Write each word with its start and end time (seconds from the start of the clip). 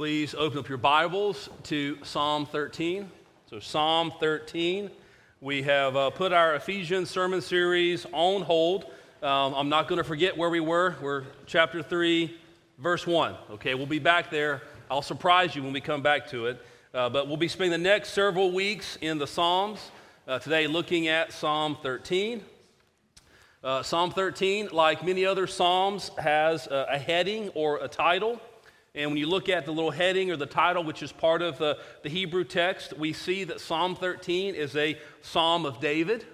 please 0.00 0.34
open 0.34 0.58
up 0.58 0.66
your 0.66 0.78
Bibles 0.78 1.50
to 1.64 1.98
Psalm 2.02 2.46
13? 2.46 3.10
So, 3.50 3.60
Psalm 3.60 4.10
13. 4.18 4.90
We 5.42 5.60
have 5.64 5.94
uh, 5.94 6.08
put 6.08 6.32
our 6.32 6.54
Ephesians 6.54 7.10
sermon 7.10 7.42
series 7.42 8.06
on 8.10 8.40
hold. 8.40 8.86
Um, 9.22 9.52
I'm 9.52 9.68
not 9.68 9.88
going 9.88 9.98
to 9.98 10.04
forget 10.04 10.34
where 10.34 10.48
we 10.48 10.60
were. 10.60 10.96
We're 11.02 11.24
chapter 11.44 11.82
3, 11.82 12.34
verse 12.78 13.06
1. 13.06 13.34
Okay, 13.50 13.74
we'll 13.74 13.84
be 13.84 13.98
back 13.98 14.30
there. 14.30 14.62
I'll 14.90 15.02
surprise 15.02 15.54
you 15.54 15.62
when 15.62 15.74
we 15.74 15.82
come 15.82 16.00
back 16.00 16.30
to 16.30 16.46
it. 16.46 16.64
Uh, 16.94 17.10
but 17.10 17.28
we'll 17.28 17.36
be 17.36 17.46
spending 17.46 17.72
the 17.72 17.86
next 17.86 18.14
several 18.14 18.52
weeks 18.52 18.96
in 19.02 19.18
the 19.18 19.26
Psalms. 19.26 19.90
Uh, 20.26 20.38
today, 20.38 20.66
looking 20.66 21.08
at 21.08 21.30
Psalm 21.30 21.76
13. 21.82 22.42
Uh, 23.62 23.82
Psalm 23.82 24.12
13, 24.12 24.70
like 24.72 25.04
many 25.04 25.26
other 25.26 25.46
Psalms, 25.46 26.10
has 26.16 26.68
a, 26.68 26.86
a 26.92 26.98
heading 26.98 27.50
or 27.50 27.84
a 27.84 27.88
title. 27.88 28.40
And 28.94 29.10
when 29.10 29.18
you 29.18 29.28
look 29.28 29.48
at 29.48 29.66
the 29.66 29.72
little 29.72 29.92
heading 29.92 30.30
or 30.30 30.36
the 30.36 30.46
title, 30.46 30.82
which 30.82 31.02
is 31.02 31.12
part 31.12 31.42
of 31.42 31.58
the, 31.58 31.78
the 32.02 32.08
Hebrew 32.08 32.42
text, 32.42 32.96
we 32.98 33.12
see 33.12 33.44
that 33.44 33.60
Psalm 33.60 33.94
13 33.94 34.54
is 34.54 34.74
a 34.74 34.98
psalm 35.22 35.64
of 35.64 35.80
David. 35.80 36.24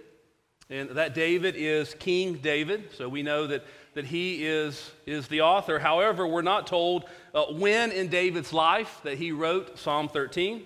And 0.71 0.91
that 0.91 1.15
David 1.15 1.55
is 1.57 1.95
King 1.95 2.39
David. 2.39 2.91
So 2.97 3.09
we 3.09 3.23
know 3.23 3.47
that, 3.47 3.65
that 3.95 4.07
he 4.07 4.45
is, 4.45 4.91
is 5.05 5.29
the 5.29 5.43
author. 5.43 5.79
However, 5.79 6.27
we're 6.27 6.43
not 6.43 6.67
told 6.67 7.05
uh, 7.35 7.45
when 7.53 7.93
in 7.93 8.09
David's 8.09 8.53
life 8.53 9.01
that 9.05 9.19
he 9.19 9.33
wrote 9.33 9.79
Psalm 9.79 10.09
13. 10.09 10.63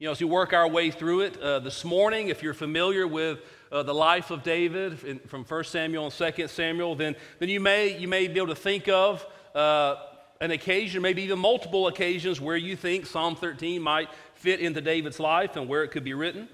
You 0.00 0.06
know, 0.06 0.12
as 0.12 0.20
we 0.20 0.26
work 0.26 0.52
our 0.52 0.68
way 0.68 0.90
through 0.90 1.20
it 1.20 1.40
uh, 1.40 1.60
this 1.60 1.84
morning, 1.84 2.28
if 2.28 2.42
you're 2.42 2.52
familiar 2.52 3.06
with 3.06 3.38
uh, 3.70 3.82
the 3.84 3.94
life 3.94 4.30
of 4.30 4.42
David 4.42 5.04
in, 5.04 5.18
from 5.20 5.44
1 5.44 5.64
Samuel 5.64 6.06
and 6.06 6.34
2 6.36 6.48
Samuel, 6.48 6.94
then, 6.94 7.14
then 7.38 7.48
you, 7.48 7.60
may, 7.60 7.96
you 7.96 8.08
may 8.08 8.26
be 8.26 8.38
able 8.38 8.48
to 8.48 8.54
think 8.54 8.88
of 8.88 9.24
uh, 9.54 9.96
an 10.40 10.50
occasion, 10.50 11.02
maybe 11.02 11.22
even 11.22 11.38
multiple 11.38 11.86
occasions, 11.86 12.40
where 12.40 12.56
you 12.56 12.74
think 12.74 13.06
Psalm 13.06 13.36
13 13.36 13.82
might 13.82 14.08
fit 14.34 14.60
into 14.60 14.80
David's 14.80 15.20
life 15.20 15.56
and 15.56 15.68
where 15.68 15.84
it 15.84 15.88
could 15.88 16.04
be 16.04 16.14
written. 16.14 16.48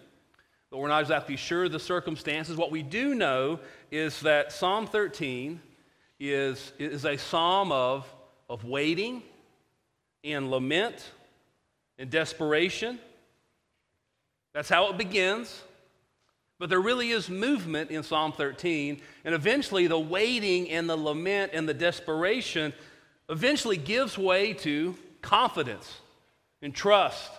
But 0.71 0.79
we're 0.79 0.89
not 0.89 1.03
exactly 1.03 1.37
sure 1.37 1.65
of 1.65 1.73
the 1.73 1.79
circumstances. 1.79 2.57
What 2.57 2.73
we 2.73 2.83
do 2.83 3.15
know 3.15 3.61
is 3.93 4.21
that 4.23 4.51
Psalm 4.51 4.89
13 4.89 5.61
is, 6.19 6.73
is 6.79 7.05
a 7.05 7.17
psalm 7.17 7.71
of, 7.71 8.13
of 8.51 8.65
waiting 8.65 9.23
and 10.25 10.51
lament 10.51 11.13
and 11.99 12.11
desperation. 12.11 12.99
That's 14.53 14.69
how 14.69 14.91
it 14.91 14.99
begins. 14.99 15.63
But 16.59 16.71
there 16.71 16.81
really 16.81 17.11
is 17.11 17.29
movement 17.29 17.91
in 17.91 18.03
Psalm 18.03 18.33
13, 18.33 19.01
and 19.25 19.35
eventually 19.35 19.87
the 19.87 20.01
waiting 20.01 20.71
and 20.71 20.89
the 20.89 20.97
lament 20.97 21.53
and 21.55 21.69
the 21.69 21.75
desperation 21.75 22.73
eventually 23.29 23.77
gives 23.77 24.17
way 24.17 24.53
to 24.53 24.95
confidence 25.23 26.01
and 26.63 26.75
trust 26.75 27.31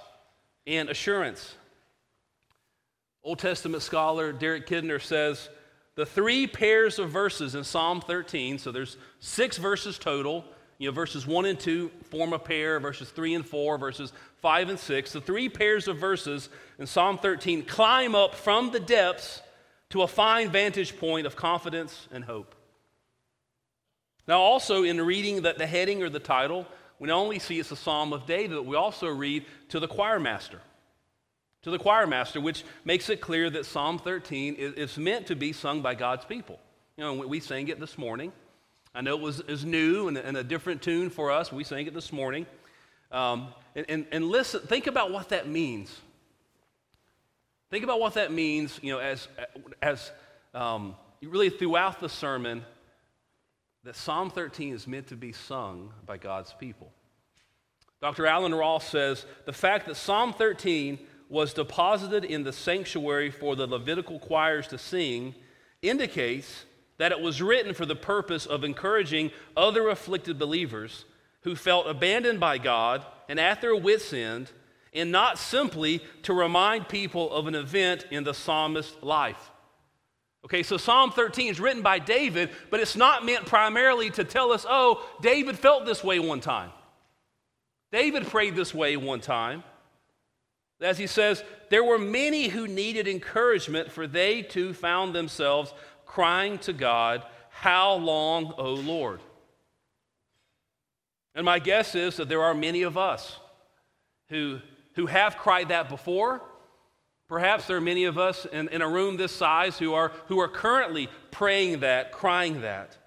and 0.65 0.89
assurance. 0.89 1.55
Old 3.23 3.39
Testament 3.39 3.83
scholar 3.83 4.31
Derek 4.31 4.67
Kidner 4.67 5.01
says 5.01 5.49
the 5.95 6.05
three 6.05 6.45
pairs 6.45 6.99
of 6.99 7.09
verses 7.09 7.55
in 7.55 7.63
Psalm 7.63 8.01
13, 8.01 8.59
so 8.59 8.71
there's 8.71 8.97
six 9.19 9.57
verses 9.57 9.97
total. 9.97 10.45
You 10.77 10.89
know, 10.89 10.93
verses 10.93 11.25
1 11.25 11.45
and 11.45 11.59
2 11.59 11.89
form 12.11 12.33
a 12.33 12.39
pair, 12.39 12.79
verses 12.79 13.09
3 13.09 13.33
and 13.33 13.45
4, 13.45 13.79
verses 13.79 14.13
5 14.41 14.69
and 14.69 14.79
6. 14.79 15.11
The 15.13 15.21
three 15.21 15.49
pairs 15.49 15.87
of 15.87 15.97
verses 15.97 16.49
in 16.77 16.85
Psalm 16.85 17.17
13 17.17 17.63
climb 17.63 18.13
up 18.13 18.35
from 18.35 18.69
the 18.71 18.79
depths 18.79 19.41
to 19.89 20.03
a 20.03 20.07
fine 20.07 20.51
vantage 20.51 20.97
point 20.99 21.25
of 21.25 21.35
confidence 21.35 22.07
and 22.11 22.23
hope. 22.23 22.53
Now, 24.27 24.41
also 24.41 24.83
in 24.83 24.99
reading 24.99 25.41
the, 25.41 25.53
the 25.53 25.65
heading 25.65 26.03
or 26.03 26.09
the 26.09 26.19
title, 26.19 26.67
we 26.99 27.07
not 27.07 27.17
only 27.17 27.39
see 27.39 27.59
it's 27.59 27.71
a 27.71 27.75
psalm 27.75 28.11
of 28.11 28.25
David, 28.25 28.55
but 28.55 28.65
we 28.65 28.75
also 28.75 29.07
read 29.07 29.45
to 29.69 29.79
the 29.79 29.87
choir 29.87 30.19
master. 30.19 30.59
To 31.63 31.71
the 31.71 31.79
choir 31.79 32.07
master, 32.07 32.41
which 32.41 32.63
makes 32.83 33.09
it 33.09 33.21
clear 33.21 33.49
that 33.49 33.65
Psalm 33.65 33.99
13 33.99 34.55
is, 34.57 34.97
meant 34.97 35.27
to 35.27 35.35
be 35.35 35.53
sung 35.53 35.81
by 35.81 35.95
God's 35.95 36.25
people. 36.25 36.59
You 36.97 37.03
know, 37.03 37.13
we 37.27 37.39
sang 37.39 37.67
it 37.67 37.79
this 37.79 37.97
morning. 37.97 38.31
I 38.95 39.01
know 39.01 39.15
it 39.15 39.21
was 39.21 39.41
is 39.41 39.65
new 39.65 40.07
and, 40.07 40.17
and, 40.17 40.37
a 40.37 40.43
different 40.43 40.81
tune 40.81 41.09
for 41.09 41.29
us. 41.29 41.51
We 41.51 41.63
sang 41.63 41.85
it 41.85 41.93
this 41.93 42.11
morning. 42.11 42.45
Um, 43.11 43.49
and, 43.75 43.85
and, 43.89 44.05
and 44.11 44.25
listen, 44.25 44.61
think 44.61 44.87
about 44.87 45.11
what 45.11 45.29
that 45.29 45.47
means. 45.47 45.95
Think 47.69 47.83
about 47.83 47.99
what 47.99 48.13
that 48.13 48.31
means, 48.31 48.79
you 48.81 48.93
know, 48.93 48.99
as, 48.99 49.27
as 49.81 50.11
um, 50.53 50.95
really 51.21 51.49
throughout 51.49 51.99
the 51.99 52.09
sermon, 52.09 52.63
that 53.87 53.95
Psalm 53.95 54.29
13 54.29 54.73
is 54.73 54.85
meant 54.85 55.07
to 55.07 55.15
be 55.15 55.31
sung 55.31 55.93
by 56.05 56.17
God's 56.17 56.51
people. 56.51 56.91
Dr. 58.01 58.27
Allen 58.27 58.53
Ross 58.53 58.85
says 58.85 59.25
the 59.45 59.53
fact 59.53 59.87
that 59.87 59.95
Psalm 59.95 60.33
13 60.33 60.99
was 61.29 61.53
deposited 61.53 62.25
in 62.25 62.43
the 62.43 62.51
sanctuary 62.51 63.31
for 63.31 63.55
the 63.55 63.65
Levitical 63.65 64.19
choirs 64.19 64.67
to 64.67 64.77
sing 64.77 65.35
indicates 65.81 66.65
that 66.97 67.13
it 67.13 67.21
was 67.21 67.41
written 67.41 67.73
for 67.73 67.85
the 67.85 67.95
purpose 67.95 68.45
of 68.45 68.65
encouraging 68.65 69.31
other 69.55 69.87
afflicted 69.87 70.37
believers 70.37 71.05
who 71.43 71.55
felt 71.55 71.87
abandoned 71.87 72.41
by 72.41 72.57
God 72.57 73.05
and 73.29 73.39
at 73.39 73.61
their 73.61 73.73
wits' 73.73 74.11
end, 74.11 74.51
and 74.93 75.13
not 75.13 75.39
simply 75.39 76.03
to 76.23 76.33
remind 76.33 76.89
people 76.89 77.31
of 77.31 77.47
an 77.47 77.55
event 77.55 78.05
in 78.11 78.25
the 78.25 78.33
psalmist's 78.33 79.01
life. 79.01 79.49
Okay, 80.47 80.63
so 80.63 80.77
Psalm 80.77 81.11
13 81.11 81.49
is 81.51 81.59
written 81.59 81.81
by 81.81 81.99
David, 81.99 82.51
but 82.69 82.79
it's 82.79 82.95
not 82.95 83.25
meant 83.25 83.45
primarily 83.45 84.09
to 84.11 84.23
tell 84.23 84.53
us, 84.53 84.65
oh, 84.69 85.05
David 85.21 85.59
felt 85.59 85.85
this 85.85 86.05
way 86.05 86.19
one 86.19 86.39
time. 86.39 86.71
David 87.91 88.25
prayed 88.25 88.55
this 88.55 88.73
way 88.73 88.95
one 88.95 89.19
time. 89.19 89.61
As 90.79 90.97
he 90.97 91.05
says, 91.05 91.43
there 91.69 91.83
were 91.83 91.99
many 91.99 92.47
who 92.47 92.65
needed 92.65 93.09
encouragement, 93.09 93.91
for 93.91 94.07
they 94.07 94.41
too 94.41 94.73
found 94.73 95.13
themselves 95.13 95.73
crying 96.05 96.59
to 96.59 96.71
God, 96.71 97.25
How 97.49 97.95
long, 97.95 98.53
O 98.57 98.75
Lord? 98.75 99.19
And 101.35 101.43
my 101.43 101.59
guess 101.59 101.93
is 101.93 102.15
that 102.15 102.29
there 102.29 102.43
are 102.43 102.53
many 102.53 102.83
of 102.83 102.97
us 102.97 103.37
who, 104.29 104.59
who 104.93 105.07
have 105.07 105.37
cried 105.37 105.67
that 105.69 105.89
before 105.89 106.41
Perhaps 107.27 107.67
there 107.67 107.77
are 107.77 107.81
many 107.81 108.05
of 108.05 108.17
us 108.17 108.45
in, 108.45 108.69
in 108.69 108.81
a 108.81 108.87
room 108.87 109.17
this 109.17 109.33
size 109.33 109.77
who 109.77 109.93
are, 109.93 110.13
who 110.27 110.39
are 110.39 110.47
currently 110.47 111.09
praying 111.31 111.81
that, 111.81 112.11
crying 112.11 112.61
that. 112.61 112.97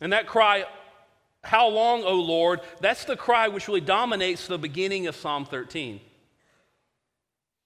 And 0.00 0.12
that 0.12 0.28
cry, 0.28 0.66
How 1.42 1.68
long, 1.68 2.04
O 2.04 2.14
Lord? 2.14 2.60
That's 2.80 3.04
the 3.04 3.16
cry 3.16 3.48
which 3.48 3.66
really 3.66 3.80
dominates 3.80 4.46
the 4.46 4.58
beginning 4.58 5.08
of 5.08 5.16
Psalm 5.16 5.44
13. 5.44 6.00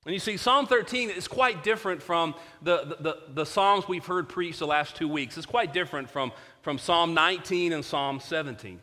And 0.04 0.12
you 0.12 0.18
see, 0.18 0.36
Psalm 0.36 0.66
13 0.66 1.10
is 1.10 1.28
quite 1.28 1.62
different 1.62 2.02
from 2.02 2.34
the, 2.62 2.96
the, 3.00 3.18
the, 3.34 3.46
Psalms 3.46 3.86
we've 3.86 4.04
heard 4.04 4.28
preached 4.28 4.58
the 4.58 4.66
last 4.66 4.96
two 4.96 5.06
weeks. 5.06 5.36
It's 5.36 5.46
quite 5.46 5.72
different 5.72 6.10
from, 6.10 6.32
from 6.62 6.78
Psalm 6.78 7.14
19 7.14 7.72
and 7.72 7.84
Psalm 7.84 8.18
17. 8.18 8.70
And 8.72 8.80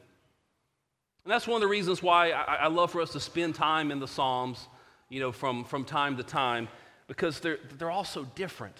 that's 1.25 1.45
one 1.45 1.57
of 1.57 1.61
the 1.61 1.67
reasons 1.67 2.01
why 2.01 2.31
I, 2.31 2.55
I 2.55 2.67
love 2.67 2.91
for 2.91 3.01
us 3.01 3.11
to 3.13 3.19
spend 3.19 3.55
time 3.55 3.91
in 3.91 3.99
the 3.99 4.07
Psalms 4.07 4.67
you 5.09 5.19
know, 5.19 5.31
from, 5.31 5.63
from 5.63 5.83
time 5.83 6.17
to 6.17 6.23
time 6.23 6.67
because 7.07 7.39
they're, 7.39 7.57
they're 7.77 7.91
all 7.91 8.03
so 8.03 8.25
different. 8.35 8.75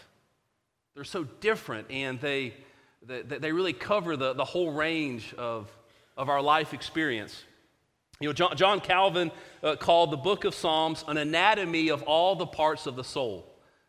They're 0.95 1.03
so 1.03 1.23
different, 1.23 1.89
and 1.89 2.19
they, 2.21 2.53
they, 3.05 3.21
they 3.21 3.51
really 3.51 3.73
cover 3.73 4.15
the, 4.15 4.33
the 4.33 4.45
whole 4.45 4.71
range 4.71 5.33
of, 5.37 5.69
of 6.15 6.29
our 6.29 6.41
life 6.41 6.73
experience. 6.73 7.43
You 8.19 8.29
know, 8.29 8.33
John, 8.33 8.55
John 8.55 8.79
Calvin 8.79 9.31
uh, 9.63 9.75
called 9.77 10.11
the 10.11 10.17
book 10.17 10.43
of 10.45 10.53
Psalms 10.53 11.03
an 11.07 11.17
anatomy 11.17 11.89
of 11.89 12.03
all 12.03 12.35
the 12.35 12.45
parts 12.45 12.85
of 12.85 12.95
the 12.95 13.03
soul. 13.03 13.45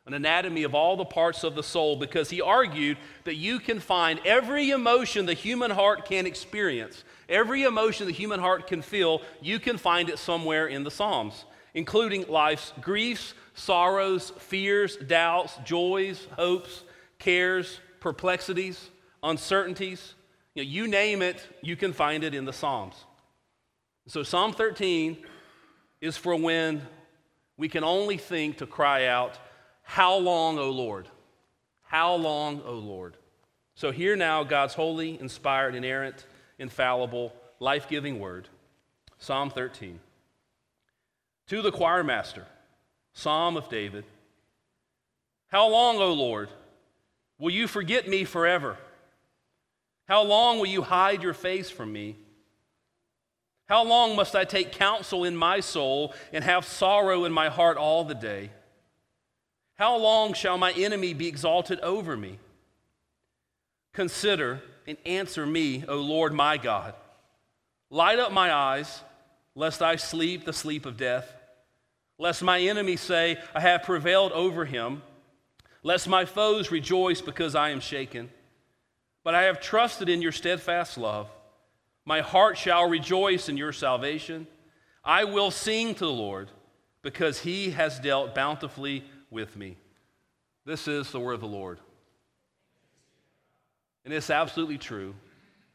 An 0.06 0.14
anatomy 0.14 0.62
of 0.62 0.74
all 0.74 0.96
the 0.96 1.04
parts 1.04 1.44
of 1.44 1.54
the 1.54 1.62
soul 1.62 1.96
because 1.96 2.30
he 2.30 2.40
argued 2.40 2.96
that 3.24 3.34
you 3.34 3.60
can 3.60 3.80
find 3.80 4.18
every 4.24 4.70
emotion 4.70 5.26
the 5.26 5.34
human 5.34 5.70
heart 5.70 6.06
can 6.06 6.26
experience, 6.26 7.04
every 7.28 7.64
emotion 7.64 8.06
the 8.06 8.12
human 8.12 8.40
heart 8.40 8.66
can 8.66 8.82
feel, 8.82 9.20
you 9.42 9.60
can 9.60 9.76
find 9.76 10.08
it 10.08 10.18
somewhere 10.18 10.66
in 10.66 10.84
the 10.84 10.90
Psalms 10.90 11.44
including 11.74 12.26
life's 12.28 12.72
griefs, 12.80 13.34
sorrows, 13.54 14.30
fears, 14.38 14.96
doubts, 14.96 15.56
joys, 15.64 16.26
hopes, 16.36 16.82
cares, 17.18 17.80
perplexities, 18.00 18.90
uncertainties. 19.22 20.14
You, 20.54 20.64
know, 20.64 20.70
you 20.70 20.88
name 20.88 21.22
it, 21.22 21.46
you 21.62 21.76
can 21.76 21.92
find 21.92 22.24
it 22.24 22.34
in 22.34 22.44
the 22.44 22.52
Psalms. 22.52 22.94
So, 24.06 24.22
Psalm 24.22 24.52
13 24.52 25.18
is 26.00 26.16
for 26.16 26.34
when 26.34 26.82
we 27.56 27.68
can 27.68 27.84
only 27.84 28.16
think 28.16 28.58
to 28.58 28.66
cry 28.66 29.06
out, 29.06 29.38
How 29.82 30.16
long, 30.16 30.58
O 30.58 30.70
Lord? 30.70 31.08
How 31.82 32.14
long, 32.14 32.62
O 32.64 32.74
Lord? 32.74 33.16
So, 33.74 33.92
hear 33.92 34.16
now 34.16 34.42
God's 34.42 34.74
holy, 34.74 35.20
inspired, 35.20 35.74
inerrant, 35.74 36.26
infallible, 36.58 37.32
life 37.60 37.88
giving 37.88 38.18
word. 38.18 38.48
Psalm 39.18 39.50
13. 39.50 40.00
To 41.50 41.62
the 41.62 41.72
choir 41.72 42.04
master, 42.04 42.46
Psalm 43.12 43.56
of 43.56 43.68
David 43.68 44.04
How 45.48 45.66
long, 45.68 45.96
O 45.96 46.12
Lord, 46.12 46.48
will 47.40 47.50
you 47.50 47.66
forget 47.66 48.08
me 48.08 48.22
forever? 48.22 48.76
How 50.06 50.22
long 50.22 50.60
will 50.60 50.66
you 50.66 50.82
hide 50.82 51.24
your 51.24 51.34
face 51.34 51.68
from 51.68 51.92
me? 51.92 52.14
How 53.68 53.82
long 53.82 54.14
must 54.14 54.36
I 54.36 54.44
take 54.44 54.70
counsel 54.70 55.24
in 55.24 55.34
my 55.34 55.58
soul 55.58 56.14
and 56.32 56.44
have 56.44 56.64
sorrow 56.64 57.24
in 57.24 57.32
my 57.32 57.48
heart 57.48 57.76
all 57.76 58.04
the 58.04 58.14
day? 58.14 58.50
How 59.74 59.96
long 59.96 60.34
shall 60.34 60.56
my 60.56 60.70
enemy 60.70 61.14
be 61.14 61.26
exalted 61.26 61.80
over 61.80 62.16
me? 62.16 62.38
Consider 63.92 64.62
and 64.86 64.96
answer 65.04 65.44
me, 65.46 65.82
O 65.88 65.96
Lord 65.96 66.32
my 66.32 66.58
God. 66.58 66.94
Light 67.90 68.20
up 68.20 68.30
my 68.30 68.54
eyes, 68.54 69.00
lest 69.56 69.82
I 69.82 69.96
sleep 69.96 70.44
the 70.44 70.52
sleep 70.52 70.86
of 70.86 70.96
death, 70.96 71.38
lest 72.20 72.42
my 72.42 72.60
enemy 72.60 72.96
say, 72.96 73.38
I 73.54 73.60
have 73.60 73.82
prevailed 73.82 74.32
over 74.32 74.66
him, 74.66 75.02
lest 75.82 76.06
my 76.06 76.26
foes 76.26 76.70
rejoice 76.70 77.22
because 77.22 77.54
I 77.54 77.70
am 77.70 77.80
shaken. 77.80 78.28
But 79.24 79.34
I 79.34 79.44
have 79.44 79.60
trusted 79.60 80.10
in 80.10 80.20
your 80.20 80.30
steadfast 80.30 80.98
love. 80.98 81.30
My 82.04 82.20
heart 82.20 82.58
shall 82.58 82.88
rejoice 82.88 83.48
in 83.48 83.56
your 83.56 83.72
salvation. 83.72 84.46
I 85.02 85.24
will 85.24 85.50
sing 85.50 85.94
to 85.94 86.04
the 86.04 86.12
Lord 86.12 86.50
because 87.00 87.40
he 87.40 87.70
has 87.70 87.98
dealt 87.98 88.34
bountifully 88.34 89.02
with 89.30 89.56
me. 89.56 89.78
This 90.66 90.88
is 90.88 91.10
the 91.10 91.20
word 91.20 91.34
of 91.34 91.40
the 91.40 91.46
Lord. 91.46 91.78
And 94.04 94.12
it's 94.12 94.28
absolutely 94.28 94.78
true. 94.78 95.14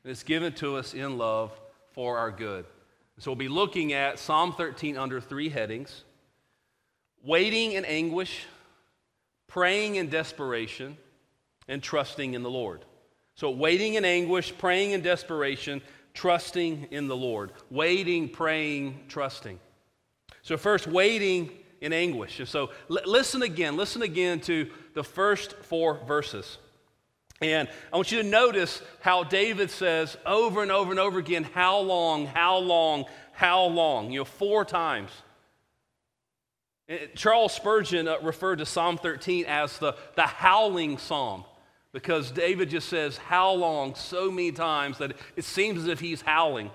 And 0.03 0.12
it's 0.12 0.24
given 0.24 0.53
to 0.53 0.75
us 0.75 0.94
in 0.94 1.18
love 1.18 1.51
for 1.94 2.19
our 2.19 2.30
good. 2.30 2.65
So 3.18 3.31
we'll 3.31 3.36
be 3.36 3.47
looking 3.47 3.94
at 3.94 4.19
Psalm 4.19 4.53
13 4.53 4.95
under 4.95 5.19
three 5.19 5.50
headings 5.50 6.03
waiting 7.25 7.74
in 7.74 7.83
anguish, 7.86 8.45
praying 9.48 9.95
in 9.95 10.10
desperation, 10.10 10.98
and 11.68 11.81
trusting 11.81 12.33
in 12.33 12.44
the 12.44 12.50
Lord. 12.50 12.86
So, 13.36 13.50
waiting 13.50 13.95
in 13.95 14.06
anguish, 14.06 14.54
praying 14.57 14.92
in 14.92 15.01
desperation, 15.01 15.81
trusting 16.13 16.88
in 16.92 17.07
the 17.07 17.16
Lord. 17.18 17.51
Waiting, 17.69 18.30
praying, 18.30 19.06
trusting. 19.10 19.60
So, 20.42 20.56
first, 20.56 20.88
waiting 20.88 21.51
in 21.81 21.92
anguish. 21.92 22.39
And 22.39 22.48
so, 22.48 22.69
l- 22.89 23.00
listen 23.06 23.42
again. 23.42 23.75
Listen 23.75 24.04
again 24.04 24.39
to 24.42 24.69
the 24.94 25.04
first 25.04 25.54
four 25.54 26.00
verses. 26.07 26.57
And 27.42 27.68
I 27.92 27.98
want 27.98 28.12
you 28.12 28.21
to 28.21 28.28
notice 28.28 28.81
how 29.01 29.25
David 29.25 29.69
says 29.69 30.16
over 30.25 30.62
and 30.62 30.71
over 30.71 30.92
and 30.92 31.00
over 31.00 31.19
again, 31.19 31.44
How 31.44 31.80
long, 31.80 32.28
how 32.28 32.57
long, 32.57 33.06
how 33.33 33.66
long? 33.66 34.12
You 34.12 34.21
know, 34.21 34.25
four 34.25 34.63
times. 34.63 35.12
Charles 37.16 37.54
Spurgeon 37.54 38.08
uh, 38.08 38.18
referred 38.22 38.60
to 38.60 38.66
Psalm 38.66 38.98
13 38.98 39.46
as 39.46 39.78
the, 39.80 39.96
the 40.16 40.24
howling 40.24 40.98
psalm 40.98 41.44
because 41.92 42.30
David 42.30 42.70
just 42.70 42.90
says, 42.90 43.18
How 43.18 43.52
long 43.52 43.96
so 43.96 44.30
many 44.30 44.52
times 44.52 44.98
that 45.00 45.14
it 45.36 45.46
seems 45.46 45.80
as 45.80 45.88
if 45.88 46.00
he's 46.00 46.22
howling. 46.22 46.70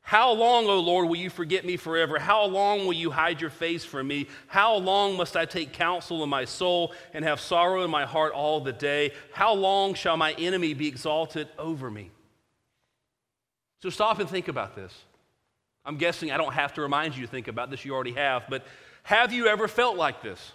How 0.00 0.32
long, 0.32 0.64
O 0.64 0.80
Lord, 0.80 1.06
will 1.06 1.16
you 1.16 1.28
forget 1.28 1.66
me 1.66 1.76
forever? 1.76 2.18
How 2.18 2.46
long 2.46 2.86
will 2.86 2.94
you 2.94 3.10
hide 3.10 3.42
your 3.42 3.50
face 3.50 3.84
from 3.84 4.08
me? 4.08 4.26
How 4.46 4.74
long 4.76 5.18
must 5.18 5.36
I 5.36 5.44
take 5.44 5.74
counsel 5.74 6.24
in 6.24 6.30
my 6.30 6.46
soul 6.46 6.94
and 7.12 7.22
have 7.26 7.40
sorrow 7.40 7.84
in 7.84 7.90
my 7.90 8.06
heart 8.06 8.32
all 8.32 8.62
the 8.62 8.72
day? 8.72 9.12
How 9.32 9.52
long 9.52 9.92
shall 9.92 10.16
my 10.16 10.32
enemy 10.32 10.72
be 10.72 10.88
exalted 10.88 11.46
over 11.58 11.90
me? 11.90 12.10
So 13.82 13.90
stop 13.90 14.18
and 14.18 14.30
think 14.30 14.48
about 14.48 14.74
this. 14.74 14.94
I'm 15.84 15.98
guessing 15.98 16.32
I 16.32 16.38
don't 16.38 16.54
have 16.54 16.72
to 16.74 16.80
remind 16.80 17.14
you 17.14 17.26
to 17.26 17.30
think 17.30 17.46
about 17.46 17.70
this, 17.70 17.84
you 17.84 17.94
already 17.94 18.12
have, 18.12 18.44
but 18.48 18.64
have 19.08 19.32
you 19.32 19.46
ever 19.46 19.68
felt 19.68 19.96
like 19.96 20.22
this? 20.22 20.52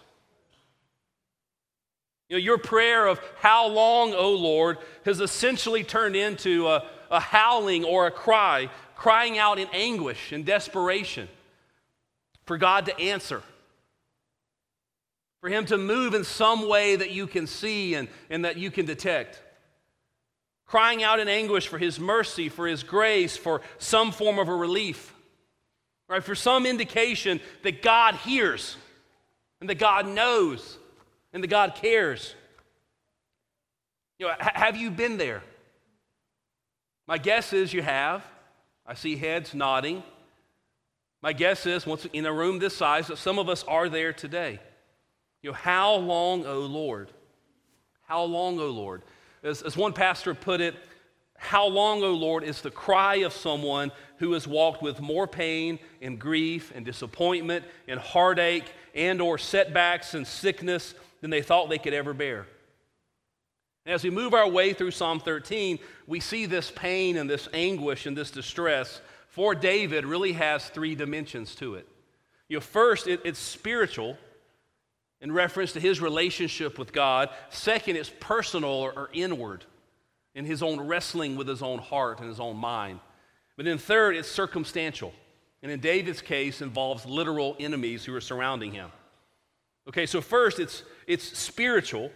You 2.29 2.35
know, 2.35 2.39
your 2.39 2.59
prayer 2.59 3.07
of 3.07 3.19
how 3.39 3.67
long, 3.67 4.13
O 4.13 4.29
Lord, 4.29 4.77
has 5.05 5.19
essentially 5.21 5.83
turned 5.83 6.15
into 6.15 6.67
a, 6.67 6.85
a 7.09 7.19
howling 7.19 7.83
or 7.83 8.05
a 8.05 8.11
cry, 8.11 8.69
crying 8.95 9.39
out 9.39 9.57
in 9.57 9.67
anguish 9.73 10.31
and 10.31 10.45
desperation 10.45 11.27
for 12.45 12.59
God 12.59 12.85
to 12.85 12.99
answer, 12.99 13.41
for 15.41 15.49
Him 15.49 15.65
to 15.65 15.77
move 15.79 16.13
in 16.13 16.23
some 16.23 16.69
way 16.69 16.95
that 16.95 17.09
you 17.09 17.25
can 17.25 17.47
see 17.47 17.95
and, 17.95 18.07
and 18.29 18.45
that 18.45 18.57
you 18.57 18.69
can 18.69 18.85
detect. 18.85 19.41
Crying 20.67 21.01
out 21.01 21.19
in 21.19 21.27
anguish 21.27 21.67
for 21.67 21.79
His 21.79 21.99
mercy, 21.99 22.49
for 22.49 22.67
His 22.67 22.83
grace, 22.83 23.35
for 23.35 23.61
some 23.79 24.11
form 24.11 24.37
of 24.37 24.47
a 24.47 24.55
relief, 24.55 25.11
right? 26.13 26.23
For 26.23 26.35
some 26.35 26.67
indication 26.67 27.41
that 27.63 27.81
God 27.81 28.13
hears 28.13 28.77
and 29.59 29.67
that 29.67 29.79
God 29.79 30.07
knows 30.07 30.77
and 31.33 31.43
that 31.43 31.47
God 31.47 31.73
cares. 31.73 32.35
You 34.19 34.27
know, 34.27 34.33
have 34.37 34.77
you 34.77 34.91
been 34.91 35.17
there? 35.17 35.41
My 37.07 37.17
guess 37.17 37.51
is 37.51 37.73
you 37.73 37.81
have. 37.81 38.23
I 38.85 38.93
see 38.93 39.15
heads 39.15 39.55
nodding. 39.55 40.03
My 41.23 41.33
guess 41.33 41.65
is, 41.65 41.87
once 41.87 42.05
in 42.13 42.27
a 42.27 42.33
room 42.33 42.59
this 42.59 42.77
size, 42.77 43.07
that 43.07 43.17
some 43.17 43.39
of 43.39 43.49
us 43.49 43.63
are 43.63 43.89
there 43.89 44.13
today. 44.13 44.59
You 45.41 45.49
know, 45.49 45.55
how 45.55 45.95
long, 45.95 46.45
O 46.45 46.59
Lord? 46.59 47.09
How 48.03 48.23
long, 48.23 48.59
O 48.59 48.67
Lord? 48.67 49.01
As, 49.41 49.63
as 49.63 49.75
one 49.75 49.93
pastor 49.93 50.35
put 50.35 50.61
it, 50.61 50.75
how 51.43 51.67
long, 51.67 52.01
O 52.03 52.13
Lord, 52.13 52.45
is 52.45 52.61
the 52.61 52.71
cry 52.71 53.15
of 53.17 53.33
someone 53.33 53.91
who 54.17 54.31
has 54.31 54.47
walked 54.47 54.81
with 54.81 55.01
more 55.01 55.27
pain 55.27 55.77
and 56.01 56.17
grief 56.17 56.71
and 56.73 56.85
disappointment 56.85 57.65
and 57.87 57.99
heartache 57.99 58.63
and 58.95 59.21
or 59.21 59.37
setbacks 59.37 60.13
and 60.13 60.25
sickness 60.25 60.95
than 61.19 61.29
they 61.29 61.41
thought 61.41 61.69
they 61.69 61.77
could 61.77 61.93
ever 61.93 62.13
bear. 62.13 62.47
as 63.85 64.05
we 64.05 64.09
move 64.09 64.33
our 64.33 64.47
way 64.47 64.71
through 64.71 64.91
Psalm 64.91 65.19
13, 65.19 65.79
we 66.07 66.21
see 66.21 66.45
this 66.45 66.71
pain 66.71 67.17
and 67.17 67.29
this 67.29 67.49
anguish 67.53 68.05
and 68.05 68.15
this 68.15 68.31
distress 68.31 69.01
for 69.27 69.53
David 69.53 70.05
really 70.05 70.33
has 70.33 70.69
three 70.69 70.95
dimensions 70.95 71.55
to 71.55 71.75
it. 71.75 71.87
You 72.47 72.57
know, 72.57 72.61
first, 72.61 73.07
it, 73.07 73.19
it's 73.25 73.39
spiritual 73.39 74.17
in 75.19 75.31
reference 75.31 75.73
to 75.73 75.81
his 75.81 75.99
relationship 75.99 76.79
with 76.79 76.93
God. 76.93 77.29
Second, 77.49 77.97
it's 77.97 78.11
personal 78.21 78.69
or, 78.69 78.93
or 78.93 79.09
inward 79.11 79.65
in 80.35 80.45
his 80.45 80.63
own 80.63 80.81
wrestling 80.81 81.35
with 81.35 81.47
his 81.47 81.61
own 81.61 81.79
heart 81.79 82.19
and 82.19 82.27
his 82.27 82.39
own 82.39 82.57
mind. 82.57 82.99
But 83.55 83.65
then 83.65 83.77
third, 83.77 84.15
it's 84.15 84.29
circumstantial. 84.29 85.13
And 85.61 85.71
in 85.71 85.79
David's 85.79 86.21
case, 86.21 86.61
involves 86.61 87.05
literal 87.05 87.55
enemies 87.59 88.03
who 88.03 88.13
are 88.15 88.21
surrounding 88.21 88.71
him. 88.71 88.89
Okay, 89.87 90.05
so 90.05 90.21
first 90.21 90.59
it's 90.59 90.83
it's 91.07 91.37
spiritual. 91.37 92.11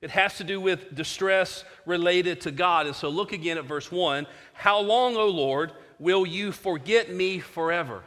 It 0.00 0.10
has 0.10 0.36
to 0.38 0.44
do 0.44 0.60
with 0.60 0.94
distress 0.94 1.64
related 1.86 2.40
to 2.42 2.50
God. 2.50 2.86
And 2.86 2.96
so 2.96 3.08
look 3.08 3.32
again 3.32 3.56
at 3.56 3.64
verse 3.64 3.90
1. 3.92 4.26
How 4.52 4.80
long, 4.80 5.16
O 5.16 5.28
Lord, 5.28 5.72
will 6.00 6.26
you 6.26 6.50
forget 6.50 7.12
me 7.12 7.38
forever? 7.38 8.02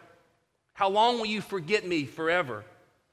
How 0.74 0.90
long 0.90 1.18
will 1.18 1.26
you 1.26 1.40
forget 1.40 1.88
me 1.88 2.06
forever? 2.06 2.66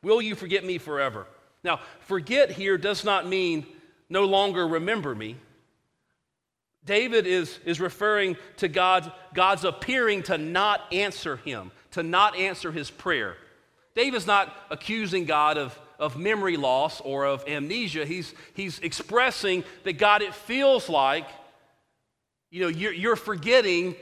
Will 0.02 0.20
you 0.20 0.34
forget 0.34 0.64
me 0.64 0.78
forever? 0.78 1.28
Now, 1.62 1.80
forget 2.00 2.50
here 2.50 2.76
does 2.76 3.04
not 3.04 3.28
mean 3.28 3.66
no 4.08 4.24
longer 4.24 4.66
remember 4.66 5.14
me. 5.14 5.36
David 6.84 7.26
is, 7.26 7.58
is 7.64 7.80
referring 7.80 8.36
to 8.56 8.68
God, 8.68 9.12
God's 9.34 9.64
appearing 9.64 10.24
to 10.24 10.38
not 10.38 10.80
answer 10.92 11.36
him, 11.36 11.70
to 11.92 12.02
not 12.02 12.36
answer 12.36 12.72
his 12.72 12.90
prayer. 12.90 13.36
David's 13.94 14.26
not 14.26 14.54
accusing 14.70 15.24
God 15.24 15.58
of, 15.58 15.78
of 15.98 16.16
memory 16.16 16.56
loss 16.56 17.00
or 17.00 17.24
of 17.24 17.46
amnesia. 17.46 18.04
He's, 18.04 18.34
he's 18.54 18.78
expressing 18.80 19.64
that 19.84 19.94
God, 19.94 20.22
it 20.22 20.34
feels 20.34 20.88
like, 20.88 21.28
you 22.50 22.62
know, 22.62 22.68
you're, 22.68 22.92
you're 22.92 23.16
forgetting 23.16 23.94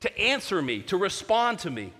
to 0.00 0.18
answer 0.18 0.60
me, 0.60 0.82
to 0.82 0.96
respond 0.96 1.60
to 1.60 1.70
me. 1.70 1.92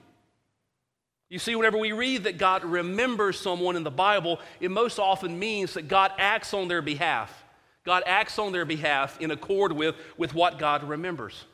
You 1.28 1.38
see, 1.38 1.56
whenever 1.56 1.78
we 1.78 1.92
read 1.92 2.24
that 2.24 2.38
God 2.38 2.64
remembers 2.64 3.40
someone 3.40 3.74
in 3.74 3.82
the 3.82 3.90
Bible, 3.90 4.38
it 4.60 4.70
most 4.70 4.98
often 4.98 5.38
means 5.38 5.74
that 5.74 5.88
God 5.88 6.12
acts 6.18 6.54
on 6.54 6.68
their 6.68 6.82
behalf. 6.82 7.44
God 7.86 8.02
acts 8.04 8.38
on 8.38 8.52
their 8.52 8.66
behalf 8.66 9.18
in 9.20 9.30
accord 9.30 9.72
with, 9.72 9.94
with 10.18 10.34
what 10.34 10.58
God 10.58 10.84
remembers. 10.84 11.44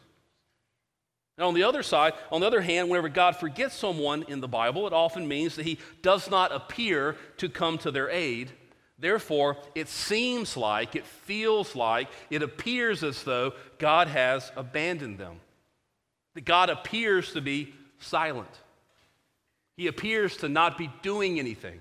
And 1.36 1.46
on 1.46 1.54
the 1.54 1.62
other 1.62 1.82
side, 1.82 2.14
on 2.30 2.40
the 2.40 2.46
other 2.46 2.62
hand, 2.62 2.88
whenever 2.88 3.10
God 3.10 3.36
forgets 3.36 3.74
someone 3.74 4.24
in 4.28 4.40
the 4.40 4.48
Bible, 4.48 4.86
it 4.86 4.92
often 4.92 5.28
means 5.28 5.56
that 5.56 5.66
he 5.66 5.78
does 6.00 6.30
not 6.30 6.50
appear 6.50 7.16
to 7.36 7.48
come 7.48 7.78
to 7.78 7.90
their 7.90 8.08
aid. 8.10 8.50
Therefore, 8.98 9.58
it 9.74 9.88
seems 9.88 10.56
like, 10.56 10.96
it 10.96 11.06
feels 11.06 11.76
like, 11.76 12.08
it 12.30 12.42
appears 12.42 13.04
as 13.04 13.22
though 13.24 13.52
God 13.78 14.08
has 14.08 14.50
abandoned 14.56 15.18
them. 15.18 15.40
That 16.34 16.44
God 16.44 16.70
appears 16.70 17.32
to 17.32 17.42
be 17.42 17.74
silent. 17.98 18.48
He 19.76 19.86
appears 19.86 20.38
to 20.38 20.48
not 20.48 20.78
be 20.78 20.90
doing 21.02 21.38
anything. 21.38 21.80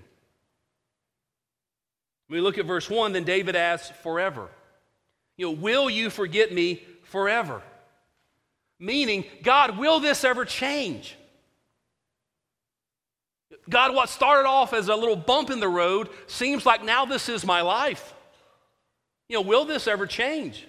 When 2.32 2.40
we 2.40 2.46
look 2.46 2.56
at 2.56 2.64
verse 2.64 2.88
1, 2.88 3.12
then 3.12 3.24
David 3.24 3.56
asks, 3.56 3.94
forever. 3.98 4.48
You 5.36 5.48
know, 5.48 5.52
will 5.52 5.90
you 5.90 6.08
forget 6.08 6.50
me 6.50 6.82
forever? 7.02 7.60
Meaning, 8.78 9.26
God, 9.42 9.76
will 9.76 10.00
this 10.00 10.24
ever 10.24 10.46
change? 10.46 11.14
God, 13.68 13.94
what 13.94 14.08
started 14.08 14.48
off 14.48 14.72
as 14.72 14.88
a 14.88 14.96
little 14.96 15.14
bump 15.14 15.50
in 15.50 15.60
the 15.60 15.68
road 15.68 16.08
seems 16.26 16.64
like 16.64 16.82
now 16.82 17.04
this 17.04 17.28
is 17.28 17.44
my 17.44 17.60
life. 17.60 18.14
You 19.28 19.36
know, 19.36 19.42
will 19.42 19.66
this 19.66 19.86
ever 19.86 20.06
change? 20.06 20.66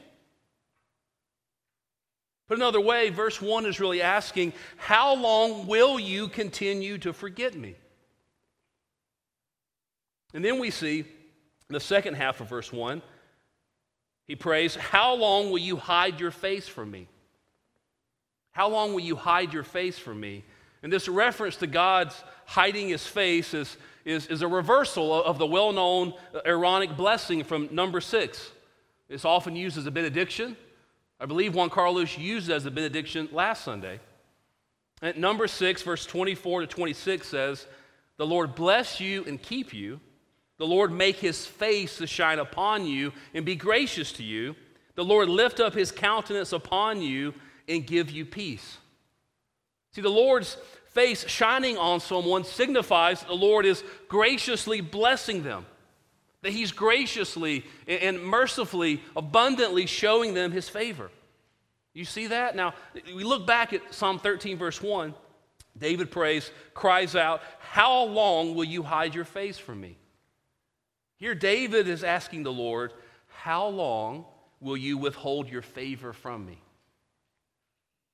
But 2.50 2.58
another 2.58 2.82
way, 2.82 3.10
verse 3.10 3.42
1 3.42 3.66
is 3.68 3.80
really 3.80 4.02
asking, 4.02 4.52
How 4.76 5.16
long 5.16 5.66
will 5.66 5.98
you 5.98 6.28
continue 6.28 6.98
to 6.98 7.14
forget 7.14 7.56
me? 7.56 7.76
And 10.34 10.44
then 10.44 10.60
we 10.60 10.70
see 10.70 11.06
the 11.70 11.80
second 11.80 12.16
half 12.16 12.42
of 12.42 12.50
verse 12.50 12.72
1, 12.72 13.02
he 14.26 14.36
prays, 14.36 14.76
How 14.76 15.16
long 15.16 15.50
will 15.50 15.60
you 15.60 15.78
hide 15.78 16.20
your 16.20 16.32
face 16.32 16.68
from 16.68 16.92
me? 16.92 17.08
How 18.52 18.70
long 18.70 18.94
will 18.94 19.02
you 19.02 19.16
hide 19.16 19.54
your 19.54 19.64
face 19.64 19.98
from 19.98 20.20
me? 20.20 20.44
And 20.84 20.92
this 20.92 21.08
reference 21.08 21.56
to 21.58 21.68
God's 21.68 22.22
hiding 22.46 22.90
his 22.90 23.06
face 23.06 23.54
is, 23.54 23.78
is, 24.06 24.28
is 24.28 24.42
a 24.42 24.48
reversal 24.48 25.24
of 25.24 25.38
the 25.38 25.48
well 25.48 25.72
known 25.72 26.14
uh, 26.34 26.42
Aaronic 26.46 26.96
blessing 26.96 27.44
from 27.44 27.70
Numbers 27.72 28.06
six. 28.06 28.52
It's 29.10 29.26
often 29.26 29.56
used 29.56 29.78
as 29.78 29.86
a 29.86 29.92
benediction. 29.92 30.58
I 31.20 31.26
believe 31.26 31.56
Juan 31.56 31.70
Carlos 31.70 32.18
used 32.18 32.50
it 32.50 32.54
as 32.54 32.66
a 32.66 32.72
benediction 32.72 33.30
last 33.32 33.64
Sunday. 33.64 34.00
And 35.02 35.18
Numbers 35.18 35.52
six, 35.52 35.82
verse 35.82 36.06
24 36.06 36.62
to 36.62 36.68
26 36.68 37.28
says, 37.28 37.66
The 38.18 38.26
Lord 38.26 38.56
bless 38.56 39.00
you 39.00 39.24
and 39.26 39.42
keep 39.42 39.74
you. 39.74 40.00
The 40.58 40.68
Lord 40.68 40.92
make 40.92 41.18
his 41.18 41.46
face 41.46 41.98
to 41.98 42.08
shine 42.08 42.40
upon 42.40 42.86
you 42.86 43.12
and 43.34 43.46
be 43.46 43.56
gracious 43.56 44.12
to 44.14 44.24
you. 44.24 44.56
The 44.96 45.04
Lord 45.04 45.30
lift 45.30 45.60
up 45.60 45.74
his 45.74 45.92
countenance 45.92 46.54
upon 46.54 47.02
you 47.02 47.34
and 47.68 47.86
give 47.86 48.12
you 48.12 48.26
peace. 48.26 48.78
See, 49.92 50.02
the 50.02 50.10
Lord's 50.10 50.58
face 50.90 51.28
shining 51.28 51.78
on 51.78 52.00
someone 52.00 52.44
signifies 52.44 53.20
that 53.20 53.28
the 53.28 53.36
Lord 53.36 53.66
is 53.66 53.84
graciously 54.08 54.82
blessing 54.82 55.44
them, 55.44 55.66
that 56.42 56.52
He's 56.52 56.72
graciously 56.72 57.66
and 57.88 58.24
mercifully, 58.24 59.02
abundantly 59.16 59.86
showing 59.86 60.34
them 60.34 60.52
His 60.52 60.70
favor. 60.70 61.10
You 61.94 62.06
see 62.06 62.28
that? 62.28 62.56
Now, 62.56 62.74
we 63.16 63.24
look 63.24 63.46
back 63.46 63.74
at 63.74 63.94
Psalm 63.94 64.20
13, 64.20 64.58
verse 64.58 64.82
1. 64.82 65.14
David 65.78 66.12
prays, 66.12 66.52
cries 66.74 67.16
out, 67.16 67.42
How 67.60 68.04
long 68.04 68.56
will 68.56 68.64
you 68.64 68.84
hide 68.84 69.16
your 69.16 69.26
face 69.26 69.58
from 69.58 69.82
me? 69.82 69.98
Here, 71.24 71.34
David 71.34 71.88
is 71.88 72.04
asking 72.04 72.44
the 72.44 72.52
Lord, 72.52 72.92
How 73.28 73.68
long 73.68 74.26
will 74.60 74.76
you 74.76 74.98
withhold 74.98 75.48
your 75.48 75.62
favor 75.62 76.12
from 76.12 76.46
me? 76.46 76.58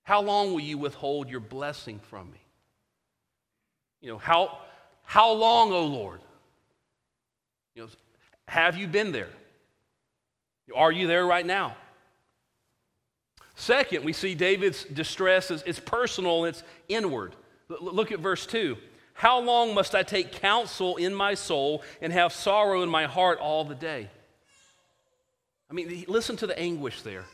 How 0.04 0.22
long 0.22 0.52
will 0.52 0.60
you 0.60 0.78
withhold 0.78 1.28
your 1.28 1.40
blessing 1.40 1.98
from 2.12 2.30
me? 2.30 2.38
You 4.00 4.12
know, 4.12 4.20
how, 4.20 4.60
how 5.06 5.32
long, 5.32 5.72
O 5.72 5.78
oh 5.78 5.86
Lord? 5.88 6.22
You 7.74 7.82
know, 7.82 7.90
have 8.48 8.78
you 8.78 8.86
been 8.86 9.12
there? 9.12 9.32
Are 10.76 10.92
you 10.92 11.08
there 11.08 11.26
right 11.26 11.48
now? 11.48 11.76
Second, 13.56 14.06
we 14.06 14.14
see 14.14 14.36
David's 14.36 14.84
distress 14.84 15.50
is 15.50 15.64
it's 15.66 15.80
personal 15.80 16.46
it's 16.46 16.62
inward. 16.88 17.34
Look 17.70 18.12
at 18.12 18.20
verse 18.20 18.46
2. 18.46 18.78
How 19.20 19.42
long 19.42 19.74
must 19.74 19.96
I 19.96 20.04
take 20.04 20.32
counsel 20.32 20.96
in 20.96 21.14
my 21.14 21.34
soul 21.34 21.84
and 22.00 22.14
have 22.14 22.32
sorrow 22.32 22.84
in 22.84 22.90
my 22.90 23.04
heart 23.04 23.38
all 23.40 23.66
the 23.66 23.76
day? 23.76 24.08
I 25.70 25.74
mean, 25.74 26.06
listen 26.08 26.38
to 26.38 26.48
the 26.48 26.58
anguish 26.58 27.02
there. 27.02 27.26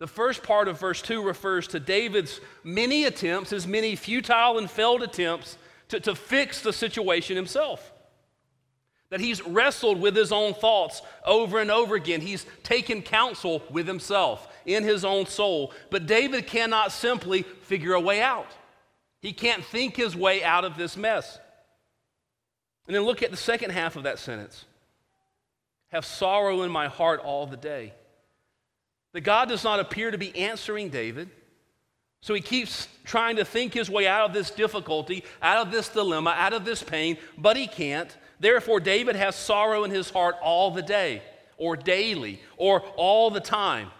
The 0.00 0.08
first 0.08 0.42
part 0.42 0.66
of 0.66 0.80
verse 0.80 1.00
2 1.00 1.22
refers 1.22 1.68
to 1.68 1.78
David's 1.78 2.40
many 2.64 3.04
attempts, 3.04 3.50
his 3.50 3.64
many 3.64 3.94
futile 3.94 4.58
and 4.58 4.68
failed 4.68 5.04
attempts 5.04 5.56
to, 5.90 6.00
to 6.00 6.16
fix 6.16 6.62
the 6.62 6.72
situation 6.72 7.36
himself. 7.36 7.92
That 9.10 9.20
he's 9.20 9.40
wrestled 9.46 10.00
with 10.00 10.16
his 10.16 10.32
own 10.32 10.52
thoughts 10.52 11.02
over 11.24 11.60
and 11.60 11.70
over 11.70 11.94
again. 11.94 12.22
He's 12.22 12.44
taken 12.64 13.02
counsel 13.02 13.62
with 13.70 13.86
himself 13.86 14.48
in 14.66 14.82
his 14.82 15.04
own 15.04 15.26
soul. 15.26 15.72
But 15.90 16.08
David 16.08 16.48
cannot 16.48 16.90
simply 16.90 17.42
figure 17.42 17.94
a 17.94 18.00
way 18.00 18.20
out, 18.20 18.48
he 19.20 19.32
can't 19.32 19.64
think 19.64 19.96
his 19.96 20.14
way 20.14 20.44
out 20.44 20.64
of 20.64 20.76
this 20.76 20.96
mess. 20.96 21.38
And 22.86 22.94
then 22.94 23.02
look 23.02 23.22
at 23.22 23.30
the 23.30 23.36
second 23.36 23.70
half 23.70 23.96
of 23.96 24.04
that 24.04 24.18
sentence 24.18 24.64
have 25.88 26.04
sorrow 26.04 26.62
in 26.62 26.70
my 26.70 26.86
heart 26.86 27.20
all 27.20 27.46
the 27.46 27.56
day. 27.56 27.92
That 29.12 29.22
God 29.22 29.48
does 29.48 29.64
not 29.64 29.80
appear 29.80 30.10
to 30.10 30.18
be 30.18 30.36
answering 30.36 30.90
David. 30.90 31.30
So 32.20 32.34
he 32.34 32.40
keeps 32.40 32.88
trying 33.04 33.36
to 33.36 33.44
think 33.44 33.72
his 33.72 33.88
way 33.88 34.06
out 34.06 34.28
of 34.28 34.34
this 34.34 34.50
difficulty, 34.50 35.24
out 35.40 35.66
of 35.66 35.72
this 35.72 35.88
dilemma, 35.88 36.34
out 36.36 36.52
of 36.52 36.64
this 36.64 36.82
pain, 36.82 37.16
but 37.36 37.56
he 37.56 37.66
can't. 37.66 38.14
Therefore, 38.40 38.80
David 38.80 39.16
has 39.16 39.34
sorrow 39.34 39.84
in 39.84 39.90
his 39.90 40.10
heart 40.10 40.36
all 40.42 40.70
the 40.70 40.82
day, 40.82 41.22
or 41.56 41.76
daily, 41.76 42.40
or 42.56 42.80
all 42.96 43.30
the 43.30 43.40
time. 43.40 43.90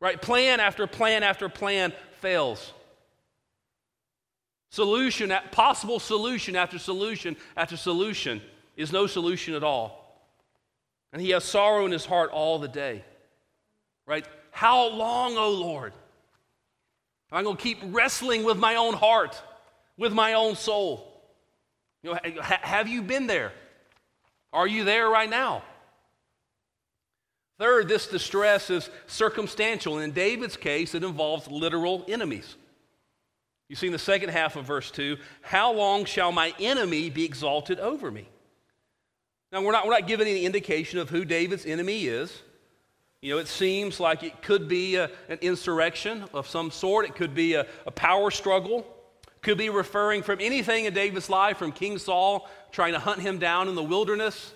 Right? 0.00 0.20
Plan 0.20 0.60
after 0.60 0.86
plan 0.86 1.22
after 1.22 1.48
plan 1.48 1.92
fails. 2.20 2.72
Solution, 4.70 5.32
possible 5.50 5.98
solution 5.98 6.54
after 6.54 6.78
solution 6.78 7.36
after 7.56 7.76
solution 7.76 8.40
is 8.76 8.92
no 8.92 9.06
solution 9.08 9.54
at 9.54 9.64
all. 9.64 10.00
And 11.12 11.20
he 11.20 11.30
has 11.30 11.44
sorrow 11.44 11.84
in 11.86 11.92
his 11.92 12.06
heart 12.06 12.30
all 12.30 12.60
the 12.60 12.68
day. 12.68 13.04
Right? 14.06 14.24
How 14.52 14.88
long, 14.88 15.36
O 15.36 15.44
oh 15.44 15.50
Lord? 15.50 15.92
Am 17.32 17.38
I'm 17.38 17.44
going 17.44 17.56
to 17.56 17.62
keep 17.62 17.78
wrestling 17.82 18.44
with 18.44 18.58
my 18.58 18.76
own 18.76 18.94
heart, 18.94 19.40
with 19.96 20.12
my 20.12 20.34
own 20.34 20.54
soul. 20.54 21.20
You 22.02 22.12
know, 22.12 22.18
ha- 22.40 22.60
have 22.62 22.88
you 22.88 23.02
been 23.02 23.26
there? 23.26 23.52
Are 24.52 24.66
you 24.66 24.84
there 24.84 25.08
right 25.08 25.30
now? 25.30 25.62
Third, 27.58 27.88
this 27.88 28.06
distress 28.06 28.70
is 28.70 28.88
circumstantial. 29.06 29.98
In 29.98 30.12
David's 30.12 30.56
case, 30.56 30.94
it 30.94 31.04
involves 31.04 31.46
literal 31.48 32.04
enemies. 32.08 32.56
You 33.70 33.76
see 33.76 33.86
in 33.86 33.92
the 33.92 34.00
second 34.00 34.30
half 34.30 34.56
of 34.56 34.64
verse 34.64 34.90
2, 34.90 35.16
how 35.42 35.72
long 35.72 36.04
shall 36.04 36.32
my 36.32 36.52
enemy 36.58 37.08
be 37.08 37.24
exalted 37.24 37.78
over 37.78 38.10
me? 38.10 38.28
Now, 39.52 39.62
we're 39.62 39.70
not, 39.70 39.86
we're 39.86 39.92
not 39.92 40.08
given 40.08 40.26
any 40.26 40.44
indication 40.44 40.98
of 40.98 41.08
who 41.08 41.24
David's 41.24 41.64
enemy 41.64 42.06
is. 42.06 42.36
You 43.22 43.32
know, 43.32 43.38
it 43.38 43.46
seems 43.46 44.00
like 44.00 44.24
it 44.24 44.42
could 44.42 44.66
be 44.66 44.96
a, 44.96 45.08
an 45.28 45.38
insurrection 45.40 46.24
of 46.34 46.48
some 46.48 46.72
sort, 46.72 47.04
it 47.04 47.14
could 47.14 47.32
be 47.32 47.54
a, 47.54 47.64
a 47.86 47.92
power 47.92 48.32
struggle, 48.32 48.84
could 49.40 49.56
be 49.56 49.70
referring 49.70 50.24
from 50.24 50.40
anything 50.40 50.86
in 50.86 50.92
David's 50.92 51.30
life, 51.30 51.56
from 51.56 51.70
King 51.70 51.96
Saul 51.98 52.50
trying 52.72 52.94
to 52.94 52.98
hunt 52.98 53.20
him 53.20 53.38
down 53.38 53.68
in 53.68 53.76
the 53.76 53.84
wilderness, 53.84 54.52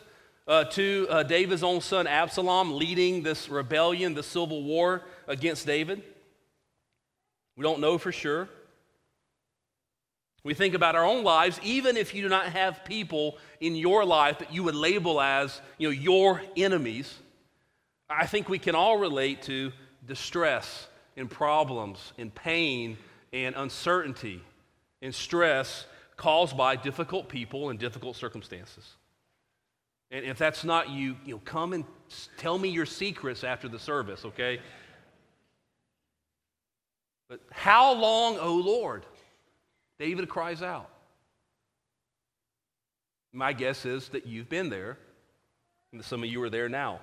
uh, 0.49 0.65
to 0.65 1.07
uh, 1.09 1.23
David's 1.23 1.63
own 1.63 1.81
son 1.81 2.09
Absalom 2.09 2.77
leading 2.77 3.23
this 3.23 3.49
rebellion, 3.49 4.15
the 4.15 4.25
civil 4.25 4.65
war 4.65 5.03
against 5.29 5.69
David. 5.69 6.03
We 7.57 7.63
don't 7.63 7.79
know 7.79 7.97
for 7.97 8.11
sure. 8.11 8.49
We 10.45 10.53
think 10.53 10.75
about 10.75 10.95
our 10.95 11.05
own 11.05 11.25
lives, 11.25 11.59
even 11.63 11.97
if 11.97 12.15
you 12.15 12.23
do 12.23 12.29
not 12.29 12.47
have 12.49 12.85
people 12.85 13.39
in 13.61 13.75
your 13.75 14.05
life 14.05 14.41
that 14.41 14.53
you 14.53 14.63
would 14.65 14.75
label 14.75 15.21
as 15.21 15.61
you 15.79 15.89
know, 15.89 15.93
your 15.93 16.43
enemies. 16.55 17.13
I 18.11 18.27
think 18.27 18.51
we 18.51 18.59
can 18.59 18.75
all 18.75 18.99
relate 18.99 19.43
to 19.43 19.73
distress 20.07 20.87
and 21.17 21.31
problems 21.31 22.13
and 22.19 22.33
pain 22.35 22.99
and 23.33 23.55
uncertainty 23.57 24.43
and 25.01 25.15
stress 25.15 25.87
caused 26.17 26.57
by 26.57 26.77
difficult 26.77 27.31
people 27.31 27.71
and 27.71 27.79
difficult 27.79 28.15
circumstances. 28.15 28.85
And 30.11 30.27
if 30.27 30.37
that's 30.37 30.63
not 30.63 30.91
you, 30.91 31.17
you 31.25 31.35
know, 31.35 31.41
come 31.47 31.73
and 31.73 31.85
tell 32.37 32.59
me 32.59 32.69
your 32.69 32.87
secrets 32.87 33.45
after 33.45 33.67
the 33.67 33.79
service, 33.79 34.27
okay? 34.27 34.61
But 37.29 37.41
how 37.51 37.95
long, 37.95 38.37
O 38.37 38.41
oh 38.43 38.55
Lord? 38.57 39.07
David 40.05 40.29
cries 40.29 40.61
out. 40.61 40.91
My 43.33 43.55
guess 43.55 43.87
is 43.87 44.11
that 44.11 44.27
you've 44.27 44.51
been 44.51 44.69
there, 44.69 44.99
and 45.93 46.05
some 46.05 46.23
of 46.23 46.29
you 46.29 46.43
are 46.43 46.51
there 46.51 46.69
now. 46.69 47.01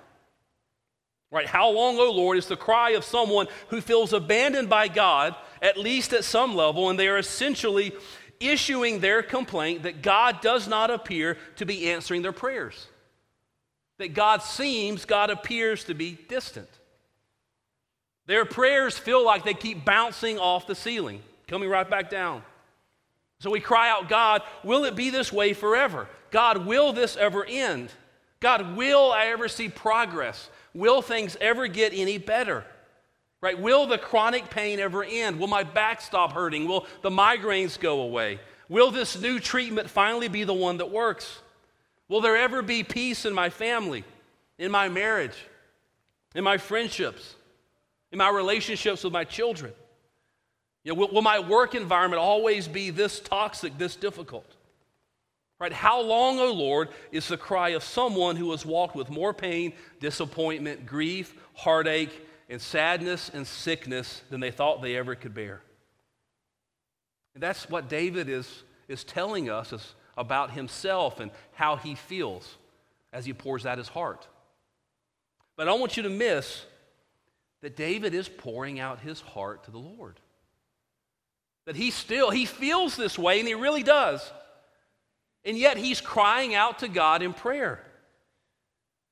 Right? 1.28 1.48
How 1.48 1.68
long, 1.70 1.98
O 1.98 2.12
Lord, 2.12 2.38
is 2.38 2.46
the 2.46 2.56
cry 2.56 2.90
of 2.90 3.02
someone 3.02 3.48
who 3.70 3.80
feels 3.80 4.12
abandoned 4.12 4.68
by 4.68 4.86
God, 4.86 5.34
at 5.60 5.76
least 5.76 6.12
at 6.12 6.22
some 6.22 6.54
level, 6.54 6.90
and 6.90 6.96
they 6.96 7.08
are 7.08 7.18
essentially 7.18 7.92
issuing 8.38 9.00
their 9.00 9.20
complaint 9.20 9.82
that 9.82 10.00
God 10.00 10.40
does 10.40 10.68
not 10.68 10.92
appear 10.92 11.38
to 11.56 11.66
be 11.66 11.90
answering 11.90 12.22
their 12.22 12.30
prayers. 12.30 12.86
That 13.98 14.14
God 14.14 14.44
seems, 14.44 15.06
God 15.06 15.28
appears 15.28 15.82
to 15.86 15.94
be 15.94 16.16
distant. 16.28 16.70
Their 18.26 18.44
prayers 18.44 18.96
feel 18.96 19.24
like 19.24 19.44
they 19.44 19.54
keep 19.54 19.84
bouncing 19.84 20.38
off 20.38 20.68
the 20.68 20.76
ceiling, 20.76 21.20
coming 21.48 21.68
right 21.68 21.90
back 21.90 22.08
down. 22.08 22.44
So 23.42 23.50
we 23.50 23.58
cry 23.58 23.90
out, 23.90 24.08
God, 24.08 24.42
will 24.62 24.84
it 24.84 24.94
be 24.94 25.10
this 25.10 25.32
way 25.32 25.52
forever? 25.52 26.06
God, 26.30 26.64
will 26.64 26.92
this 26.92 27.16
ever 27.16 27.44
end? 27.44 27.90
God, 28.38 28.76
will 28.76 29.10
I 29.10 29.26
ever 29.26 29.48
see 29.48 29.68
progress? 29.68 30.48
Will 30.74 31.02
things 31.02 31.36
ever 31.40 31.66
get 31.66 31.92
any 31.92 32.18
better? 32.18 32.64
Right? 33.40 33.58
Will 33.58 33.86
the 33.88 33.98
chronic 33.98 34.48
pain 34.48 34.78
ever 34.78 35.02
end? 35.02 35.40
Will 35.40 35.48
my 35.48 35.64
back 35.64 36.00
stop 36.00 36.34
hurting? 36.34 36.68
Will 36.68 36.86
the 37.00 37.10
migraines 37.10 37.80
go 37.80 38.02
away? 38.02 38.38
Will 38.68 38.92
this 38.92 39.20
new 39.20 39.40
treatment 39.40 39.90
finally 39.90 40.28
be 40.28 40.44
the 40.44 40.54
one 40.54 40.76
that 40.76 40.92
works? 40.92 41.40
Will 42.08 42.20
there 42.20 42.36
ever 42.36 42.62
be 42.62 42.84
peace 42.84 43.24
in 43.24 43.34
my 43.34 43.50
family, 43.50 44.04
in 44.56 44.70
my 44.70 44.88
marriage, 44.88 45.36
in 46.36 46.44
my 46.44 46.58
friendships, 46.58 47.34
In 48.12 48.18
my 48.18 48.30
relationships 48.30 49.02
with 49.02 49.12
my 49.12 49.24
children? 49.24 49.72
You 50.84 50.92
know, 50.92 51.00
will, 51.00 51.12
will 51.12 51.22
my 51.22 51.38
work 51.38 51.74
environment 51.74 52.20
always 52.20 52.66
be 52.66 52.90
this 52.90 53.20
toxic, 53.20 53.78
this 53.78 53.96
difficult? 53.96 54.56
Right? 55.60 55.72
How 55.72 56.00
long, 56.00 56.40
O 56.40 56.48
oh 56.48 56.52
Lord, 56.52 56.88
is 57.12 57.28
the 57.28 57.36
cry 57.36 57.70
of 57.70 57.84
someone 57.84 58.34
who 58.34 58.50
has 58.50 58.66
walked 58.66 58.96
with 58.96 59.10
more 59.10 59.32
pain, 59.32 59.72
disappointment, 60.00 60.86
grief, 60.86 61.34
heartache, 61.54 62.10
and 62.48 62.60
sadness 62.60 63.30
and 63.32 63.46
sickness 63.46 64.22
than 64.28 64.40
they 64.40 64.50
thought 64.50 64.82
they 64.82 64.96
ever 64.96 65.14
could 65.14 65.34
bear? 65.34 65.62
And 67.34 67.42
that's 67.42 67.70
what 67.70 67.88
David 67.88 68.28
is, 68.28 68.64
is 68.88 69.04
telling 69.04 69.48
us 69.48 69.72
is 69.72 69.94
about 70.16 70.50
himself 70.50 71.20
and 71.20 71.30
how 71.52 71.76
he 71.76 71.94
feels 71.94 72.56
as 73.12 73.24
he 73.24 73.32
pours 73.32 73.64
out 73.64 73.78
his 73.78 73.88
heart. 73.88 74.26
But 75.56 75.68
I 75.68 75.70
don't 75.70 75.80
want 75.80 75.96
you 75.96 76.02
to 76.02 76.10
miss 76.10 76.64
that 77.60 77.76
David 77.76 78.14
is 78.14 78.28
pouring 78.28 78.80
out 78.80 79.00
his 79.00 79.20
heart 79.20 79.64
to 79.64 79.70
the 79.70 79.78
Lord. 79.78 80.18
That 81.66 81.76
he 81.76 81.90
still, 81.90 82.30
he 82.30 82.44
feels 82.44 82.96
this 82.96 83.18
way, 83.18 83.38
and 83.38 83.46
he 83.46 83.54
really 83.54 83.82
does. 83.82 84.30
And 85.44 85.56
yet 85.56 85.76
he's 85.76 86.00
crying 86.00 86.54
out 86.54 86.80
to 86.80 86.88
God 86.88 87.22
in 87.22 87.32
prayer. 87.32 87.84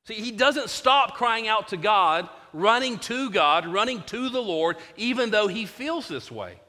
See, 0.06 0.14
he 0.14 0.32
doesn't 0.32 0.70
stop 0.70 1.14
crying 1.14 1.48
out 1.48 1.68
to 1.68 1.76
God, 1.76 2.28
running 2.52 2.98
to 3.00 3.30
God, 3.30 3.66
running 3.66 4.02
to 4.04 4.28
the 4.28 4.42
Lord, 4.42 4.76
even 4.96 5.30
though 5.30 5.46
he 5.46 5.66
feels 5.66 6.08
this 6.08 6.30
way. 6.30 6.60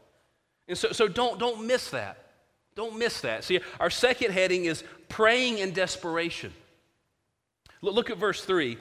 And 0.68 0.78
so, 0.78 0.92
so 0.92 1.08
don't, 1.08 1.40
don't 1.40 1.66
miss 1.66 1.90
that. 1.92 2.18
Don't 2.76 2.98
miss 2.98 3.22
that. 3.22 3.44
See, 3.44 3.60
our 3.80 3.90
second 3.90 4.32
heading 4.32 4.66
is 4.66 4.84
praying 5.10 5.58
in 5.58 5.72
desperation. 5.72 6.54
Look 7.82 8.10
at 8.10 8.18
verse 8.18 8.44
3. 8.46 8.78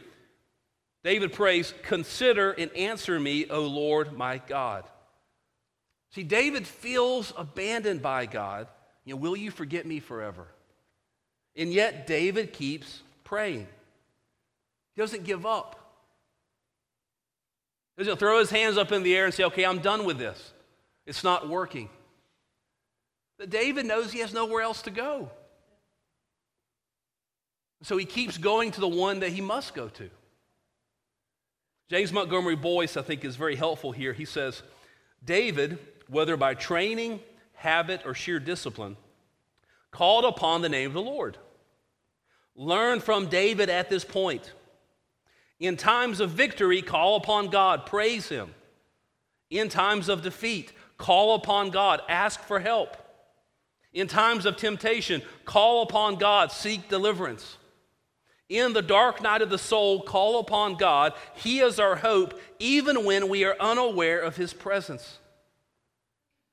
David 1.02 1.33
prays, 1.33 1.73
Consider 1.83 2.52
and 2.52 2.71
answer 2.73 3.19
me, 3.19 3.49
O 3.49 3.62
Lord 3.62 4.12
my 4.12 4.38
God. 4.38 4.85
See, 6.12 6.23
David 6.23 6.67
feels 6.67 7.33
abandoned 7.37 8.02
by 8.02 8.26
God. 8.26 8.67
You 9.05 9.14
know, 9.14 9.21
will 9.21 9.37
you 9.37 9.50
forget 9.50 9.87
me 9.87 10.00
forever? 10.00 10.47
And 11.57 11.73
yet, 11.73 12.07
David 12.07 12.52
keeps 12.52 13.02
praying. 13.25 13.67
He 14.95 15.00
doesn't 15.00 15.25
give 15.25 15.47
up. 15.47 15.76
He 17.97 18.05
doesn't 18.05 18.19
throw 18.19 18.38
his 18.38 18.50
hands 18.50 18.76
up 18.79 18.93
in 18.93 19.02
the 19.02 19.17
air 19.17 19.25
and 19.25 19.35
say, 19.35 19.45
Okay, 19.45 19.64
I'm 19.64 19.81
done 19.81 20.05
with 20.05 20.19
this. 20.19 20.52
It's 21.07 21.25
not 21.25 21.49
working. 21.49 21.88
But 23.38 23.50
David 23.50 23.87
knows 23.87 24.12
he 24.12 24.21
has 24.21 24.35
nowhere 24.35 24.62
else 24.62 24.83
to 24.83 24.90
go. 24.90 25.31
So 27.83 27.97
he 27.97 28.05
keeps 28.05 28.37
going 28.37 28.73
to 28.73 28.81
the 28.81 28.88
one 28.88 29.21
that 29.21 29.31
he 29.31 29.40
must 29.40 29.75
go 29.75 29.88
to. 29.88 30.11
James 31.88 32.12
Montgomery 32.12 32.57
Boice, 32.57 32.97
I 32.97 33.02
think, 33.02 33.25
is 33.25 33.37
very 33.37 33.57
helpful 33.57 33.93
here. 33.93 34.12
He 34.12 34.25
says, 34.25 34.62
David, 35.25 35.79
whether 36.11 36.37
by 36.37 36.55
training, 36.55 37.21
habit, 37.55 38.02
or 38.05 38.14
sheer 38.14 38.40
discipline, 38.40 38.97
called 39.90 40.25
upon 40.25 40.62
the 40.62 40.69
name 40.69 40.88
of 40.90 40.95
the 40.95 41.02
Lord. 41.02 41.37
Learn 42.57 43.00
from 43.00 43.29
David 43.29 43.71
at 43.71 43.88
this 43.88 44.05
point. 44.05 44.52
In 45.59 45.76
times 45.76 46.21
of 46.21 46.31
victory, 46.31 46.83
call 46.83 47.17
upon 47.17 47.49
God, 47.49 47.87
praise 47.87 48.29
Him. 48.29 48.55
In 49.50 49.69
times 49.69 50.09
of 50.09 50.23
defeat, 50.23 50.73
call 50.97 51.35
upon 51.35 51.71
God, 51.71 52.00
ask 52.09 52.40
for 52.40 52.61
help. 52.61 52.97
In 53.93 54.07
times 54.07 54.47
of 54.47 54.57
temptation, 54.57 55.23
call 55.45 55.83
upon 55.83 56.17
God, 56.17 56.52
seek 56.52 56.88
deliverance. 56.88 57.57
In 58.49 58.73
the 58.73 58.83
dark 58.83 59.23
night 59.23 59.43
of 59.43 59.50
the 59.50 59.59
soul, 59.59 60.02
call 60.02 60.40
upon 60.40 60.76
God. 60.76 61.12
He 61.35 61.61
is 61.61 61.79
our 61.79 61.97
hope, 61.97 62.40
even 62.59 63.05
when 63.05 63.29
we 63.29 63.45
are 63.45 63.57
unaware 63.61 64.21
of 64.21 64.37
His 64.37 64.52
presence. 64.52 65.19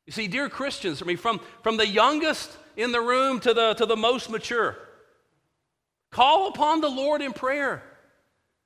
You 0.07 0.13
see, 0.13 0.27
dear 0.27 0.49
Christians, 0.49 1.03
I 1.03 1.05
mean, 1.05 1.17
from, 1.17 1.39
from 1.61 1.77
the 1.77 1.85
youngest 1.85 2.49
in 2.75 2.91
the 2.91 3.01
room 3.01 3.39
to 3.41 3.53
the, 3.53 3.75
to 3.75 3.85
the 3.85 3.95
most 3.95 4.31
mature, 4.31 4.75
call 6.11 6.47
upon 6.47 6.81
the 6.81 6.89
Lord 6.89 7.21
in 7.21 7.33
prayer 7.33 7.83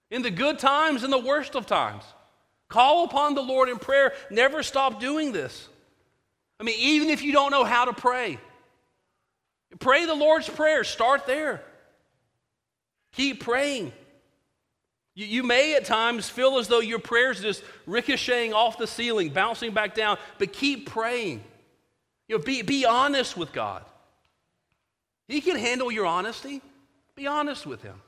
in 0.09 0.21
the 0.21 0.31
good 0.31 0.59
times 0.59 1.03
and 1.03 1.11
the 1.11 1.19
worst 1.19 1.55
of 1.55 1.65
times. 1.65 2.03
Call 2.69 3.03
upon 3.03 3.35
the 3.35 3.41
Lord 3.41 3.67
in 3.67 3.77
prayer. 3.77 4.13
Never 4.29 4.63
stop 4.63 5.01
doing 5.01 5.33
this. 5.33 5.67
I 6.59 6.63
mean, 6.63 6.77
even 6.79 7.09
if 7.09 7.21
you 7.21 7.33
don't 7.33 7.51
know 7.51 7.65
how 7.65 7.83
to 7.85 7.93
pray, 7.93 8.39
Pray 9.79 10.05
the 10.05 10.15
Lord's 10.15 10.49
Prayer. 10.49 10.83
Start 10.83 11.25
there. 11.25 11.63
Keep 13.13 13.43
praying. 13.43 13.93
You, 15.13 15.25
you, 15.25 15.43
may 15.43 15.75
at 15.75 15.85
times 15.85 16.29
feel 16.29 16.57
as 16.57 16.67
though 16.67 16.79
your 16.79 16.99
prayers 16.99 17.39
are 17.39 17.43
just 17.43 17.63
ricocheting 17.85 18.53
off 18.53 18.77
the 18.77 18.87
ceiling, 18.87 19.29
bouncing 19.29 19.73
back 19.73 19.93
down, 19.93 20.17
but 20.37 20.53
keep 20.53 20.89
praying. 20.89 21.43
You 22.27 22.37
know, 22.37 22.43
be, 22.43 22.61
be 22.61 22.85
honest 22.85 23.35
with 23.35 23.51
God. 23.51 23.83
He 25.27 25.41
can 25.41 25.57
handle 25.57 25.91
your 25.91 26.05
honesty. 26.05 26.61
Be 27.15 27.27
honest 27.27 27.65
with 27.65 27.81
Him. 27.81 28.01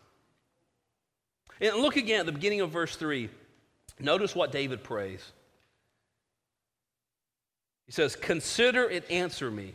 And 1.59 1.75
look 1.77 1.95
again 1.95 2.21
at 2.21 2.25
the 2.25 2.31
beginning 2.31 2.61
of 2.61 2.71
verse 2.71 2.95
3. 2.95 3.29
Notice 3.99 4.35
what 4.35 4.51
David 4.51 4.83
prays. 4.83 5.31
He 7.85 7.91
says, 7.91 8.15
Consider 8.15 8.87
and 8.87 9.03
answer 9.05 9.51
me. 9.51 9.73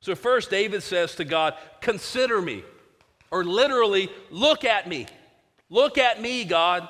So, 0.00 0.14
first, 0.14 0.50
David 0.50 0.82
says 0.82 1.14
to 1.16 1.24
God, 1.24 1.54
Consider 1.80 2.40
me, 2.40 2.64
or 3.30 3.44
literally, 3.44 4.10
look 4.30 4.64
at 4.64 4.88
me. 4.88 5.06
Look 5.70 5.98
at 5.98 6.20
me, 6.20 6.44
God. 6.44 6.88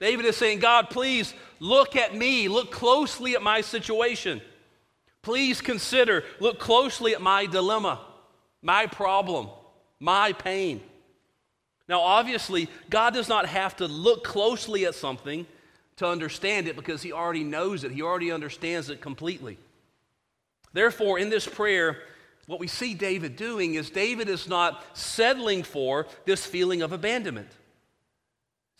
David 0.00 0.26
is 0.26 0.36
saying, 0.36 0.58
God, 0.58 0.90
please 0.90 1.34
look 1.60 1.96
at 1.96 2.14
me. 2.14 2.48
Look 2.48 2.70
closely 2.70 3.34
at 3.34 3.42
my 3.42 3.60
situation. 3.60 4.40
Please 5.22 5.60
consider, 5.60 6.22
look 6.38 6.58
closely 6.58 7.14
at 7.14 7.22
my 7.22 7.46
dilemma, 7.46 7.98
my 8.60 8.86
problem, 8.86 9.48
my 9.98 10.32
pain. 10.34 10.82
Now, 11.88 12.00
obviously, 12.00 12.68
God 12.90 13.14
does 13.14 13.28
not 13.28 13.46
have 13.46 13.76
to 13.76 13.86
look 13.86 14.22
closely 14.24 14.84
at 14.84 14.94
something 14.94 15.46
to 15.96 16.06
understand 16.06 16.68
it 16.68 16.76
because 16.76 17.02
He 17.02 17.12
already 17.12 17.44
knows 17.44 17.84
it, 17.84 17.90
He 17.90 18.02
already 18.02 18.30
understands 18.30 18.90
it 18.90 19.00
completely. 19.00 19.58
Therefore, 20.74 21.18
in 21.18 21.30
this 21.30 21.46
prayer, 21.46 22.02
what 22.46 22.60
we 22.60 22.66
see 22.66 22.92
David 22.92 23.36
doing 23.36 23.74
is 23.74 23.88
David 23.88 24.28
is 24.28 24.46
not 24.46 24.84
settling 24.96 25.62
for 25.62 26.06
this 26.26 26.44
feeling 26.44 26.82
of 26.82 26.92
abandonment. 26.92 27.48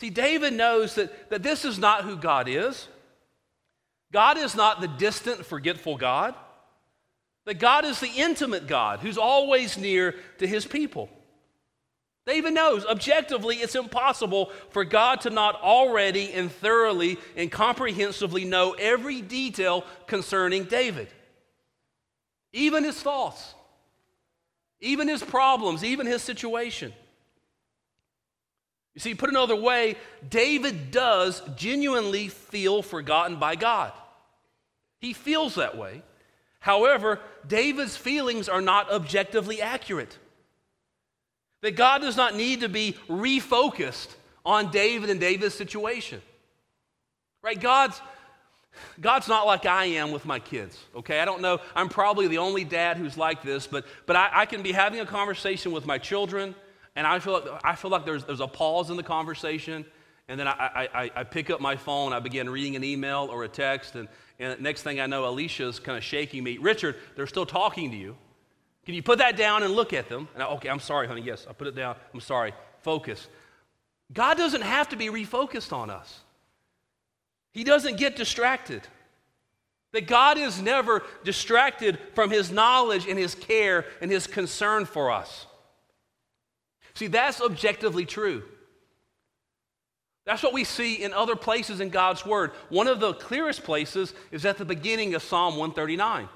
See, 0.00 0.10
David 0.10 0.52
knows 0.52 0.94
that, 0.96 1.30
that 1.30 1.42
this 1.42 1.64
is 1.64 1.78
not 1.78 2.04
who 2.04 2.16
God 2.16 2.48
is. 2.48 2.88
God 4.12 4.38
is 4.38 4.54
not 4.54 4.80
the 4.80 4.88
distant, 4.88 5.44
forgetful 5.44 5.96
God. 5.96 6.34
That 7.46 7.58
God 7.58 7.84
is 7.84 8.00
the 8.00 8.10
intimate 8.16 8.66
God 8.66 9.00
who's 9.00 9.18
always 9.18 9.76
near 9.76 10.14
to 10.38 10.46
his 10.46 10.66
people. 10.66 11.08
David 12.26 12.54
knows 12.54 12.86
objectively 12.86 13.56
it's 13.56 13.74
impossible 13.74 14.50
for 14.70 14.84
God 14.84 15.20
to 15.22 15.30
not 15.30 15.60
already 15.60 16.32
and 16.32 16.50
thoroughly 16.50 17.18
and 17.36 17.52
comprehensively 17.52 18.46
know 18.46 18.72
every 18.72 19.20
detail 19.20 19.84
concerning 20.06 20.64
David 20.64 21.08
even 22.54 22.84
his 22.84 23.02
thoughts, 23.02 23.52
even 24.80 25.08
his 25.08 25.22
problems, 25.22 25.82
even 25.82 26.06
his 26.06 26.22
situation. 26.22 26.94
You 28.94 29.00
see, 29.00 29.14
put 29.14 29.30
another 29.30 29.56
way, 29.56 29.96
David 30.28 30.90
does 30.90 31.42
genuinely 31.56 32.28
feel 32.28 32.82
forgotten 32.82 33.36
by 33.36 33.56
God. 33.56 33.92
He 35.00 35.12
feels 35.12 35.56
that 35.56 35.76
way. 35.76 36.02
However, 36.60 37.20
David's 37.46 37.96
feelings 37.96 38.48
are 38.48 38.60
not 38.60 38.90
objectively 38.90 39.60
accurate. 39.60 40.16
That 41.60 41.76
God 41.76 42.02
does 42.02 42.16
not 42.16 42.36
need 42.36 42.60
to 42.60 42.68
be 42.68 42.96
refocused 43.08 44.08
on 44.46 44.70
David 44.70 45.10
and 45.10 45.18
David's 45.18 45.54
situation. 45.54 46.22
Right? 47.42 47.60
God's 47.60 48.00
God's 49.00 49.28
not 49.28 49.46
like 49.46 49.66
I 49.66 49.84
am 49.84 50.10
with 50.10 50.24
my 50.24 50.38
kids, 50.38 50.78
okay? 50.96 51.20
I 51.20 51.24
don't 51.24 51.40
know. 51.40 51.60
I'm 51.76 51.88
probably 51.88 52.26
the 52.26 52.38
only 52.38 52.64
dad 52.64 52.96
who's 52.96 53.16
like 53.16 53.42
this, 53.42 53.66
but, 53.66 53.86
but 54.06 54.16
I, 54.16 54.30
I 54.32 54.46
can 54.46 54.62
be 54.62 54.72
having 54.72 55.00
a 55.00 55.06
conversation 55.06 55.70
with 55.72 55.86
my 55.86 55.98
children, 55.98 56.54
and 56.96 57.06
I 57.06 57.18
feel 57.18 57.34
like, 57.34 57.44
I 57.64 57.74
feel 57.74 57.90
like 57.90 58.04
there's, 58.04 58.24
there's 58.24 58.40
a 58.40 58.46
pause 58.46 58.90
in 58.90 58.96
the 58.96 59.02
conversation, 59.02 59.84
and 60.28 60.40
then 60.40 60.48
I, 60.48 60.88
I, 60.94 61.10
I 61.14 61.24
pick 61.24 61.50
up 61.50 61.60
my 61.60 61.76
phone, 61.76 62.12
I 62.12 62.20
begin 62.20 62.48
reading 62.48 62.76
an 62.76 62.84
email 62.84 63.28
or 63.30 63.44
a 63.44 63.48
text, 63.48 63.94
and, 63.94 64.08
and 64.38 64.60
next 64.60 64.82
thing 64.82 65.00
I 65.00 65.06
know, 65.06 65.28
Alicia's 65.28 65.78
kind 65.78 65.98
of 65.98 66.04
shaking 66.04 66.42
me. 66.42 66.58
Richard, 66.58 66.96
they're 67.16 67.26
still 67.26 67.46
talking 67.46 67.90
to 67.90 67.96
you. 67.96 68.16
Can 68.84 68.94
you 68.94 69.02
put 69.02 69.18
that 69.18 69.36
down 69.36 69.62
and 69.62 69.74
look 69.74 69.92
at 69.92 70.08
them? 70.08 70.28
And 70.34 70.42
I, 70.42 70.46
okay, 70.52 70.68
I'm 70.68 70.80
sorry, 70.80 71.06
honey. 71.06 71.22
Yes, 71.22 71.46
I 71.48 71.52
put 71.52 71.66
it 71.66 71.74
down. 71.74 71.96
I'm 72.12 72.20
sorry. 72.20 72.52
Focus. 72.82 73.26
God 74.12 74.36
doesn't 74.36 74.62
have 74.62 74.90
to 74.90 74.96
be 74.96 75.06
refocused 75.06 75.72
on 75.72 75.90
us. 75.90 76.20
He 77.52 77.64
doesn't 77.64 77.96
get 77.96 78.16
distracted. 78.16 78.82
That 79.92 80.06
God 80.06 80.38
is 80.38 80.60
never 80.60 81.02
distracted 81.22 81.98
from 82.14 82.30
His 82.30 82.50
knowledge 82.50 83.06
and 83.06 83.18
His 83.18 83.34
care 83.34 83.86
and 84.02 84.10
His 84.10 84.26
concern 84.26 84.84
for 84.84 85.10
us. 85.10 85.46
See, 86.94 87.08
that's 87.08 87.40
objectively 87.40 88.04
true. 88.06 88.44
That's 90.24 90.42
what 90.42 90.54
we 90.54 90.64
see 90.64 91.02
in 91.02 91.12
other 91.12 91.36
places 91.36 91.80
in 91.80 91.90
God's 91.90 92.24
Word. 92.24 92.52
One 92.70 92.86
of 92.86 93.00
the 93.00 93.12
clearest 93.14 93.62
places 93.62 94.14
is 94.30 94.46
at 94.46 94.56
the 94.56 94.64
beginning 94.64 95.14
of 95.14 95.22
Psalm 95.22 95.56
139, 95.56 96.28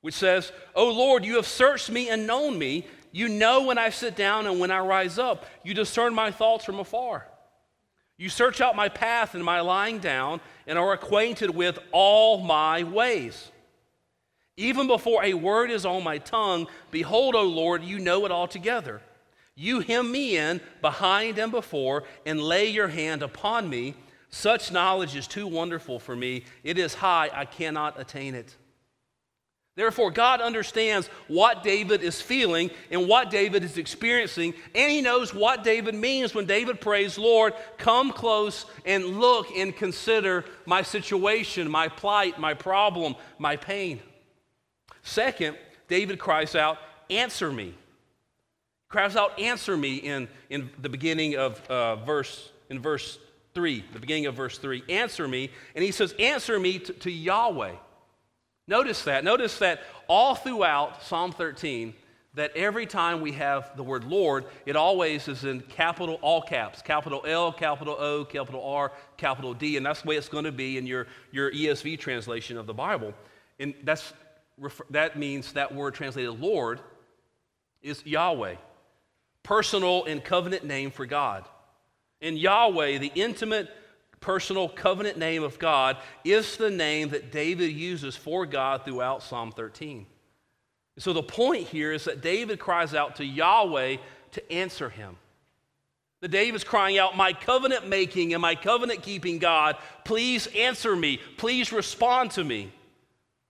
which 0.00 0.14
says, 0.14 0.50
O 0.74 0.90
Lord, 0.90 1.24
you 1.24 1.36
have 1.36 1.46
searched 1.46 1.90
me 1.90 2.08
and 2.08 2.26
known 2.26 2.58
me. 2.58 2.86
You 3.10 3.28
know 3.28 3.64
when 3.64 3.76
I 3.76 3.90
sit 3.90 4.16
down 4.16 4.46
and 4.46 4.58
when 4.58 4.70
I 4.70 4.78
rise 4.78 5.18
up. 5.18 5.44
You 5.62 5.74
discern 5.74 6.14
my 6.14 6.30
thoughts 6.30 6.64
from 6.64 6.80
afar. 6.80 7.26
You 8.16 8.30
search 8.30 8.60
out 8.60 8.76
my 8.76 8.88
path 8.88 9.34
and 9.34 9.44
my 9.44 9.60
lying 9.60 9.98
down 9.98 10.40
and 10.66 10.78
are 10.78 10.92
acquainted 10.92 11.50
with 11.50 11.78
all 11.90 12.38
my 12.40 12.84
ways. 12.84 13.50
Even 14.56 14.86
before 14.86 15.24
a 15.24 15.34
word 15.34 15.70
is 15.70 15.84
on 15.84 16.04
my 16.04 16.18
tongue, 16.18 16.66
behold, 16.90 17.34
O 17.34 17.42
Lord, 17.42 17.82
you 17.82 17.98
know 17.98 18.24
it 18.24 18.32
altogether. 18.32 19.02
You 19.54 19.80
hem 19.80 20.10
me 20.10 20.36
in 20.36 20.60
behind 20.80 21.38
and 21.38 21.52
before 21.52 22.04
and 22.24 22.40
lay 22.40 22.68
your 22.68 22.88
hand 22.88 23.22
upon 23.22 23.68
me. 23.68 23.94
Such 24.30 24.72
knowledge 24.72 25.14
is 25.14 25.26
too 25.26 25.46
wonderful 25.46 25.98
for 25.98 26.16
me. 26.16 26.44
It 26.64 26.78
is 26.78 26.94
high, 26.94 27.30
I 27.32 27.44
cannot 27.44 28.00
attain 28.00 28.34
it. 28.34 28.56
Therefore, 29.74 30.10
God 30.10 30.42
understands 30.42 31.08
what 31.28 31.62
David 31.62 32.02
is 32.02 32.20
feeling 32.20 32.70
and 32.90 33.08
what 33.08 33.30
David 33.30 33.64
is 33.64 33.78
experiencing, 33.78 34.52
and 34.74 34.90
he 34.92 35.00
knows 35.00 35.32
what 35.32 35.64
David 35.64 35.94
means 35.94 36.34
when 36.34 36.44
David 36.44 36.78
prays, 36.78 37.16
Lord, 37.16 37.54
come 37.78 38.12
close 38.12 38.66
and 38.84 39.18
look 39.18 39.50
and 39.56 39.74
consider 39.74 40.44
my 40.66 40.82
situation, 40.82 41.70
my 41.70 41.88
plight, 41.88 42.38
my 42.38 42.52
problem, 42.52 43.14
my 43.38 43.56
pain. 43.56 44.00
Second, 45.02 45.56
David 45.88 46.18
cries 46.18 46.54
out, 46.54 46.78
Answer 47.08 47.50
me 47.50 47.74
cries 48.92 49.16
out, 49.16 49.38
Answer 49.40 49.76
me 49.76 49.96
in, 49.96 50.28
in 50.50 50.70
the 50.80 50.88
beginning 50.88 51.36
of 51.36 51.60
uh, 51.68 51.96
verse, 51.96 52.50
in 52.68 52.78
verse 52.78 53.18
3, 53.54 53.84
the 53.92 53.98
beginning 53.98 54.26
of 54.26 54.34
verse 54.34 54.58
3. 54.58 54.84
Answer 54.88 55.26
me. 55.26 55.50
And 55.74 55.82
he 55.82 55.90
says, 55.90 56.14
Answer 56.18 56.60
me 56.60 56.78
to, 56.78 56.92
to 56.92 57.10
Yahweh. 57.10 57.72
Notice 58.68 59.02
that. 59.04 59.24
Notice 59.24 59.58
that 59.58 59.80
all 60.06 60.34
throughout 60.34 61.02
Psalm 61.02 61.32
13, 61.32 61.94
that 62.34 62.54
every 62.56 62.86
time 62.86 63.20
we 63.20 63.32
have 63.32 63.76
the 63.76 63.82
word 63.82 64.04
Lord, 64.04 64.44
it 64.64 64.76
always 64.76 65.26
is 65.26 65.44
in 65.44 65.60
capital, 65.60 66.18
all 66.22 66.40
caps, 66.40 66.80
capital 66.80 67.22
L, 67.26 67.52
capital 67.52 67.96
O, 67.98 68.24
capital 68.24 68.64
R, 68.64 68.92
capital 69.16 69.52
D, 69.52 69.76
and 69.76 69.84
that's 69.84 70.02
the 70.02 70.08
way 70.08 70.16
it's 70.16 70.28
going 70.28 70.44
to 70.44 70.52
be 70.52 70.78
in 70.78 70.86
your, 70.86 71.06
your 71.30 71.50
ESV 71.50 71.98
translation 71.98 72.56
of 72.56 72.66
the 72.66 72.72
Bible. 72.72 73.12
And 73.58 73.74
that's, 73.84 74.14
that 74.90 75.18
means 75.18 75.52
that 75.54 75.74
word 75.74 75.94
translated 75.94 76.40
Lord 76.40 76.80
is 77.82 78.04
Yahweh 78.06 78.54
personal 79.42 80.04
and 80.04 80.22
covenant 80.22 80.64
name 80.64 80.90
for 80.90 81.06
God. 81.06 81.44
And 82.20 82.38
Yahweh, 82.38 82.98
the 82.98 83.12
intimate, 83.14 83.68
personal 84.20 84.68
covenant 84.68 85.18
name 85.18 85.42
of 85.42 85.58
God, 85.58 85.96
is 86.24 86.56
the 86.56 86.70
name 86.70 87.10
that 87.10 87.32
David 87.32 87.72
uses 87.72 88.16
for 88.16 88.46
God 88.46 88.84
throughout 88.84 89.22
Psalm 89.22 89.52
13. 89.52 90.06
So 90.98 91.12
the 91.12 91.22
point 91.22 91.66
here 91.66 91.92
is 91.92 92.04
that 92.04 92.20
David 92.20 92.58
cries 92.58 92.94
out 92.94 93.16
to 93.16 93.24
Yahweh 93.24 93.96
to 94.32 94.52
answer 94.52 94.88
him. 94.88 95.16
The 96.20 96.28
David's 96.28 96.62
crying 96.62 96.98
out, 96.98 97.16
My 97.16 97.32
covenant 97.32 97.88
making 97.88 98.32
and 98.32 98.40
my 98.40 98.54
covenant 98.54 99.02
keeping 99.02 99.38
God, 99.38 99.76
please 100.04 100.46
answer 100.56 100.94
me. 100.94 101.18
Please 101.36 101.72
respond 101.72 102.30
to 102.32 102.44
me. 102.44 102.72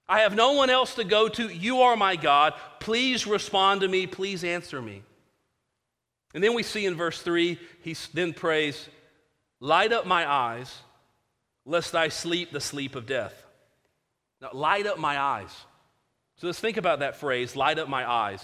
I 0.08 0.20
have 0.20 0.34
no 0.34 0.52
one 0.52 0.70
else 0.70 0.94
to 0.94 1.04
go 1.04 1.28
to. 1.28 1.48
You 1.48 1.82
are 1.82 1.96
my 1.96 2.16
God. 2.16 2.54
Please 2.80 3.26
respond 3.26 3.82
to 3.82 3.88
me. 3.88 4.06
Please 4.06 4.42
answer 4.42 4.80
me. 4.80 5.02
And 6.34 6.42
then 6.42 6.54
we 6.54 6.62
see 6.62 6.86
in 6.86 6.94
verse 6.94 7.20
3, 7.20 7.58
he 7.82 7.96
then 8.14 8.32
prays, 8.32 8.88
Light 9.60 9.92
up 9.92 10.06
my 10.06 10.28
eyes, 10.30 10.74
lest 11.64 11.94
I 11.94 12.08
sleep 12.08 12.50
the 12.50 12.60
sleep 12.60 12.96
of 12.96 13.06
death. 13.06 13.34
Now, 14.40 14.50
light 14.52 14.86
up 14.86 14.98
my 14.98 15.20
eyes. 15.20 15.54
So 16.36 16.48
let's 16.48 16.58
think 16.58 16.76
about 16.76 16.98
that 16.98 17.16
phrase, 17.16 17.54
light 17.54 17.78
up 17.78 17.88
my 17.88 18.10
eyes. 18.10 18.42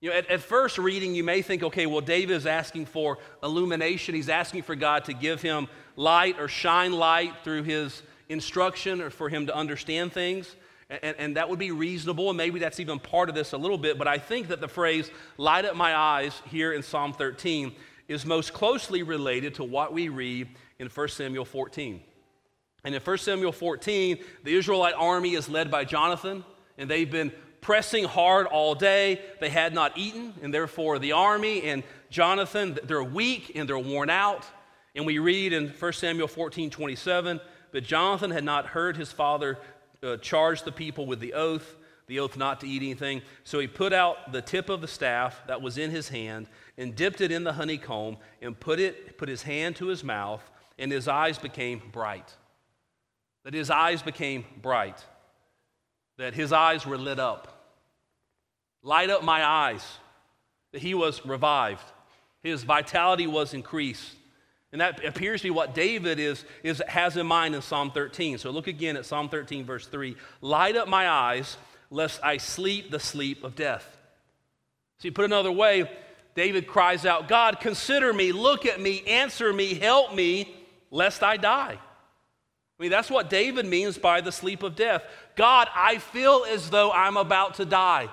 You 0.00 0.10
know, 0.10 0.16
at, 0.16 0.30
at 0.30 0.40
first 0.40 0.78
reading, 0.78 1.14
you 1.14 1.24
may 1.24 1.42
think, 1.42 1.62
okay, 1.62 1.86
well, 1.86 2.02
David 2.02 2.36
is 2.36 2.46
asking 2.46 2.86
for 2.86 3.18
illumination. 3.42 4.14
He's 4.14 4.28
asking 4.28 4.62
for 4.62 4.76
God 4.76 5.06
to 5.06 5.14
give 5.14 5.42
him 5.42 5.66
light 5.96 6.38
or 6.38 6.46
shine 6.46 6.92
light 6.92 7.32
through 7.42 7.62
his 7.62 8.02
instruction 8.28 9.00
or 9.00 9.10
for 9.10 9.28
him 9.28 9.46
to 9.46 9.56
understand 9.56 10.12
things. 10.12 10.54
And, 10.90 11.16
and, 11.18 11.36
that 11.36 11.48
would 11.48 11.58
be 11.58 11.70
reasonable, 11.70 12.28
and 12.28 12.36
maybe 12.36 12.58
that's 12.58 12.78
even 12.78 12.98
part 12.98 13.30
of 13.30 13.34
this 13.34 13.52
a 13.52 13.56
little 13.56 13.78
bit. 13.78 13.96
But 13.96 14.06
I 14.06 14.18
think 14.18 14.48
that 14.48 14.60
the 14.60 14.68
phrase, 14.68 15.10
light 15.38 15.64
up 15.64 15.76
my 15.76 15.96
eyes, 15.96 16.40
here 16.50 16.72
in 16.72 16.82
Psalm 16.82 17.14
13, 17.14 17.72
is 18.06 18.26
most 18.26 18.52
closely 18.52 19.02
related 19.02 19.54
to 19.54 19.64
what 19.64 19.92
we 19.94 20.08
read 20.10 20.48
in 20.78 20.88
1 20.88 21.08
Samuel 21.08 21.44
14. 21.44 22.02
And 22.84 22.94
in 22.94 23.00
1 23.00 23.18
Samuel 23.18 23.52
14, 23.52 24.18
the 24.44 24.54
Israelite 24.54 24.94
army 24.94 25.34
is 25.34 25.48
led 25.48 25.70
by 25.70 25.84
Jonathan, 25.84 26.44
and 26.76 26.90
they've 26.90 27.10
been 27.10 27.32
pressing 27.62 28.04
hard 28.04 28.46
all 28.46 28.74
day. 28.74 29.22
They 29.40 29.48
had 29.48 29.72
not 29.72 29.96
eaten, 29.96 30.34
and 30.42 30.52
therefore 30.52 30.98
the 30.98 31.12
army 31.12 31.62
and 31.62 31.82
Jonathan, 32.10 32.78
they're 32.84 33.02
weak 33.02 33.52
and 33.54 33.66
they're 33.66 33.78
worn 33.78 34.10
out. 34.10 34.44
And 34.94 35.06
we 35.06 35.18
read 35.18 35.54
in 35.54 35.68
1 35.68 35.92
Samuel 35.94 36.28
14 36.28 36.68
27, 36.68 37.40
but 37.72 37.82
Jonathan 37.82 38.30
had 38.30 38.44
not 38.44 38.66
heard 38.66 38.96
his 38.98 39.10
father 39.10 39.58
uh, 40.04 40.16
charged 40.18 40.64
the 40.64 40.72
people 40.72 41.06
with 41.06 41.20
the 41.20 41.32
oath, 41.32 41.76
the 42.06 42.20
oath 42.20 42.36
not 42.36 42.60
to 42.60 42.68
eat 42.68 42.82
anything. 42.82 43.22
So 43.44 43.58
he 43.58 43.66
put 43.66 43.92
out 43.92 44.32
the 44.32 44.42
tip 44.42 44.68
of 44.68 44.80
the 44.80 44.88
staff 44.88 45.40
that 45.46 45.62
was 45.62 45.78
in 45.78 45.90
his 45.90 46.08
hand 46.08 46.48
and 46.76 46.94
dipped 46.94 47.20
it 47.20 47.32
in 47.32 47.44
the 47.44 47.54
honeycomb 47.54 48.18
and 48.42 48.58
put 48.58 48.78
it 48.78 49.16
put 49.16 49.28
his 49.28 49.42
hand 49.42 49.76
to 49.76 49.86
his 49.86 50.04
mouth 50.04 50.42
and 50.78 50.92
his 50.92 51.08
eyes 51.08 51.38
became 51.38 51.82
bright. 51.92 52.32
That 53.44 53.54
his 53.54 53.70
eyes 53.70 54.02
became 54.02 54.44
bright. 54.60 55.04
That 56.18 56.34
his 56.34 56.52
eyes 56.52 56.86
were 56.86 56.98
lit 56.98 57.18
up. 57.18 57.72
Light 58.82 59.10
up 59.10 59.22
my 59.22 59.44
eyes. 59.44 59.84
That 60.72 60.82
he 60.82 60.94
was 60.94 61.24
revived. 61.24 61.84
His 62.42 62.62
vitality 62.62 63.26
was 63.26 63.54
increased. 63.54 64.14
And 64.74 64.80
that 64.80 65.04
appears 65.04 65.40
to 65.42 65.46
be 65.46 65.50
what 65.52 65.72
David 65.72 66.18
is, 66.18 66.44
is, 66.64 66.82
has 66.88 67.16
in 67.16 67.28
mind 67.28 67.54
in 67.54 67.62
Psalm 67.62 67.92
13. 67.92 68.38
So 68.38 68.50
look 68.50 68.66
again 68.66 68.96
at 68.96 69.06
Psalm 69.06 69.28
13, 69.28 69.64
verse 69.64 69.86
3. 69.86 70.16
Light 70.40 70.74
up 70.74 70.88
my 70.88 71.08
eyes, 71.08 71.56
lest 71.92 72.18
I 72.24 72.38
sleep 72.38 72.90
the 72.90 72.98
sleep 72.98 73.44
of 73.44 73.54
death. 73.54 73.86
See, 74.98 75.12
put 75.12 75.26
another 75.26 75.52
way, 75.52 75.88
David 76.34 76.66
cries 76.66 77.06
out, 77.06 77.28
God, 77.28 77.60
consider 77.60 78.12
me, 78.12 78.32
look 78.32 78.66
at 78.66 78.80
me, 78.80 79.04
answer 79.06 79.52
me, 79.52 79.74
help 79.74 80.12
me, 80.12 80.52
lest 80.90 81.22
I 81.22 81.36
die. 81.36 81.78
I 81.78 82.82
mean, 82.82 82.90
that's 82.90 83.12
what 83.12 83.30
David 83.30 83.66
means 83.66 83.96
by 83.96 84.22
the 84.22 84.32
sleep 84.32 84.64
of 84.64 84.74
death. 84.74 85.04
God, 85.36 85.68
I 85.72 85.98
feel 85.98 86.44
as 86.50 86.68
though 86.68 86.90
I'm 86.90 87.16
about 87.16 87.54
to 87.54 87.64
die. 87.64 88.08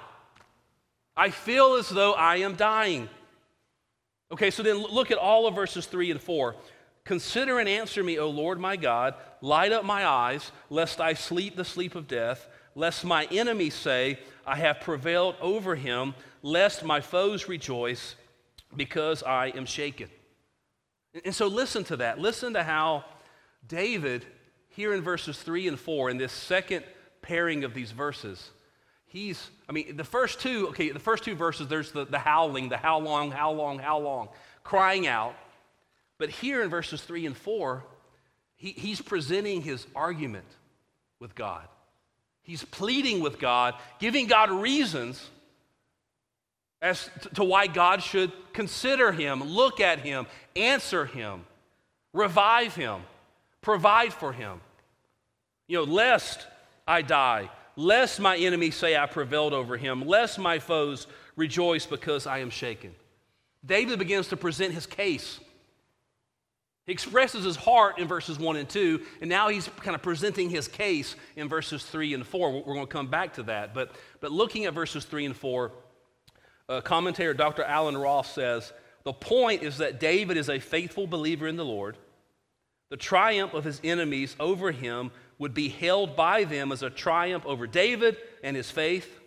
I 1.17 1.31
feel 1.31 1.73
as 1.73 1.89
though 1.89 2.13
I 2.13 2.35
am 2.35 2.53
dying. 2.53 3.09
Okay, 4.31 4.49
so 4.49 4.63
then 4.63 4.77
look 4.77 5.11
at 5.11 5.17
all 5.17 5.45
of 5.45 5.55
verses 5.55 5.85
3 5.85 6.11
and 6.11 6.21
4. 6.21 6.55
Consider 7.03 7.59
and 7.59 7.67
answer 7.67 8.03
me, 8.03 8.17
O 8.19 8.29
Lord 8.29 8.59
my 8.59 8.75
God. 8.75 9.15
Light 9.41 9.71
up 9.71 9.83
my 9.83 10.05
eyes, 10.05 10.51
lest 10.69 11.01
I 11.01 11.13
sleep 11.13 11.55
the 11.55 11.65
sleep 11.65 11.95
of 11.95 12.07
death, 12.07 12.47
lest 12.75 13.03
my 13.03 13.25
enemies 13.25 13.73
say, 13.73 14.19
I 14.45 14.55
have 14.57 14.79
prevailed 14.81 15.35
over 15.41 15.75
him, 15.75 16.13
lest 16.41 16.85
my 16.85 17.01
foes 17.01 17.47
rejoice, 17.47 18.15
because 18.75 19.23
I 19.23 19.47
am 19.47 19.65
shaken. 19.65 20.09
And 21.25 21.35
so 21.35 21.47
listen 21.47 21.83
to 21.85 21.97
that. 21.97 22.19
Listen 22.19 22.53
to 22.53 22.63
how 22.63 23.03
David, 23.67 24.25
here 24.69 24.93
in 24.93 25.01
verses 25.01 25.37
3 25.39 25.67
and 25.67 25.79
4, 25.79 26.09
in 26.09 26.17
this 26.17 26.31
second 26.31 26.85
pairing 27.21 27.63
of 27.63 27.73
these 27.73 27.91
verses, 27.91 28.51
he's, 29.11 29.49
I 29.67 29.73
mean, 29.73 29.97
the 29.97 30.03
first 30.03 30.39
two, 30.39 30.69
okay, 30.69 30.89
the 30.89 30.99
first 30.99 31.23
two 31.23 31.35
verses, 31.35 31.67
there's 31.67 31.91
the, 31.91 32.05
the 32.05 32.19
howling, 32.19 32.69
the 32.69 32.77
how 32.77 32.99
long, 32.99 33.31
how 33.31 33.51
long, 33.51 33.79
how 33.79 33.99
long, 33.99 34.29
crying 34.63 35.05
out. 35.05 35.35
But 36.17 36.29
here 36.29 36.63
in 36.63 36.69
verses 36.69 37.01
three 37.01 37.25
and 37.25 37.35
four, 37.35 37.83
he, 38.55 38.71
he's 38.71 39.01
presenting 39.01 39.61
his 39.61 39.85
argument 39.95 40.45
with 41.19 41.35
God. 41.35 41.67
He's 42.43 42.63
pleading 42.63 43.21
with 43.21 43.37
God, 43.37 43.75
giving 43.99 44.27
God 44.27 44.49
reasons 44.49 45.29
as 46.81 47.09
to 47.35 47.43
why 47.43 47.67
God 47.67 48.01
should 48.01 48.31
consider 48.53 49.11
him, 49.11 49.43
look 49.43 49.79
at 49.79 49.99
him, 49.99 50.25
answer 50.55 51.05
him, 51.05 51.45
revive 52.13 52.75
him, 52.75 53.01
provide 53.61 54.13
for 54.13 54.33
him. 54.33 54.61
You 55.67 55.79
know, 55.79 55.83
lest 55.83 56.47
I 56.87 57.03
die, 57.03 57.49
lest 57.75 58.19
my 58.19 58.37
enemies 58.37 58.75
say 58.75 58.97
I 58.97 59.05
prevailed 59.05 59.53
over 59.53 59.77
him, 59.77 60.05
lest 60.05 60.39
my 60.39 60.59
foes 60.59 61.07
rejoice 61.35 61.85
because 61.85 62.27
I 62.27 62.39
am 62.39 62.49
shaken. 62.49 62.93
David 63.65 63.99
begins 63.99 64.27
to 64.29 64.37
present 64.37 64.73
his 64.73 64.85
case. 64.85 65.39
He 66.85 66.91
expresses 66.91 67.43
his 67.43 67.55
heart 67.55 67.99
in 67.99 68.07
verses 68.07 68.39
1 68.39 68.55
and 68.55 68.67
2, 68.67 69.01
and 69.21 69.29
now 69.29 69.49
he's 69.49 69.69
kind 69.81 69.95
of 69.95 70.01
presenting 70.01 70.49
his 70.49 70.67
case 70.67 71.15
in 71.35 71.47
verses 71.47 71.85
3 71.85 72.15
and 72.15 72.25
4. 72.25 72.51
We're 72.51 72.73
going 72.73 72.87
to 72.87 72.91
come 72.91 73.07
back 73.07 73.33
to 73.35 73.43
that. 73.43 73.73
But, 73.73 73.91
but 74.19 74.31
looking 74.31 74.65
at 74.65 74.73
verses 74.73 75.05
3 75.05 75.25
and 75.25 75.35
4, 75.35 75.71
uh, 76.69 76.81
commentator 76.81 77.33
Dr. 77.33 77.63
Allen 77.63 77.97
Ross 77.97 78.33
says, 78.33 78.73
the 79.03 79.13
point 79.13 79.63
is 79.63 79.77
that 79.77 79.99
David 79.99 80.37
is 80.37 80.49
a 80.49 80.59
faithful 80.59 81.07
believer 81.07 81.47
in 81.47 81.55
the 81.55 81.65
Lord. 81.65 81.97
The 82.91 82.97
triumph 82.97 83.53
of 83.53 83.63
his 83.63 83.79
enemies 83.85 84.35
over 84.37 84.71
him 84.71 85.11
would 85.39 85.53
be 85.53 85.69
held 85.69 86.17
by 86.17 86.43
them 86.43 86.73
as 86.73 86.83
a 86.83 86.89
triumph 86.89 87.45
over 87.45 87.65
David 87.65 88.17
and 88.43 88.55
his 88.55 88.69
faith 88.69 89.17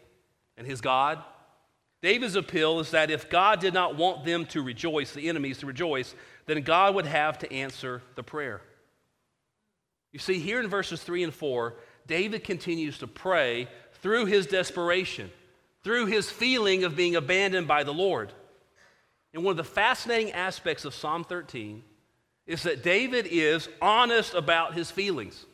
and 0.58 0.66
his 0.66 0.82
God. 0.82 1.24
David's 2.02 2.36
appeal 2.36 2.78
is 2.80 2.90
that 2.90 3.10
if 3.10 3.30
God 3.30 3.60
did 3.60 3.72
not 3.72 3.96
want 3.96 4.26
them 4.26 4.44
to 4.46 4.62
rejoice, 4.62 5.14
the 5.14 5.30
enemies 5.30 5.58
to 5.58 5.66
rejoice, 5.66 6.14
then 6.44 6.60
God 6.60 6.94
would 6.94 7.06
have 7.06 7.38
to 7.38 7.50
answer 7.50 8.02
the 8.16 8.22
prayer. 8.22 8.60
You 10.12 10.18
see, 10.18 10.38
here 10.38 10.60
in 10.60 10.68
verses 10.68 11.02
3 11.02 11.24
and 11.24 11.32
4, 11.34 11.74
David 12.06 12.44
continues 12.44 12.98
to 12.98 13.06
pray 13.06 13.66
through 14.02 14.26
his 14.26 14.46
desperation, 14.46 15.30
through 15.82 16.04
his 16.04 16.30
feeling 16.30 16.84
of 16.84 16.96
being 16.96 17.16
abandoned 17.16 17.66
by 17.66 17.82
the 17.82 17.94
Lord. 17.94 18.30
And 19.32 19.42
one 19.42 19.52
of 19.52 19.56
the 19.56 19.64
fascinating 19.64 20.32
aspects 20.32 20.84
of 20.84 20.94
Psalm 20.94 21.24
13 21.24 21.82
is 22.46 22.64
that 22.64 22.82
David 22.82 23.26
is 23.26 23.68
honest 23.80 24.34
about 24.34 24.74
his 24.74 24.90
feelings. 24.90 25.46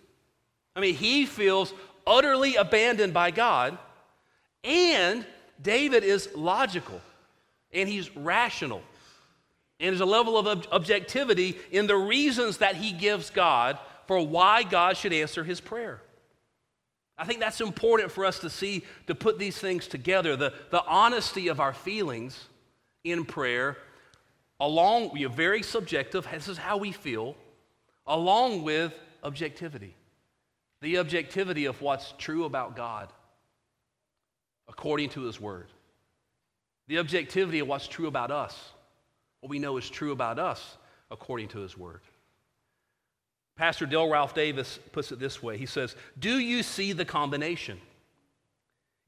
I 0.74 0.80
mean, 0.80 0.94
he 0.94 1.26
feels 1.26 1.72
utterly 2.06 2.56
abandoned 2.56 3.14
by 3.14 3.30
God, 3.30 3.78
and 4.64 5.24
David 5.62 6.04
is 6.04 6.28
logical 6.34 7.00
and 7.72 7.88
he's 7.88 8.14
rational. 8.16 8.82
And 9.78 9.90
there's 9.90 10.00
a 10.00 10.06
level 10.06 10.36
of 10.36 10.46
ob- 10.46 10.66
objectivity 10.72 11.56
in 11.70 11.86
the 11.86 11.96
reasons 11.96 12.58
that 12.58 12.76
he 12.76 12.92
gives 12.92 13.30
God 13.30 13.78
for 14.06 14.26
why 14.26 14.62
God 14.62 14.96
should 14.96 15.12
answer 15.12 15.44
his 15.44 15.60
prayer. 15.60 16.02
I 17.16 17.24
think 17.24 17.40
that's 17.40 17.60
important 17.60 18.10
for 18.10 18.24
us 18.24 18.38
to 18.40 18.50
see, 18.50 18.82
to 19.06 19.14
put 19.14 19.38
these 19.38 19.58
things 19.58 19.86
together 19.86 20.36
the, 20.36 20.54
the 20.70 20.84
honesty 20.84 21.48
of 21.48 21.60
our 21.60 21.72
feelings 21.72 22.46
in 23.04 23.24
prayer, 23.24 23.76
along, 24.60 25.10
we 25.12 25.24
are 25.24 25.30
very 25.30 25.62
subjective, 25.62 26.26
this 26.30 26.48
is 26.48 26.58
how 26.58 26.76
we 26.76 26.92
feel, 26.92 27.36
along 28.06 28.62
with 28.62 28.92
objectivity. 29.22 29.94
The 30.82 30.98
objectivity 30.98 31.66
of 31.66 31.80
what's 31.82 32.14
true 32.18 32.44
about 32.44 32.76
God 32.76 33.08
according 34.68 35.10
to 35.10 35.22
His 35.22 35.40
Word. 35.40 35.66
The 36.88 36.98
objectivity 36.98 37.58
of 37.58 37.68
what's 37.68 37.88
true 37.88 38.06
about 38.06 38.30
us, 38.30 38.56
what 39.40 39.50
we 39.50 39.58
know 39.58 39.76
is 39.76 39.90
true 39.90 40.12
about 40.12 40.38
us 40.38 40.76
according 41.10 41.48
to 41.48 41.58
His 41.58 41.76
Word. 41.76 42.00
Pastor 43.56 43.84
Dale 43.84 44.08
Ralph 44.08 44.34
Davis 44.34 44.78
puts 44.92 45.12
it 45.12 45.18
this 45.18 45.42
way 45.42 45.58
He 45.58 45.66
says, 45.66 45.94
Do 46.18 46.38
you 46.38 46.62
see 46.62 46.92
the 46.92 47.04
combination? 47.04 47.78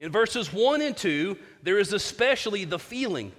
In 0.01 0.11
verses 0.11 0.53
1 0.53 0.83
and 0.83 0.97
2, 0.97 1.38
there 1.62 1.79
is 1.79 1.93
especially 1.93 2.65
the 2.65 2.79
feeling. 2.79 3.33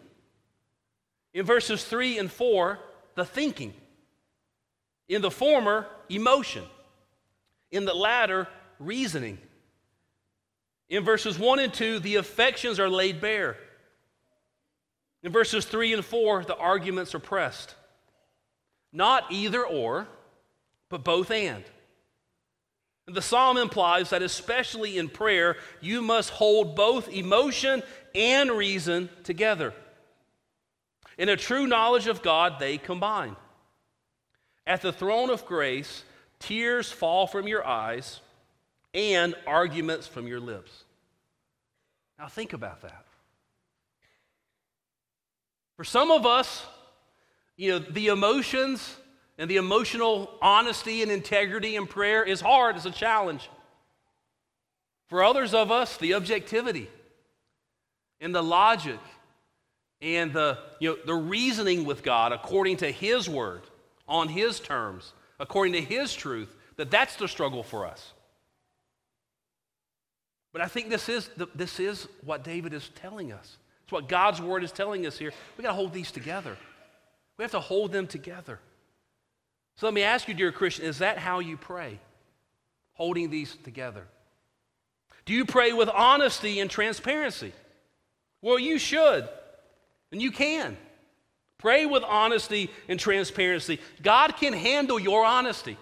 In 1.33 1.45
verses 1.45 1.83
3 1.83 2.19
and 2.19 2.31
4, 2.31 2.79
the 3.15 3.25
thinking. 3.25 3.73
In 5.09 5.21
the 5.21 5.31
former, 5.31 5.87
emotion. 6.09 6.63
In 7.71 7.85
the 7.85 7.93
latter, 7.93 8.47
reasoning. 8.79 9.37
In 10.89 11.03
verses 11.03 11.39
1 11.39 11.59
and 11.59 11.73
2, 11.73 11.99
the 11.99 12.15
affections 12.15 12.79
are 12.79 12.89
laid 12.89 13.19
bare. 13.19 13.57
In 15.23 15.31
verses 15.31 15.65
3 15.65 15.93
and 15.93 16.05
4, 16.05 16.43
the 16.43 16.57
arguments 16.57 17.15
are 17.15 17.19
pressed. 17.19 17.75
Not 18.91 19.31
either 19.31 19.65
or, 19.65 20.07
but 20.89 21.03
both 21.03 21.31
and. 21.31 21.63
And 23.07 23.15
the 23.15 23.21
psalm 23.21 23.57
implies 23.57 24.11
that, 24.11 24.21
especially 24.21 24.97
in 24.97 25.09
prayer, 25.09 25.57
you 25.81 26.01
must 26.01 26.29
hold 26.29 26.75
both 26.75 27.09
emotion 27.09 27.81
and 28.13 28.51
reason 28.51 29.09
together. 29.23 29.73
In 31.17 31.29
a 31.29 31.37
true 31.37 31.67
knowledge 31.67 32.07
of 32.07 32.21
God, 32.21 32.59
they 32.59 32.77
combine. 32.77 33.35
At 34.65 34.81
the 34.81 34.93
throne 34.93 35.29
of 35.29 35.45
grace, 35.45 36.03
tears 36.39 36.91
fall 36.91 37.27
from 37.27 37.47
your 37.47 37.65
eyes 37.65 38.19
and 38.93 39.35
arguments 39.45 40.07
from 40.07 40.27
your 40.27 40.39
lips. 40.39 40.83
Now, 42.17 42.27
think 42.27 42.53
about 42.53 42.81
that. 42.81 43.05
For 45.75 45.83
some 45.83 46.11
of 46.11 46.25
us, 46.25 46.65
you 47.57 47.71
know, 47.71 47.79
the 47.79 48.07
emotions 48.07 48.95
and 49.37 49.49
the 49.49 49.57
emotional 49.57 50.29
honesty 50.41 51.01
and 51.01 51.11
integrity 51.11 51.75
in 51.75 51.87
prayer 51.87 52.23
is 52.23 52.39
hard, 52.39 52.75
it's 52.75 52.85
a 52.85 52.91
challenge. 52.91 53.49
For 55.07 55.23
others 55.23 55.53
of 55.53 55.71
us, 55.71 55.97
the 55.97 56.13
objectivity 56.13 56.89
and 58.21 58.33
the 58.33 58.43
logic 58.43 58.99
and 60.03 60.33
the, 60.33 60.59
you 60.79 60.89
know, 60.89 60.97
the 61.05 61.13
reasoning 61.15 61.85
with 61.85 62.03
God 62.03 62.33
according 62.33 62.77
to 62.77 62.91
His 62.91 63.29
word, 63.29 63.61
on 64.07 64.27
His 64.27 64.59
terms, 64.59 65.13
according 65.39 65.73
to 65.73 65.81
His 65.81 66.13
truth, 66.13 66.53
that 66.75 66.91
that's 66.91 67.15
the 67.15 67.27
struggle 67.27 67.63
for 67.63 67.85
us. 67.87 68.13
But 70.51 70.61
I 70.61 70.67
think 70.67 70.89
this 70.89 71.09
is, 71.09 71.29
the, 71.37 71.47
this 71.55 71.79
is 71.79 72.07
what 72.23 72.43
David 72.43 72.73
is 72.73 72.89
telling 72.95 73.31
us. 73.31 73.57
It's 73.85 73.91
what 73.91 74.07
God's 74.07 74.41
word 74.41 74.63
is 74.63 74.71
telling 74.71 75.07
us 75.07 75.17
here. 75.17 75.31
We've 75.57 75.63
got 75.63 75.71
to 75.71 75.75
hold 75.75 75.93
these 75.93 76.11
together. 76.11 76.57
We 77.37 77.43
have 77.43 77.51
to 77.51 77.59
hold 77.59 77.91
them 77.91 78.05
together. 78.05 78.59
So 79.77 79.87
let 79.87 79.93
me 79.93 80.03
ask 80.03 80.27
you, 80.27 80.33
dear 80.33 80.51
Christian, 80.51 80.85
is 80.85 80.99
that 80.99 81.17
how 81.17 81.39
you 81.39 81.57
pray? 81.57 81.99
Holding 82.93 83.31
these 83.31 83.55
together. 83.63 84.03
Do 85.25 85.33
you 85.33 85.45
pray 85.45 85.73
with 85.73 85.89
honesty 85.89 86.59
and 86.59 86.69
transparency? 86.69 87.53
Well, 88.41 88.59
you 88.59 88.77
should, 88.77 89.27
and 90.13 90.21
you 90.21 90.31
can. 90.31 90.77
Pray 91.57 91.85
with 91.85 92.03
honesty 92.03 92.69
and 92.87 92.99
transparency. 92.99 93.79
God 94.01 94.37
can 94.37 94.53
handle 94.53 94.99
your 94.99 95.25
honesty. 95.25 95.75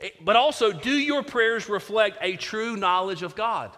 Eh, 0.00 0.08
but 0.22 0.34
also, 0.34 0.72
do 0.72 0.90
your 0.90 1.22
prayers 1.22 1.68
reflect 1.68 2.18
a 2.20 2.36
true 2.36 2.76
knowledge 2.76 3.22
of 3.22 3.36
God? 3.36 3.70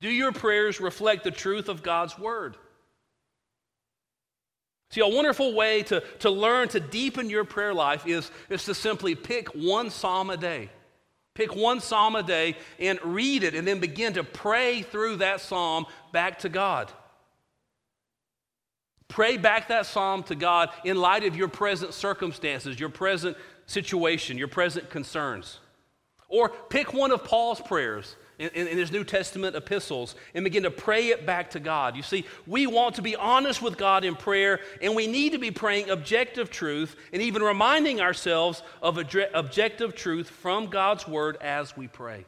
Do 0.00 0.10
your 0.10 0.32
prayers 0.32 0.80
reflect 0.80 1.24
the 1.24 1.30
truth 1.30 1.68
of 1.68 1.82
God's 1.82 2.18
Word? 2.18 2.56
See, 4.90 5.00
a 5.00 5.08
wonderful 5.08 5.54
way 5.54 5.82
to, 5.84 6.00
to 6.20 6.30
learn 6.30 6.68
to 6.68 6.80
deepen 6.80 7.30
your 7.30 7.44
prayer 7.44 7.74
life 7.74 8.06
is, 8.06 8.30
is 8.48 8.64
to 8.64 8.74
simply 8.74 9.14
pick 9.14 9.48
one 9.48 9.90
psalm 9.90 10.30
a 10.30 10.36
day. 10.36 10.70
Pick 11.34 11.56
one 11.56 11.80
psalm 11.80 12.14
a 12.14 12.22
day 12.22 12.56
and 12.78 12.98
read 13.02 13.42
it, 13.42 13.54
and 13.54 13.66
then 13.66 13.80
begin 13.80 14.12
to 14.14 14.24
pray 14.24 14.82
through 14.82 15.16
that 15.16 15.40
psalm 15.40 15.86
back 16.12 16.38
to 16.40 16.48
God. 16.48 16.92
Pray 19.08 19.36
back 19.36 19.68
that 19.68 19.86
psalm 19.86 20.22
to 20.24 20.34
God 20.34 20.70
in 20.84 20.96
light 20.96 21.24
of 21.24 21.36
your 21.36 21.48
present 21.48 21.92
circumstances, 21.92 22.78
your 22.78 22.88
present 22.88 23.36
situation, 23.66 24.38
your 24.38 24.48
present 24.48 24.90
concerns. 24.90 25.58
Or 26.28 26.48
pick 26.48 26.94
one 26.94 27.12
of 27.12 27.24
Paul's 27.24 27.60
prayers 27.60 28.16
in, 28.38 28.48
in, 28.50 28.76
his 28.76 28.90
New 28.90 29.04
Testament 29.04 29.54
epistles 29.54 30.14
and 30.34 30.44
begin 30.44 30.64
to 30.64 30.70
pray 30.70 31.08
it 31.08 31.24
back 31.24 31.50
to 31.50 31.60
God. 31.60 31.96
You 31.96 32.02
see, 32.02 32.24
we 32.46 32.66
want 32.66 32.96
to 32.96 33.02
be 33.02 33.14
honest 33.16 33.62
with 33.62 33.76
God 33.76 34.04
in 34.04 34.16
prayer, 34.16 34.60
and 34.82 34.96
we 34.96 35.06
need 35.06 35.32
to 35.32 35.38
be 35.38 35.50
praying 35.50 35.90
objective 35.90 36.50
truth 36.50 36.96
and 37.12 37.22
even 37.22 37.42
reminding 37.42 38.00
ourselves 38.00 38.62
of 38.82 38.98
objective 38.98 39.94
truth 39.94 40.28
from 40.28 40.66
God's 40.66 41.06
Word 41.06 41.36
as 41.40 41.76
we 41.76 41.86
pray. 41.86 42.24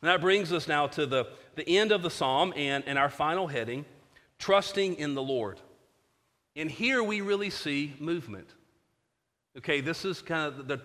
And 0.00 0.08
that 0.08 0.20
brings 0.20 0.52
us 0.52 0.68
now 0.68 0.86
to 0.88 1.06
the, 1.06 1.26
the 1.56 1.68
end 1.68 1.90
of 1.90 2.02
the 2.02 2.10
psalm 2.10 2.52
and, 2.56 2.84
and 2.86 2.98
our 2.98 3.10
final 3.10 3.46
heading 3.46 3.84
trusting 4.38 4.96
in 4.96 5.14
the 5.14 5.22
Lord. 5.22 5.60
And 6.56 6.70
here 6.70 7.02
we 7.02 7.20
really 7.20 7.50
see 7.50 7.94
movement. 7.98 8.48
Okay, 9.56 9.80
this 9.80 10.04
is 10.04 10.22
kind 10.22 10.46
of 10.46 10.68
the, 10.68 10.80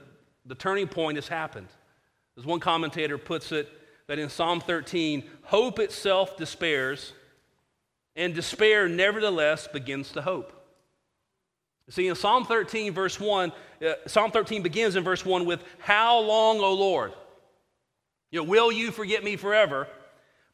the 0.46 0.56
turning 0.56 0.88
point 0.88 1.18
has 1.18 1.28
happened. 1.28 1.68
As 2.38 2.46
one 2.46 2.60
commentator 2.60 3.18
puts 3.18 3.52
it, 3.52 3.70
that 4.08 4.20
in 4.20 4.30
Psalm 4.30 4.60
13, 4.60 5.24
hope 5.44 5.80
itself 5.80 6.38
despairs, 6.38 7.14
and 8.16 8.34
despair 8.34 8.88
nevertheless 8.88 9.68
begins 9.68 10.12
to 10.12 10.22
hope. 10.22 10.52
See, 11.90 12.08
in 12.08 12.16
Psalm 12.16 12.46
13, 12.46 12.94
verse 12.94 13.20
1, 13.20 13.52
uh, 13.86 13.94
Psalm 14.08 14.32
13 14.32 14.64
begins 14.64 14.96
in 14.96 15.04
verse 15.04 15.26
1 15.26 15.46
with, 15.46 15.64
How 15.80 16.20
long, 16.20 16.60
O 16.60 16.74
Lord? 16.74 17.14
You 18.32 18.40
know, 18.40 18.50
will 18.50 18.72
you 18.72 18.92
forget 18.92 19.24
me 19.24 19.36
forever? 19.36 19.88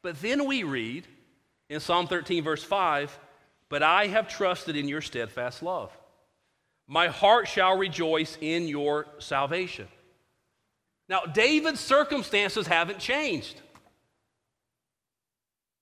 But 0.01 0.21
then 0.21 0.45
we 0.45 0.63
read 0.63 1.07
in 1.69 1.79
Psalm 1.79 2.07
13, 2.07 2.43
verse 2.43 2.63
5, 2.63 3.17
But 3.69 3.83
I 3.83 4.07
have 4.07 4.27
trusted 4.27 4.75
in 4.75 4.87
your 4.87 5.01
steadfast 5.01 5.61
love. 5.61 5.95
My 6.87 7.07
heart 7.07 7.47
shall 7.47 7.77
rejoice 7.77 8.37
in 8.41 8.67
your 8.67 9.05
salvation. 9.19 9.87
Now, 11.09 11.21
David's 11.21 11.79
circumstances 11.79 12.67
haven't 12.67 12.99
changed. 12.99 13.59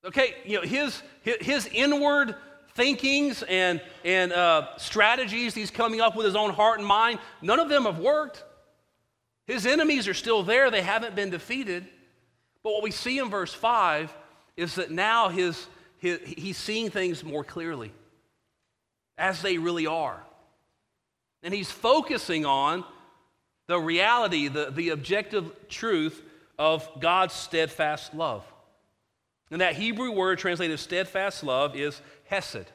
Okay, 0.06 0.36
you 0.46 0.56
know, 0.56 0.62
his, 0.62 1.04
his 1.22 1.68
inward 1.74 2.34
thinkings 2.76 3.44
and, 3.44 3.82
and 4.06 4.32
uh, 4.32 4.78
strategies 4.78 5.54
he's 5.54 5.70
coming 5.70 6.00
up 6.00 6.16
with 6.16 6.26
his 6.26 6.36
own 6.36 6.52
heart 6.52 6.80
and 6.80 6.88
mind, 6.88 7.20
none 7.42 7.60
of 7.60 7.68
them 7.68 7.84
have 7.84 8.00
worked. 8.00 8.46
His 9.48 9.66
enemies 9.66 10.08
are 10.08 10.14
still 10.14 10.44
there, 10.44 10.72
they 10.72 10.82
haven't 10.82 11.14
been 11.14 11.30
defeated. 11.30 11.86
But 12.64 12.72
what 12.72 12.84
we 12.84 12.92
see 12.92 13.20
in 13.20 13.30
verse 13.30 13.54
5 13.54 14.16
is 14.56 14.76
that 14.76 14.92
now 14.92 15.28
his, 15.28 15.68
his, 15.98 16.20
he's 16.26 16.58
seeing 16.58 16.90
things 16.90 17.24
more 17.24 17.44
clearly 17.44 17.92
as 19.18 19.42
they 19.42 19.58
really 19.58 19.88
are. 19.88 20.24
And 21.44 21.54
he's 21.54 21.72
focusing 21.72 22.46
on 22.46 22.86
the 23.68 23.80
reality, 23.80 24.48
the, 24.48 24.72
the 24.72 24.90
objective 24.90 25.52
truth 25.70 26.22
of 26.58 26.90
God's 27.00 27.34
steadfast 27.34 28.14
love. 28.14 28.44
And 29.52 29.62
that 29.62 29.76
Hebrew 29.76 30.12
word 30.12 30.40
translated 30.40 30.80
steadfast 30.80 31.44
love 31.44 31.76
is 31.76 32.02
hesed. 32.26 32.66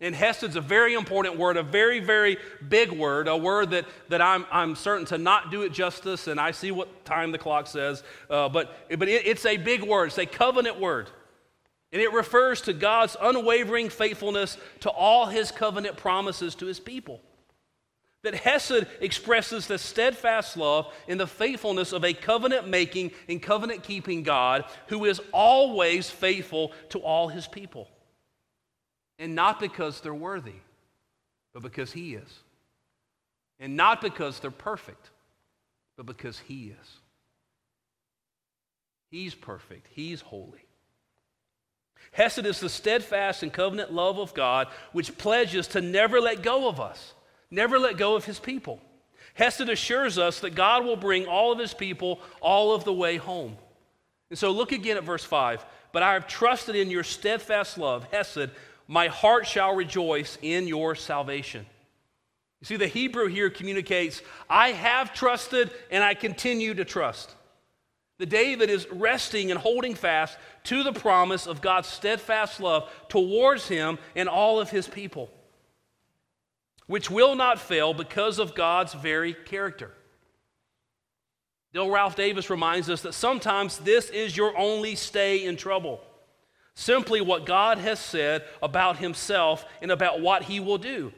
And 0.00 0.14
Hesed's 0.14 0.54
a 0.54 0.60
very 0.60 0.94
important 0.94 1.38
word, 1.38 1.56
a 1.56 1.62
very, 1.62 1.98
very 1.98 2.38
big 2.68 2.92
word, 2.92 3.26
a 3.26 3.36
word 3.36 3.70
that, 3.70 3.84
that 4.08 4.22
I'm, 4.22 4.46
I'm 4.50 4.76
certain 4.76 5.06
to 5.06 5.18
not 5.18 5.50
do 5.50 5.62
it 5.62 5.72
justice, 5.72 6.28
and 6.28 6.38
I 6.38 6.52
see 6.52 6.70
what 6.70 7.04
time 7.04 7.32
the 7.32 7.38
clock 7.38 7.66
says, 7.66 8.04
uh, 8.30 8.48
but, 8.48 8.76
but 8.96 9.08
it, 9.08 9.26
it's 9.26 9.44
a 9.44 9.56
big 9.56 9.82
word, 9.82 10.06
it's 10.06 10.18
a 10.18 10.26
covenant 10.26 10.78
word. 10.80 11.10
And 11.92 12.00
it 12.00 12.12
refers 12.12 12.60
to 12.62 12.72
God's 12.72 13.16
unwavering 13.20 13.88
faithfulness 13.88 14.56
to 14.80 14.90
all 14.90 15.26
his 15.26 15.50
covenant 15.50 15.96
promises 15.96 16.54
to 16.56 16.66
his 16.66 16.78
people. 16.78 17.20
That 18.24 18.34
Hesed 18.34 18.86
expresses 19.00 19.66
the 19.66 19.78
steadfast 19.78 20.56
love 20.56 20.92
in 21.06 21.18
the 21.18 21.26
faithfulness 21.26 21.92
of 21.92 22.04
a 22.04 22.12
covenant 22.12 22.68
making 22.68 23.12
and 23.28 23.40
covenant 23.40 23.84
keeping 23.84 24.24
God 24.24 24.64
who 24.88 25.04
is 25.04 25.20
always 25.32 26.10
faithful 26.10 26.72
to 26.90 26.98
all 26.98 27.28
his 27.28 27.46
people. 27.46 27.88
And 29.18 29.34
not 29.34 29.60
because 29.60 30.00
they're 30.00 30.14
worthy, 30.14 30.60
but 31.52 31.62
because 31.62 31.92
He 31.92 32.14
is. 32.14 32.38
And 33.58 33.76
not 33.76 34.00
because 34.00 34.38
they're 34.38 34.50
perfect, 34.50 35.10
but 35.96 36.06
because 36.06 36.38
He 36.38 36.74
is. 36.80 36.88
He's 39.10 39.34
perfect, 39.34 39.88
He's 39.90 40.20
holy. 40.20 40.64
Hesed 42.12 42.46
is 42.46 42.60
the 42.60 42.68
steadfast 42.68 43.42
and 43.42 43.52
covenant 43.52 43.92
love 43.92 44.18
of 44.18 44.34
God, 44.34 44.68
which 44.92 45.18
pledges 45.18 45.66
to 45.68 45.80
never 45.80 46.20
let 46.20 46.42
go 46.42 46.68
of 46.68 46.80
us, 46.80 47.12
never 47.50 47.78
let 47.78 47.96
go 47.96 48.16
of 48.16 48.24
His 48.24 48.38
people. 48.38 48.80
Hesed 49.34 49.68
assures 49.68 50.18
us 50.18 50.40
that 50.40 50.54
God 50.54 50.84
will 50.84 50.96
bring 50.96 51.26
all 51.26 51.52
of 51.52 51.58
His 51.58 51.74
people 51.74 52.20
all 52.40 52.74
of 52.74 52.84
the 52.84 52.92
way 52.92 53.16
home. 53.16 53.56
And 54.30 54.38
so 54.38 54.50
look 54.50 54.72
again 54.72 54.96
at 54.96 55.04
verse 55.04 55.24
5. 55.24 55.64
But 55.92 56.02
I 56.02 56.14
have 56.14 56.26
trusted 56.26 56.76
in 56.76 56.90
your 56.90 57.04
steadfast 57.04 57.78
love, 57.78 58.06
Hesed, 58.12 58.50
my 58.86 59.08
heart 59.08 59.46
shall 59.46 59.74
rejoice 59.74 60.38
in 60.40 60.66
your 60.66 60.94
salvation. 60.94 61.66
You 62.60 62.66
see, 62.66 62.76
the 62.76 62.86
Hebrew 62.86 63.28
here 63.28 63.50
communicates, 63.50 64.22
I 64.50 64.72
have 64.72 65.12
trusted 65.12 65.70
and 65.90 66.02
I 66.02 66.14
continue 66.14 66.74
to 66.74 66.84
trust. 66.84 67.34
The 68.18 68.26
David 68.26 68.68
is 68.68 68.90
resting 68.90 69.52
and 69.52 69.60
holding 69.60 69.94
fast 69.94 70.36
to 70.64 70.82
the 70.82 70.92
promise 70.92 71.46
of 71.46 71.60
God's 71.60 71.86
steadfast 71.86 72.60
love 72.60 72.90
towards 73.08 73.68
him 73.68 73.98
and 74.16 74.28
all 74.28 74.58
of 74.58 74.70
his 74.70 74.88
people, 74.88 75.30
which 76.88 77.10
will 77.10 77.36
not 77.36 77.60
fail 77.60 77.94
because 77.94 78.40
of 78.40 78.56
God's 78.56 78.94
very 78.94 79.34
character. 79.34 79.92
Dale 81.72 81.90
Ralph 81.90 82.16
Davis 82.16 82.50
reminds 82.50 82.90
us 82.90 83.02
that 83.02 83.12
sometimes 83.12 83.78
this 83.78 84.08
is 84.10 84.36
your 84.36 84.56
only 84.58 84.94
stay 84.94 85.44
in 85.44 85.56
trouble. 85.56 86.00
Simply 86.74 87.20
what 87.20 87.44
God 87.44 87.78
has 87.78 88.00
said 88.00 88.44
about 88.62 88.96
himself 88.96 89.66
and 89.82 89.90
about 89.90 90.20
what 90.20 90.44
he 90.44 90.60
will 90.60 90.78
do, 90.78 91.12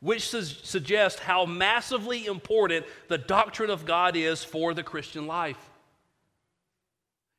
which 0.00 0.28
su- 0.28 0.42
suggests 0.42 1.20
how 1.20 1.46
massively 1.46 2.26
important 2.26 2.84
the 3.08 3.16
doctrine 3.16 3.70
of 3.70 3.86
God 3.86 4.14
is 4.14 4.44
for 4.44 4.74
the 4.74 4.82
Christian 4.82 5.26
life. 5.26 5.70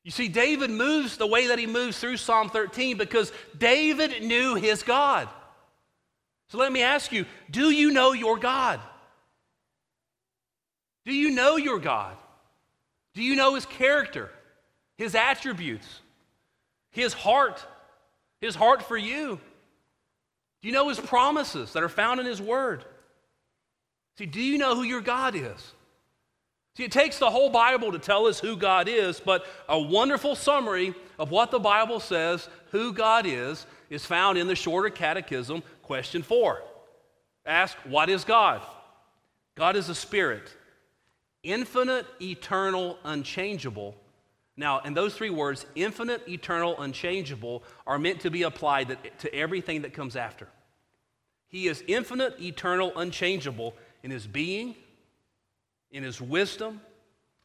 You 0.03 0.11
see, 0.11 0.27
David 0.27 0.71
moves 0.71 1.17
the 1.17 1.27
way 1.27 1.47
that 1.47 1.59
he 1.59 1.67
moves 1.67 1.99
through 1.99 2.17
Psalm 2.17 2.49
13 2.49 2.97
because 2.97 3.31
David 3.57 4.23
knew 4.23 4.55
his 4.55 4.81
God. 4.81 5.29
So 6.49 6.57
let 6.57 6.71
me 6.71 6.81
ask 6.83 7.11
you 7.11 7.25
do 7.49 7.71
you 7.71 7.91
know 7.91 8.13
your 8.13 8.37
God? 8.37 8.79
Do 11.05 11.13
you 11.13 11.31
know 11.31 11.57
your 11.57 11.79
God? 11.79 12.15
Do 13.13 13.21
you 13.21 13.35
know 13.35 13.55
his 13.55 13.65
character, 13.65 14.31
his 14.97 15.15
attributes? 15.15 16.01
His 16.93 17.13
heart, 17.13 17.65
His 18.39 18.55
heart 18.55 18.83
for 18.83 18.95
you. 18.95 19.39
Do 20.61 20.67
you 20.67 20.71
know 20.71 20.89
His 20.89 20.99
promises 20.99 21.73
that 21.73 21.83
are 21.83 21.89
found 21.89 22.19
in 22.19 22.25
His 22.25 22.41
Word? 22.41 22.85
See, 24.17 24.27
do 24.27 24.39
you 24.39 24.57
know 24.57 24.75
who 24.75 24.83
your 24.83 25.01
God 25.01 25.35
is? 25.35 25.73
See, 26.77 26.83
it 26.83 26.91
takes 26.91 27.19
the 27.19 27.29
whole 27.29 27.49
Bible 27.49 27.91
to 27.91 27.99
tell 27.99 28.27
us 28.27 28.39
who 28.39 28.55
God 28.55 28.87
is, 28.87 29.19
but 29.19 29.45
a 29.67 29.79
wonderful 29.79 30.35
summary 30.35 30.93
of 31.19 31.31
what 31.31 31.51
the 31.51 31.59
Bible 31.59 31.99
says 31.99 32.47
who 32.71 32.93
God 32.93 33.25
is 33.25 33.65
is 33.89 34.05
found 34.05 34.37
in 34.37 34.47
the 34.47 34.55
shorter 34.55 34.89
catechism, 34.89 35.63
question 35.83 36.23
four. 36.23 36.61
Ask, 37.45 37.77
what 37.85 38.09
is 38.09 38.23
God? 38.23 38.61
God 39.55 39.75
is 39.75 39.89
a 39.89 39.95
spirit, 39.95 40.51
infinite, 41.43 42.07
eternal, 42.21 42.97
unchangeable, 43.03 43.95
now, 44.55 44.81
and 44.83 44.95
those 44.95 45.15
three 45.15 45.31
words, 45.31 45.65
infinite, 45.75 46.27
eternal, 46.27 46.79
unchangeable, 46.79 47.63
are 47.87 47.97
meant 47.97 48.21
to 48.21 48.29
be 48.29 48.43
applied 48.43 48.97
to 49.19 49.33
everything 49.33 49.81
that 49.81 49.93
comes 49.93 50.15
after. 50.15 50.47
He 51.47 51.67
is 51.67 51.83
infinite, 51.87 52.39
eternal, 52.39 52.93
unchangeable 52.95 53.73
in 54.03 54.11
his 54.11 54.27
being, 54.27 54.75
in 55.91 56.03
his 56.03 56.21
wisdom, 56.21 56.81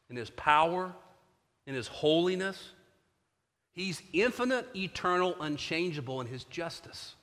in 0.09 0.15
his 0.15 0.29
power, 0.31 0.93
in 1.65 1.73
his 1.73 1.87
holiness. 1.87 2.69
He's 3.73 4.01
infinite, 4.13 4.67
eternal, 4.75 5.35
unchangeable 5.39 6.21
in 6.21 6.27
his 6.27 6.43
justice. 6.45 7.15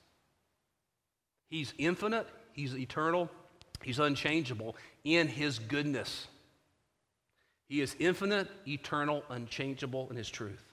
He's 1.49 1.73
infinite, 1.77 2.27
he's 2.53 2.75
eternal, 2.75 3.29
he's 3.81 3.99
unchangeable 3.99 4.75
in 5.03 5.27
his 5.27 5.59
goodness. 5.59 6.27
He 7.69 7.81
is 7.81 7.95
infinite, 7.99 8.47
eternal, 8.67 9.23
unchangeable 9.29 10.07
in 10.09 10.15
his 10.15 10.29
truth. 10.29 10.63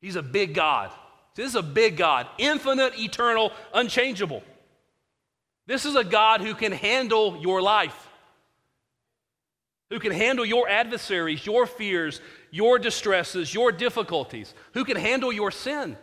He's 0.00 0.16
a 0.16 0.22
big 0.22 0.54
God. 0.54 0.90
This 1.34 1.46
is 1.46 1.54
a 1.54 1.62
big 1.62 1.96
God, 1.96 2.26
infinite, 2.38 2.98
eternal, 2.98 3.52
unchangeable. 3.72 4.42
This 5.66 5.86
is 5.86 5.94
a 5.94 6.04
God 6.04 6.40
who 6.40 6.54
can 6.54 6.72
handle 6.72 7.38
your 7.40 7.62
life, 7.62 8.08
who 9.90 9.98
can 9.98 10.12
handle 10.12 10.44
your 10.44 10.68
adversaries, 10.68 11.46
your 11.46 11.66
fears, 11.66 12.20
your 12.50 12.78
distresses, 12.78 13.54
your 13.54 13.72
difficulties, 13.72 14.52
who 14.74 14.84
can 14.84 14.96
handle 14.96 15.32
your 15.32 15.50
sin. 15.50 15.96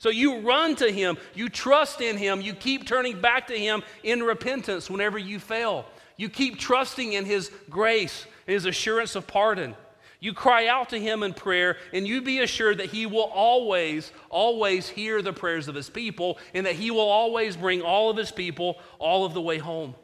So 0.00 0.10
you 0.10 0.40
run 0.40 0.74
to 0.76 0.90
Him, 0.90 1.16
you 1.34 1.48
trust 1.48 2.00
in 2.00 2.16
Him, 2.16 2.40
you 2.40 2.54
keep 2.54 2.86
turning 2.86 3.20
back 3.20 3.46
to 3.46 3.56
Him 3.56 3.84
in 4.02 4.24
repentance 4.24 4.90
whenever 4.90 5.18
you 5.18 5.38
fail. 5.38 5.86
You 6.16 6.28
keep 6.28 6.58
trusting 6.58 7.12
in 7.12 7.24
His 7.24 7.52
grace 7.70 8.26
his 8.50 8.66
assurance 8.66 9.14
of 9.14 9.26
pardon. 9.26 9.74
You 10.18 10.34
cry 10.34 10.66
out 10.66 10.90
to 10.90 11.00
him 11.00 11.22
in 11.22 11.32
prayer, 11.32 11.78
and 11.94 12.06
you 12.06 12.20
be 12.20 12.40
assured 12.40 12.78
that 12.78 12.90
he 12.90 13.06
will 13.06 13.30
always, 13.32 14.12
always 14.28 14.86
hear 14.86 15.22
the 15.22 15.32
prayers 15.32 15.66
of 15.66 15.74
his 15.74 15.88
people, 15.88 16.38
and 16.52 16.66
that 16.66 16.74
he 16.74 16.90
will 16.90 17.08
always 17.08 17.56
bring 17.56 17.80
all 17.80 18.10
of 18.10 18.18
his 18.18 18.30
people 18.30 18.78
all 18.98 19.24
of 19.24 19.32
the 19.32 19.40
way 19.40 19.56
home. 19.56 19.94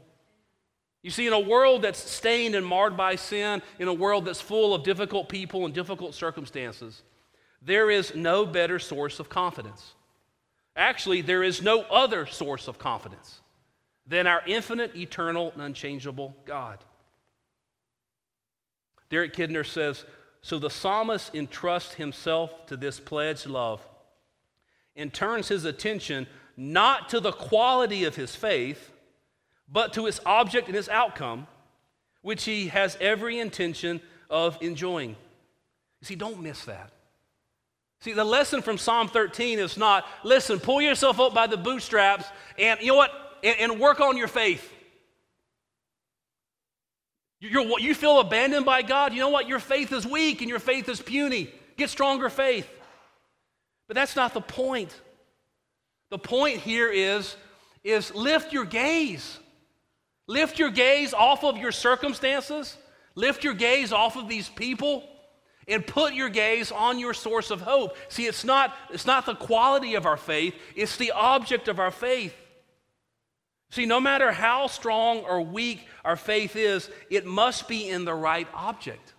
You 1.02 1.10
see, 1.10 1.26
in 1.26 1.34
a 1.34 1.40
world 1.40 1.82
that's 1.82 1.98
stained 1.98 2.54
and 2.54 2.64
marred 2.64 2.96
by 2.96 3.16
sin, 3.16 3.60
in 3.78 3.88
a 3.88 3.92
world 3.92 4.24
that's 4.24 4.40
full 4.40 4.74
of 4.74 4.84
difficult 4.84 5.28
people 5.28 5.66
and 5.66 5.74
difficult 5.74 6.14
circumstances, 6.14 7.02
there 7.66 7.90
is 7.90 8.14
no 8.14 8.46
better 8.46 8.78
source 8.78 9.18
of 9.18 9.28
confidence. 9.28 9.94
Actually, 10.76 11.20
there 11.20 11.42
is 11.42 11.60
no 11.60 11.82
other 11.82 12.24
source 12.24 12.68
of 12.68 12.78
confidence 12.78 13.40
than 14.06 14.28
our 14.28 14.42
infinite, 14.46 14.94
eternal, 14.94 15.50
and 15.52 15.62
unchangeable 15.62 16.34
God. 16.44 16.78
Derek 19.10 19.34
Kidner 19.34 19.66
says 19.66 20.04
So 20.42 20.60
the 20.60 20.70
psalmist 20.70 21.34
entrusts 21.34 21.94
himself 21.94 22.66
to 22.66 22.76
this 22.76 23.00
pledged 23.00 23.46
love 23.46 23.84
and 24.94 25.12
turns 25.12 25.48
his 25.48 25.64
attention 25.64 26.28
not 26.56 27.08
to 27.08 27.20
the 27.20 27.32
quality 27.32 28.04
of 28.04 28.14
his 28.14 28.36
faith, 28.36 28.92
but 29.68 29.92
to 29.94 30.06
its 30.06 30.20
object 30.24 30.68
and 30.68 30.76
its 30.76 30.88
outcome, 30.88 31.48
which 32.22 32.44
he 32.44 32.68
has 32.68 32.96
every 33.00 33.40
intention 33.40 34.00
of 34.30 34.56
enjoying. 34.60 35.10
You 35.10 36.06
see, 36.06 36.14
don't 36.14 36.40
miss 36.40 36.64
that. 36.66 36.92
See, 38.00 38.12
the 38.12 38.24
lesson 38.24 38.62
from 38.62 38.78
Psalm 38.78 39.08
13 39.08 39.58
is 39.58 39.76
not, 39.76 40.06
listen, 40.22 40.60
pull 40.60 40.80
yourself 40.80 41.18
up 41.18 41.34
by 41.34 41.46
the 41.46 41.56
bootstraps 41.56 42.26
and, 42.58 42.80
you 42.80 42.88
know 42.88 42.96
what, 42.96 43.10
and, 43.42 43.56
and 43.58 43.80
work 43.80 44.00
on 44.00 44.16
your 44.16 44.28
faith. 44.28 44.72
You're, 47.40 47.78
you 47.80 47.94
feel 47.94 48.20
abandoned 48.20 48.64
by 48.64 48.82
God? 48.82 49.12
You 49.12 49.20
know 49.20 49.28
what? 49.28 49.48
Your 49.48 49.58
faith 49.58 49.92
is 49.92 50.06
weak 50.06 50.40
and 50.40 50.48
your 50.48 50.58
faith 50.58 50.88
is 50.88 51.00
puny. 51.00 51.50
Get 51.76 51.90
stronger 51.90 52.28
faith. 52.28 52.68
But 53.88 53.94
that's 53.94 54.16
not 54.16 54.34
the 54.34 54.40
point. 54.40 54.94
The 56.10 56.18
point 56.18 56.58
here 56.58 56.90
is, 56.90 57.36
is 57.84 58.14
lift 58.14 58.52
your 58.52 58.64
gaze. 58.64 59.38
Lift 60.26 60.58
your 60.58 60.70
gaze 60.70 61.14
off 61.14 61.44
of 61.44 61.56
your 61.56 61.72
circumstances. 61.72 62.76
Lift 63.14 63.44
your 63.44 63.54
gaze 63.54 63.92
off 63.92 64.16
of 64.16 64.28
these 64.28 64.48
people 64.48 65.04
and 65.68 65.86
put 65.86 66.14
your 66.14 66.28
gaze 66.28 66.70
on 66.70 66.98
your 66.98 67.14
source 67.14 67.50
of 67.50 67.60
hope. 67.60 67.96
See, 68.08 68.26
it's 68.26 68.44
not, 68.44 68.74
it's 68.90 69.06
not 69.06 69.26
the 69.26 69.34
quality 69.34 69.94
of 69.94 70.06
our 70.06 70.16
faith, 70.16 70.54
it's 70.74 70.96
the 70.96 71.12
object 71.12 71.68
of 71.68 71.80
our 71.80 71.90
faith. 71.90 72.34
See, 73.70 73.86
no 73.86 74.00
matter 74.00 74.30
how 74.30 74.68
strong 74.68 75.18
or 75.20 75.40
weak 75.40 75.86
our 76.04 76.16
faith 76.16 76.54
is, 76.54 76.88
it 77.10 77.26
must 77.26 77.66
be 77.66 77.88
in 77.88 78.04
the 78.04 78.14
right 78.14 78.46
object. 78.54 79.14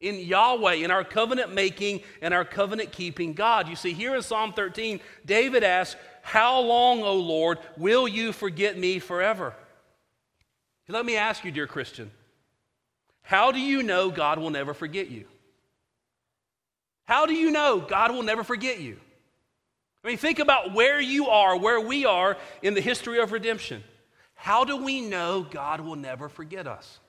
In 0.00 0.18
Yahweh, 0.18 0.74
in 0.74 0.90
our 0.90 1.04
covenant 1.04 1.52
making 1.52 2.00
and 2.22 2.32
our 2.32 2.44
covenant 2.44 2.92
keeping 2.92 3.32
God. 3.32 3.68
You 3.68 3.76
see, 3.76 3.92
here 3.92 4.14
in 4.14 4.22
Psalm 4.22 4.52
13, 4.52 5.00
David 5.24 5.62
asks, 5.64 5.98
How 6.22 6.60
long, 6.60 7.02
O 7.02 7.16
Lord, 7.16 7.58
will 7.76 8.06
you 8.06 8.32
forget 8.32 8.78
me 8.78 8.98
forever? 8.98 9.54
Let 10.88 11.06
me 11.06 11.16
ask 11.16 11.44
you, 11.44 11.52
dear 11.52 11.66
Christian, 11.66 12.10
how 13.22 13.52
do 13.52 13.60
you 13.60 13.82
know 13.82 14.10
God 14.10 14.38
will 14.38 14.50
never 14.50 14.74
forget 14.74 15.08
you? 15.10 15.26
How 17.10 17.26
do 17.26 17.34
you 17.34 17.50
know 17.50 17.80
God 17.80 18.12
will 18.12 18.22
never 18.22 18.44
forget 18.44 18.78
you? 18.78 18.96
I 20.04 20.06
mean, 20.06 20.16
think 20.16 20.38
about 20.38 20.74
where 20.74 21.00
you 21.00 21.26
are, 21.26 21.58
where 21.58 21.80
we 21.80 22.04
are 22.06 22.36
in 22.62 22.74
the 22.74 22.80
history 22.80 23.18
of 23.18 23.32
redemption. 23.32 23.82
How 24.36 24.64
do 24.64 24.76
we 24.76 25.00
know 25.00 25.42
God 25.42 25.80
will 25.80 25.96
never 25.96 26.28
forget 26.28 26.68
us? 26.68 27.00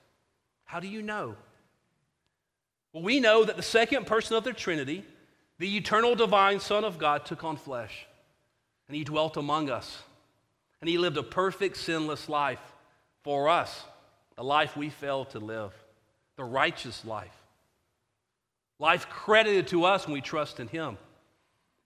How 0.64 0.80
do 0.80 0.88
you 0.88 1.02
know? 1.02 1.36
Well, 2.92 3.04
we 3.04 3.20
know 3.20 3.44
that 3.44 3.54
the 3.54 3.62
second 3.62 4.08
person 4.08 4.36
of 4.36 4.42
the 4.42 4.52
Trinity, 4.52 5.04
the 5.60 5.76
eternal 5.76 6.16
divine 6.16 6.58
Son 6.58 6.82
of 6.82 6.98
God, 6.98 7.24
took 7.24 7.44
on 7.44 7.56
flesh 7.56 8.04
and 8.88 8.96
he 8.96 9.04
dwelt 9.04 9.36
among 9.36 9.70
us. 9.70 10.02
And 10.80 10.88
he 10.88 10.98
lived 10.98 11.16
a 11.16 11.22
perfect, 11.22 11.76
sinless 11.76 12.28
life 12.28 12.58
for 13.22 13.48
us, 13.48 13.84
a 14.36 14.42
life 14.42 14.76
we 14.76 14.90
failed 14.90 15.30
to 15.30 15.38
live, 15.38 15.72
the 16.34 16.42
righteous 16.42 17.04
life. 17.04 17.41
Life 18.82 19.08
credited 19.08 19.68
to 19.68 19.84
us 19.84 20.06
when 20.06 20.14
we 20.14 20.20
trust 20.20 20.58
in 20.58 20.66
Him. 20.66 20.98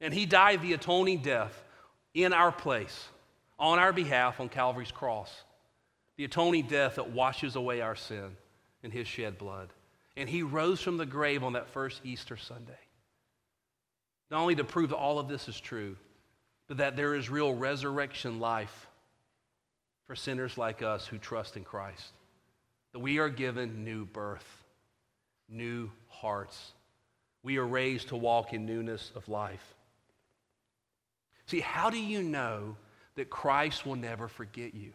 And 0.00 0.14
He 0.14 0.24
died 0.24 0.62
the 0.62 0.72
atoning 0.72 1.18
death 1.18 1.52
in 2.14 2.32
our 2.32 2.50
place, 2.50 3.08
on 3.58 3.78
our 3.78 3.92
behalf 3.92 4.40
on 4.40 4.48
Calvary's 4.48 4.92
cross. 4.92 5.30
The 6.16 6.24
atoning 6.24 6.68
death 6.68 6.94
that 6.94 7.10
washes 7.10 7.54
away 7.54 7.82
our 7.82 7.96
sin 7.96 8.34
in 8.82 8.90
His 8.90 9.06
shed 9.06 9.36
blood. 9.36 9.68
And 10.16 10.26
He 10.26 10.42
rose 10.42 10.80
from 10.80 10.96
the 10.96 11.04
grave 11.04 11.44
on 11.44 11.52
that 11.52 11.68
first 11.68 12.00
Easter 12.02 12.38
Sunday. 12.38 12.72
Not 14.30 14.40
only 14.40 14.54
to 14.54 14.64
prove 14.64 14.88
that 14.88 14.96
all 14.96 15.18
of 15.18 15.28
this 15.28 15.50
is 15.50 15.60
true, 15.60 15.96
but 16.66 16.78
that 16.78 16.96
there 16.96 17.14
is 17.14 17.28
real 17.28 17.54
resurrection 17.54 18.40
life 18.40 18.86
for 20.06 20.16
sinners 20.16 20.56
like 20.56 20.80
us 20.80 21.06
who 21.06 21.18
trust 21.18 21.58
in 21.58 21.64
Christ. 21.64 22.14
That 22.94 23.00
we 23.00 23.18
are 23.18 23.28
given 23.28 23.84
new 23.84 24.06
birth, 24.06 24.64
new 25.50 25.90
hearts, 26.08 26.72
we 27.46 27.58
are 27.58 27.64
raised 27.64 28.08
to 28.08 28.16
walk 28.16 28.52
in 28.52 28.66
newness 28.66 29.12
of 29.14 29.28
life. 29.28 29.62
See, 31.46 31.60
how 31.60 31.90
do 31.90 31.96
you 31.96 32.20
know 32.20 32.74
that 33.14 33.30
Christ 33.30 33.86
will 33.86 33.94
never 33.94 34.26
forget 34.26 34.74
you? 34.74 34.92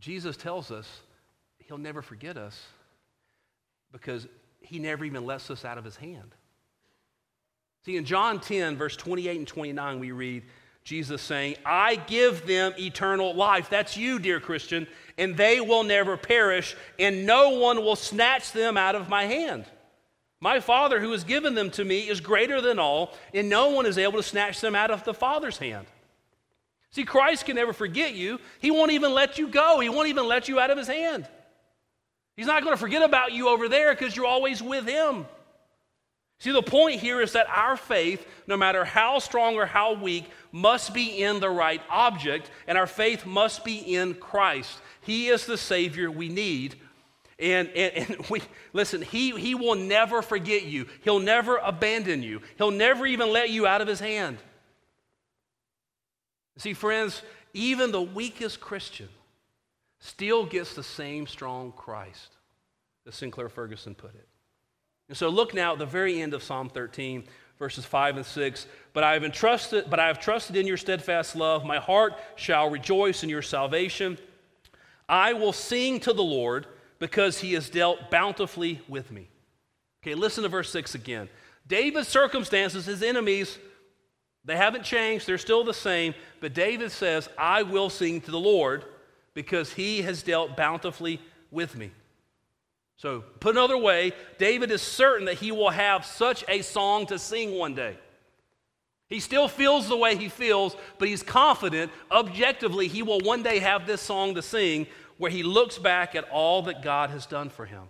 Jesus 0.00 0.38
tells 0.38 0.70
us 0.70 0.88
he'll 1.58 1.76
never 1.76 2.00
forget 2.00 2.38
us 2.38 2.58
because 3.92 4.26
he 4.60 4.78
never 4.78 5.04
even 5.04 5.26
lets 5.26 5.50
us 5.50 5.66
out 5.66 5.76
of 5.76 5.84
his 5.84 5.96
hand. 5.96 6.34
See, 7.84 7.98
in 7.98 8.06
John 8.06 8.40
10, 8.40 8.78
verse 8.78 8.96
28 8.96 9.36
and 9.36 9.46
29, 9.46 10.00
we 10.00 10.12
read, 10.12 10.44
Jesus 10.86 11.20
saying, 11.20 11.56
I 11.66 11.96
give 11.96 12.46
them 12.46 12.72
eternal 12.78 13.34
life. 13.34 13.68
That's 13.68 13.96
you, 13.96 14.20
dear 14.20 14.38
Christian, 14.38 14.86
and 15.18 15.36
they 15.36 15.60
will 15.60 15.82
never 15.82 16.16
perish, 16.16 16.76
and 16.96 17.26
no 17.26 17.58
one 17.58 17.82
will 17.82 17.96
snatch 17.96 18.52
them 18.52 18.76
out 18.76 18.94
of 18.94 19.08
my 19.08 19.24
hand. 19.24 19.64
My 20.40 20.60
Father, 20.60 21.00
who 21.00 21.10
has 21.10 21.24
given 21.24 21.56
them 21.56 21.70
to 21.72 21.84
me, 21.84 22.08
is 22.08 22.20
greater 22.20 22.60
than 22.60 22.78
all, 22.78 23.16
and 23.34 23.48
no 23.48 23.70
one 23.70 23.84
is 23.84 23.98
able 23.98 24.18
to 24.18 24.22
snatch 24.22 24.60
them 24.60 24.76
out 24.76 24.92
of 24.92 25.02
the 25.02 25.12
Father's 25.12 25.58
hand. 25.58 25.88
See, 26.92 27.02
Christ 27.02 27.46
can 27.46 27.56
never 27.56 27.72
forget 27.72 28.14
you. 28.14 28.38
He 28.60 28.70
won't 28.70 28.92
even 28.92 29.12
let 29.12 29.38
you 29.38 29.48
go, 29.48 29.80
He 29.80 29.88
won't 29.88 30.06
even 30.06 30.28
let 30.28 30.48
you 30.48 30.60
out 30.60 30.70
of 30.70 30.78
His 30.78 30.86
hand. 30.86 31.26
He's 32.36 32.46
not 32.46 32.62
going 32.62 32.74
to 32.74 32.80
forget 32.80 33.02
about 33.02 33.32
you 33.32 33.48
over 33.48 33.68
there 33.68 33.92
because 33.92 34.14
you're 34.14 34.26
always 34.26 34.62
with 34.62 34.86
Him. 34.86 35.26
See, 36.38 36.52
the 36.52 36.62
point 36.62 37.00
here 37.00 37.22
is 37.22 37.32
that 37.32 37.48
our 37.48 37.76
faith, 37.76 38.26
no 38.46 38.56
matter 38.56 38.84
how 38.84 39.18
strong 39.18 39.56
or 39.56 39.64
how 39.64 39.94
weak, 39.94 40.24
must 40.52 40.92
be 40.92 41.22
in 41.22 41.40
the 41.40 41.48
right 41.48 41.80
object, 41.88 42.50
and 42.66 42.76
our 42.76 42.86
faith 42.86 43.24
must 43.24 43.64
be 43.64 43.94
in 43.94 44.14
Christ. 44.14 44.78
He 45.00 45.28
is 45.28 45.46
the 45.46 45.56
Savior 45.56 46.10
we 46.10 46.28
need. 46.28 46.76
And, 47.38 47.68
and, 47.68 48.10
and 48.10 48.26
we 48.30 48.42
listen, 48.72 49.02
he, 49.02 49.30
he 49.30 49.54
will 49.54 49.74
never 49.74 50.20
forget 50.20 50.64
you. 50.64 50.86
He'll 51.02 51.20
never 51.20 51.56
abandon 51.56 52.22
you. 52.22 52.42
He'll 52.58 52.70
never 52.70 53.06
even 53.06 53.32
let 53.32 53.50
you 53.50 53.66
out 53.66 53.80
of 53.80 53.88
his 53.88 54.00
hand. 54.00 54.38
See, 56.58 56.74
friends, 56.74 57.22
even 57.52 57.92
the 57.92 58.02
weakest 58.02 58.60
Christian 58.60 59.08
still 60.00 60.44
gets 60.44 60.74
the 60.74 60.82
same 60.82 61.26
strong 61.26 61.72
Christ, 61.72 62.36
as 63.06 63.14
Sinclair 63.14 63.48
Ferguson 63.48 63.94
put 63.94 64.14
it. 64.14 64.28
And 65.08 65.16
so 65.16 65.28
look 65.28 65.54
now 65.54 65.72
at 65.72 65.78
the 65.78 65.86
very 65.86 66.20
end 66.20 66.34
of 66.34 66.42
Psalm 66.42 66.68
13, 66.68 67.24
verses 67.58 67.84
5 67.84 68.16
and 68.16 68.26
6. 68.26 68.66
But 68.92 69.04
I 69.04 69.12
have 69.12 69.24
entrusted, 69.24 69.88
but 69.88 70.00
I 70.00 70.08
have 70.08 70.18
trusted 70.18 70.56
in 70.56 70.66
your 70.66 70.76
steadfast 70.76 71.36
love. 71.36 71.64
My 71.64 71.78
heart 71.78 72.14
shall 72.34 72.70
rejoice 72.70 73.22
in 73.22 73.28
your 73.28 73.42
salvation. 73.42 74.18
I 75.08 75.32
will 75.32 75.52
sing 75.52 76.00
to 76.00 76.12
the 76.12 76.24
Lord 76.24 76.66
because 76.98 77.38
he 77.38 77.52
has 77.52 77.70
dealt 77.70 78.10
bountifully 78.10 78.80
with 78.88 79.12
me. 79.12 79.28
Okay, 80.02 80.14
listen 80.14 80.42
to 80.42 80.48
verse 80.48 80.70
6 80.70 80.94
again. 80.94 81.28
David's 81.68 82.08
circumstances, 82.08 82.86
his 82.86 83.02
enemies, 83.02 83.58
they 84.44 84.56
haven't 84.56 84.84
changed, 84.84 85.26
they're 85.26 85.38
still 85.38 85.64
the 85.64 85.74
same. 85.74 86.14
But 86.40 86.54
David 86.54 86.92
says, 86.92 87.28
I 87.36 87.62
will 87.62 87.90
sing 87.90 88.20
to 88.22 88.30
the 88.30 88.38
Lord 88.38 88.84
because 89.34 89.72
he 89.72 90.02
has 90.02 90.22
dealt 90.22 90.56
bountifully 90.56 91.20
with 91.50 91.76
me. 91.76 91.90
So, 92.96 93.24
put 93.40 93.54
another 93.54 93.76
way, 93.76 94.12
David 94.38 94.70
is 94.70 94.80
certain 94.80 95.26
that 95.26 95.36
he 95.36 95.52
will 95.52 95.70
have 95.70 96.06
such 96.06 96.44
a 96.48 96.62
song 96.62 97.06
to 97.06 97.18
sing 97.18 97.58
one 97.58 97.74
day. 97.74 97.98
He 99.08 99.20
still 99.20 99.48
feels 99.48 99.86
the 99.86 99.96
way 99.96 100.16
he 100.16 100.28
feels, 100.28 100.76
but 100.98 101.08
he's 101.08 101.22
confident, 101.22 101.92
objectively, 102.10 102.88
he 102.88 103.02
will 103.02 103.20
one 103.20 103.42
day 103.42 103.58
have 103.58 103.86
this 103.86 104.00
song 104.00 104.34
to 104.34 104.42
sing 104.42 104.86
where 105.18 105.30
he 105.30 105.42
looks 105.42 105.78
back 105.78 106.14
at 106.14 106.28
all 106.30 106.62
that 106.62 106.82
God 106.82 107.10
has 107.10 107.26
done 107.26 107.48
for 107.50 107.66
him. 107.66 107.82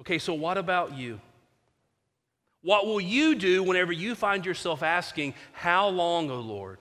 Okay, 0.00 0.18
so 0.18 0.32
what 0.32 0.58
about 0.58 0.96
you? 0.96 1.20
What 2.62 2.86
will 2.86 3.00
you 3.00 3.34
do 3.34 3.62
whenever 3.62 3.92
you 3.92 4.14
find 4.14 4.46
yourself 4.46 4.82
asking, 4.82 5.34
How 5.52 5.88
long, 5.88 6.30
O 6.30 6.40
Lord, 6.40 6.78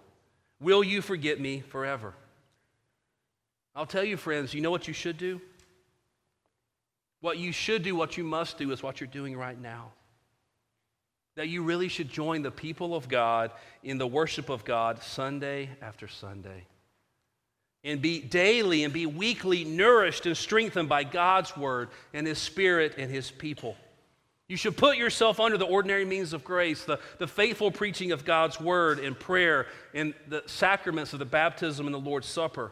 will 0.59 0.83
you 0.83 1.01
forget 1.01 1.39
me 1.39 1.61
forever? 1.61 2.13
I'll 3.75 3.85
tell 3.85 4.03
you, 4.03 4.17
friends, 4.17 4.53
you 4.53 4.61
know 4.61 4.71
what 4.71 4.87
you 4.87 4.93
should 4.93 5.17
do? 5.17 5.41
What 7.21 7.37
you 7.37 7.51
should 7.51 7.83
do, 7.83 7.95
what 7.95 8.17
you 8.17 8.23
must 8.23 8.57
do, 8.57 8.71
is 8.71 8.83
what 8.83 8.99
you're 8.99 9.07
doing 9.07 9.37
right 9.37 9.59
now. 9.59 9.91
That 11.35 11.47
you 11.47 11.63
really 11.63 11.87
should 11.87 12.09
join 12.09 12.41
the 12.41 12.51
people 12.51 12.93
of 12.93 13.07
God 13.07 13.51
in 13.83 13.97
the 13.97 14.07
worship 14.07 14.49
of 14.49 14.65
God 14.65 15.01
Sunday 15.01 15.69
after 15.81 16.07
Sunday. 16.07 16.65
And 17.83 18.01
be 18.01 18.19
daily 18.19 18.83
and 18.83 18.93
be 18.93 19.05
weekly 19.05 19.63
nourished 19.63 20.25
and 20.25 20.35
strengthened 20.35 20.89
by 20.89 21.03
God's 21.03 21.55
word 21.55 21.89
and 22.13 22.27
His 22.27 22.37
Spirit 22.37 22.95
and 22.97 23.09
His 23.09 23.31
people. 23.31 23.77
You 24.47 24.57
should 24.57 24.75
put 24.75 24.97
yourself 24.97 25.39
under 25.39 25.57
the 25.57 25.65
ordinary 25.65 26.03
means 26.03 26.33
of 26.33 26.43
grace, 26.43 26.83
the, 26.83 26.99
the 27.19 27.27
faithful 27.27 27.71
preaching 27.71 28.11
of 28.11 28.25
God's 28.25 28.59
word 28.59 28.99
and 28.99 29.17
prayer 29.17 29.67
and 29.93 30.13
the 30.27 30.43
sacraments 30.47 31.13
of 31.13 31.19
the 31.19 31.25
baptism 31.25 31.85
and 31.85 31.93
the 31.93 31.99
Lord's 31.99 32.27
Supper 32.27 32.71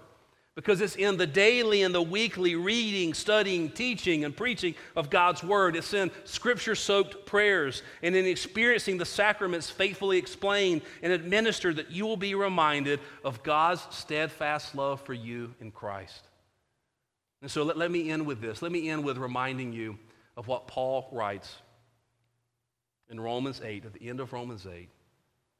because 0.55 0.81
it's 0.81 0.95
in 0.95 1.15
the 1.17 1.27
daily 1.27 1.83
and 1.83 1.95
the 1.95 2.01
weekly 2.01 2.55
reading, 2.55 3.13
studying, 3.13 3.69
teaching, 3.69 4.25
and 4.25 4.35
preaching 4.35 4.75
of 4.95 5.09
God's 5.09 5.43
Word. 5.43 5.75
It's 5.75 5.93
in 5.93 6.11
scripture 6.25 6.75
soaked 6.75 7.25
prayers 7.25 7.81
and 8.03 8.15
in 8.15 8.25
experiencing 8.25 8.97
the 8.97 9.05
sacraments 9.05 9.69
faithfully 9.69 10.17
explained 10.17 10.81
and 11.01 11.13
administered 11.13 11.77
that 11.77 11.91
you 11.91 12.05
will 12.05 12.17
be 12.17 12.35
reminded 12.35 12.99
of 13.23 13.41
God's 13.43 13.85
steadfast 13.91 14.75
love 14.75 15.01
for 15.01 15.13
you 15.13 15.53
in 15.61 15.71
Christ. 15.71 16.27
And 17.41 17.49
so 17.49 17.63
let, 17.63 17.77
let 17.77 17.89
me 17.89 18.09
end 18.09 18.25
with 18.25 18.41
this. 18.41 18.61
Let 18.61 18.71
me 18.71 18.89
end 18.89 19.03
with 19.03 19.17
reminding 19.17 19.71
you 19.71 19.97
of 20.35 20.47
what 20.47 20.67
Paul 20.67 21.07
writes 21.11 21.53
in 23.09 23.19
Romans 23.19 23.61
8, 23.63 23.85
at 23.85 23.93
the 23.93 24.07
end 24.07 24.19
of 24.19 24.33
Romans 24.33 24.67
8, 24.67 24.87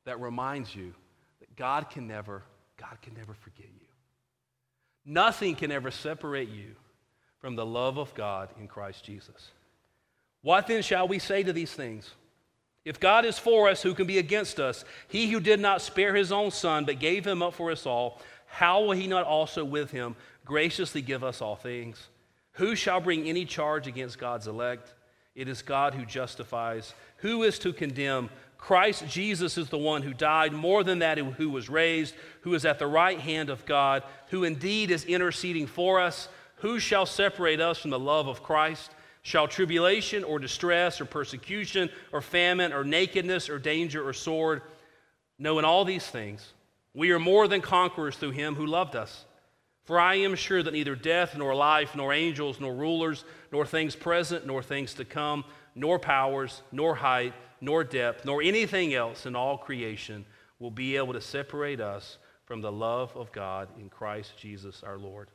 that 0.06 0.20
reminds 0.20 0.76
you 0.76 0.94
that 1.40 1.56
God 1.56 1.90
can 1.90 2.08
never, 2.08 2.44
God 2.78 2.98
can 3.02 3.14
never 3.16 3.34
forget 3.34 3.68
you. 3.80 3.89
Nothing 5.10 5.56
can 5.56 5.72
ever 5.72 5.90
separate 5.90 6.50
you 6.50 6.76
from 7.40 7.56
the 7.56 7.66
love 7.66 7.98
of 7.98 8.14
God 8.14 8.50
in 8.60 8.68
Christ 8.68 9.04
Jesus. 9.04 9.50
What 10.44 10.68
then 10.68 10.84
shall 10.84 11.08
we 11.08 11.18
say 11.18 11.42
to 11.42 11.52
these 11.52 11.74
things? 11.74 12.12
If 12.86 13.00
God 13.00 13.26
is 13.26 13.40
for 13.40 13.68
us, 13.68 13.82
who 13.82 13.96
can 13.96 14.06
be 14.06 14.20
against 14.20 14.60
us? 14.60 14.86
He 15.08 15.32
who 15.32 15.40
did 15.40 15.60
not 15.60 15.82
spare 15.82 16.14
his 16.14 16.32
own 16.32 16.52
son, 16.52 16.86
but 16.86 17.00
gave 17.00 17.26
him 17.26 17.42
up 17.42 17.56
for 17.56 17.72
us 17.72 17.88
all, 17.88 18.22
how 18.46 18.84
will 18.84 18.92
he 18.92 19.08
not 19.08 19.26
also 19.26 19.66
with 19.66 19.90
him 19.90 20.16
graciously 20.46 21.02
give 21.02 21.24
us 21.24 21.42
all 21.42 21.56
things? 21.56 22.10
Who 22.54 22.76
shall 22.76 23.02
bring 23.02 23.28
any 23.28 23.46
charge 23.46 23.88
against 23.88 24.20
God's 24.20 24.46
elect? 24.46 24.94
It 25.34 25.48
is 25.48 25.64
God 25.64 25.96
who 25.96 26.06
justifies. 26.06 26.94
Who 27.18 27.42
is 27.42 27.58
to 27.60 27.74
condemn? 27.74 28.30
Christ 28.60 29.08
Jesus 29.08 29.58
is 29.58 29.70
the 29.70 29.78
one 29.78 30.04
who 30.04 30.14
died, 30.14 30.54
more 30.54 30.84
than 30.84 31.00
that, 31.00 31.18
who 31.18 31.50
was 31.50 31.70
raised, 31.70 32.14
who 32.42 32.54
is 32.54 32.66
at 32.66 32.78
the 32.78 32.86
right 32.86 33.20
hand 33.20 33.50
of 33.50 33.66
God, 33.66 34.04
who 34.28 34.44
indeed 34.44 34.92
is 34.92 35.06
interceding 35.06 35.66
for 35.66 36.00
us. 36.00 36.28
Who 36.58 36.78
shall 36.78 37.06
separate 37.06 37.62
us 37.62 37.80
from 37.80 37.90
the 37.90 37.98
love 37.98 38.28
of 38.28 38.44
Christ? 38.44 38.92
Shall 39.22 39.48
tribulation 39.48 40.26
or 40.26 40.40
distress 40.40 41.00
or 41.00 41.06
persecution 41.06 41.90
or 42.12 42.22
famine 42.22 42.74
or 42.74 42.84
nakedness 42.84 43.50
or 43.50 43.60
danger 43.60 44.08
or 44.08 44.12
sword? 44.14 44.62
No, 45.40 45.58
in 45.58 45.66
all 45.66 45.86
these 45.86 46.06
things, 46.06 46.54
we 46.94 47.12
are 47.12 47.20
more 47.20 47.48
than 47.48 47.62
conquerors 47.62 48.18
through 48.18 48.32
him 48.32 48.56
who 48.56 48.66
loved 48.66 48.96
us. 48.96 49.26
For 49.86 50.00
I 50.00 50.16
am 50.16 50.36
sure 50.36 50.62
that 50.62 50.74
neither 50.74 50.96
death, 50.96 51.36
nor 51.36 51.56
life, 51.56 51.96
nor 51.96 52.14
angels, 52.14 52.60
nor 52.60 52.76
rulers, 52.76 53.24
nor 53.52 53.66
things 53.66 53.96
present, 53.96 54.46
nor 54.46 54.62
things 54.62 54.94
to 54.96 55.06
come, 55.06 55.46
nor 55.76 55.98
powers, 55.98 56.62
nor 56.72 56.94
height, 56.94 57.34
nor 57.62 57.84
depth, 57.84 58.26
nor 58.26 58.42
anything 58.42 58.94
else 58.94 59.26
in 59.26 59.36
all 59.36 59.58
creation 59.58 60.26
will 60.60 60.72
be 60.72 60.98
able 60.98 61.14
to 61.14 61.22
separate 61.22 61.80
us 61.80 62.18
from 62.46 62.62
the 62.62 62.72
love 62.72 63.16
of 63.16 63.32
God 63.32 63.70
in 63.80 63.90
Christ 63.90 64.34
Jesus 64.38 64.84
our 64.84 64.98
Lord. 64.98 65.30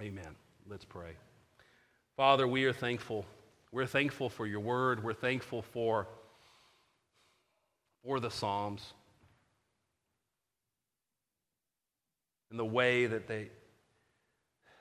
Amen. 0.00 0.36
Let's 0.68 0.84
pray. 0.84 1.12
Father, 2.16 2.46
we 2.46 2.64
are 2.64 2.72
thankful. 2.72 3.24
We're 3.72 3.86
thankful 3.86 4.28
for 4.28 4.46
your 4.46 4.60
word. 4.60 5.02
We're 5.02 5.14
thankful 5.14 5.62
for, 5.62 6.06
for 8.04 8.20
the 8.20 8.30
Psalms 8.30 8.92
and 12.50 12.58
the 12.58 12.64
way 12.64 13.06
that 13.06 13.26
they, 13.26 13.48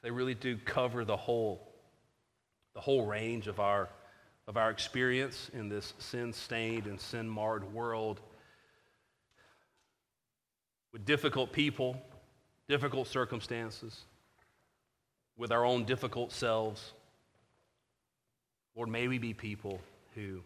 they 0.03 0.11
really 0.11 0.35
do 0.35 0.57
cover 0.57 1.03
the 1.03 1.17
whole, 1.17 1.73
the 2.75 2.81
whole 2.81 3.05
range 3.05 3.47
of 3.47 3.59
our 3.59 3.89
of 4.47 4.57
our 4.57 4.69
experience 4.69 5.49
in 5.53 5.69
this 5.69 5.93
sin 5.99 6.33
stained 6.33 6.85
and 6.85 6.99
sin 6.99 7.29
marred 7.29 7.73
world 7.73 8.19
with 10.91 11.05
difficult 11.05 11.51
people, 11.51 11.97
difficult 12.67 13.07
circumstances, 13.07 14.01
with 15.37 15.51
our 15.51 15.65
own 15.65 15.85
difficult 15.85 16.31
selves. 16.31 16.93
Lord, 18.75 18.89
may 18.89 19.07
we 19.07 19.17
be 19.17 19.33
people 19.33 19.79
who, 20.13 20.41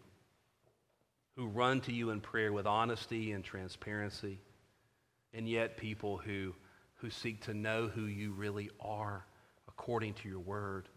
who 1.36 1.46
run 1.48 1.80
to 1.82 1.92
you 1.92 2.10
in 2.10 2.20
prayer 2.20 2.52
with 2.52 2.66
honesty 2.66 3.32
and 3.32 3.44
transparency, 3.44 4.38
and 5.34 5.48
yet 5.48 5.76
people 5.76 6.16
who, 6.16 6.54
who 6.96 7.10
seek 7.10 7.44
to 7.44 7.54
know 7.54 7.88
who 7.88 8.04
you 8.04 8.32
really 8.32 8.70
are 8.80 9.24
according 9.66 10.14
to 10.14 10.28
your 10.28 10.40
word 10.40 10.88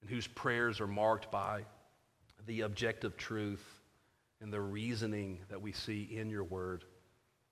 and 0.00 0.10
whose 0.10 0.26
prayers 0.26 0.80
are 0.80 0.86
marked 0.86 1.30
by 1.30 1.64
the 2.46 2.62
objective 2.62 3.16
truth 3.16 3.64
and 4.40 4.52
the 4.52 4.60
reasoning 4.60 5.40
that 5.50 5.60
we 5.60 5.72
see 5.72 6.08
in 6.10 6.30
your 6.30 6.44
word, 6.44 6.84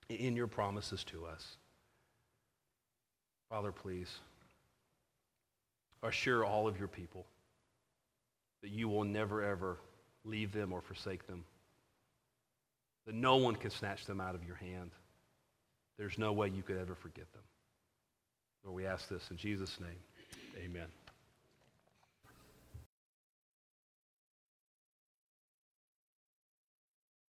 in 0.08 0.36
your 0.36 0.46
promises 0.46 1.04
to 1.04 1.26
us. 1.26 1.56
Father, 3.50 3.72
please 3.72 4.12
assure 6.02 6.44
all 6.44 6.68
of 6.68 6.78
your 6.78 6.88
people 6.88 7.26
that 8.62 8.70
you 8.70 8.88
will 8.88 9.04
never, 9.04 9.42
ever 9.42 9.78
leave 10.24 10.52
them 10.52 10.72
or 10.72 10.80
forsake 10.80 11.26
them, 11.26 11.44
that 13.06 13.14
no 13.14 13.36
one 13.36 13.54
can 13.54 13.70
snatch 13.70 14.06
them 14.06 14.20
out 14.20 14.34
of 14.34 14.44
your 14.44 14.56
hand. 14.56 14.90
There's 15.98 16.18
no 16.18 16.32
way 16.32 16.48
you 16.48 16.62
could 16.62 16.78
ever 16.78 16.94
forget 16.94 17.30
them. 17.32 17.42
Lord, 18.64 18.76
we 18.76 18.86
ask 18.86 19.08
this 19.08 19.30
in 19.30 19.36
Jesus' 19.36 19.78
name. 19.80 20.64
Amen. 20.64 20.88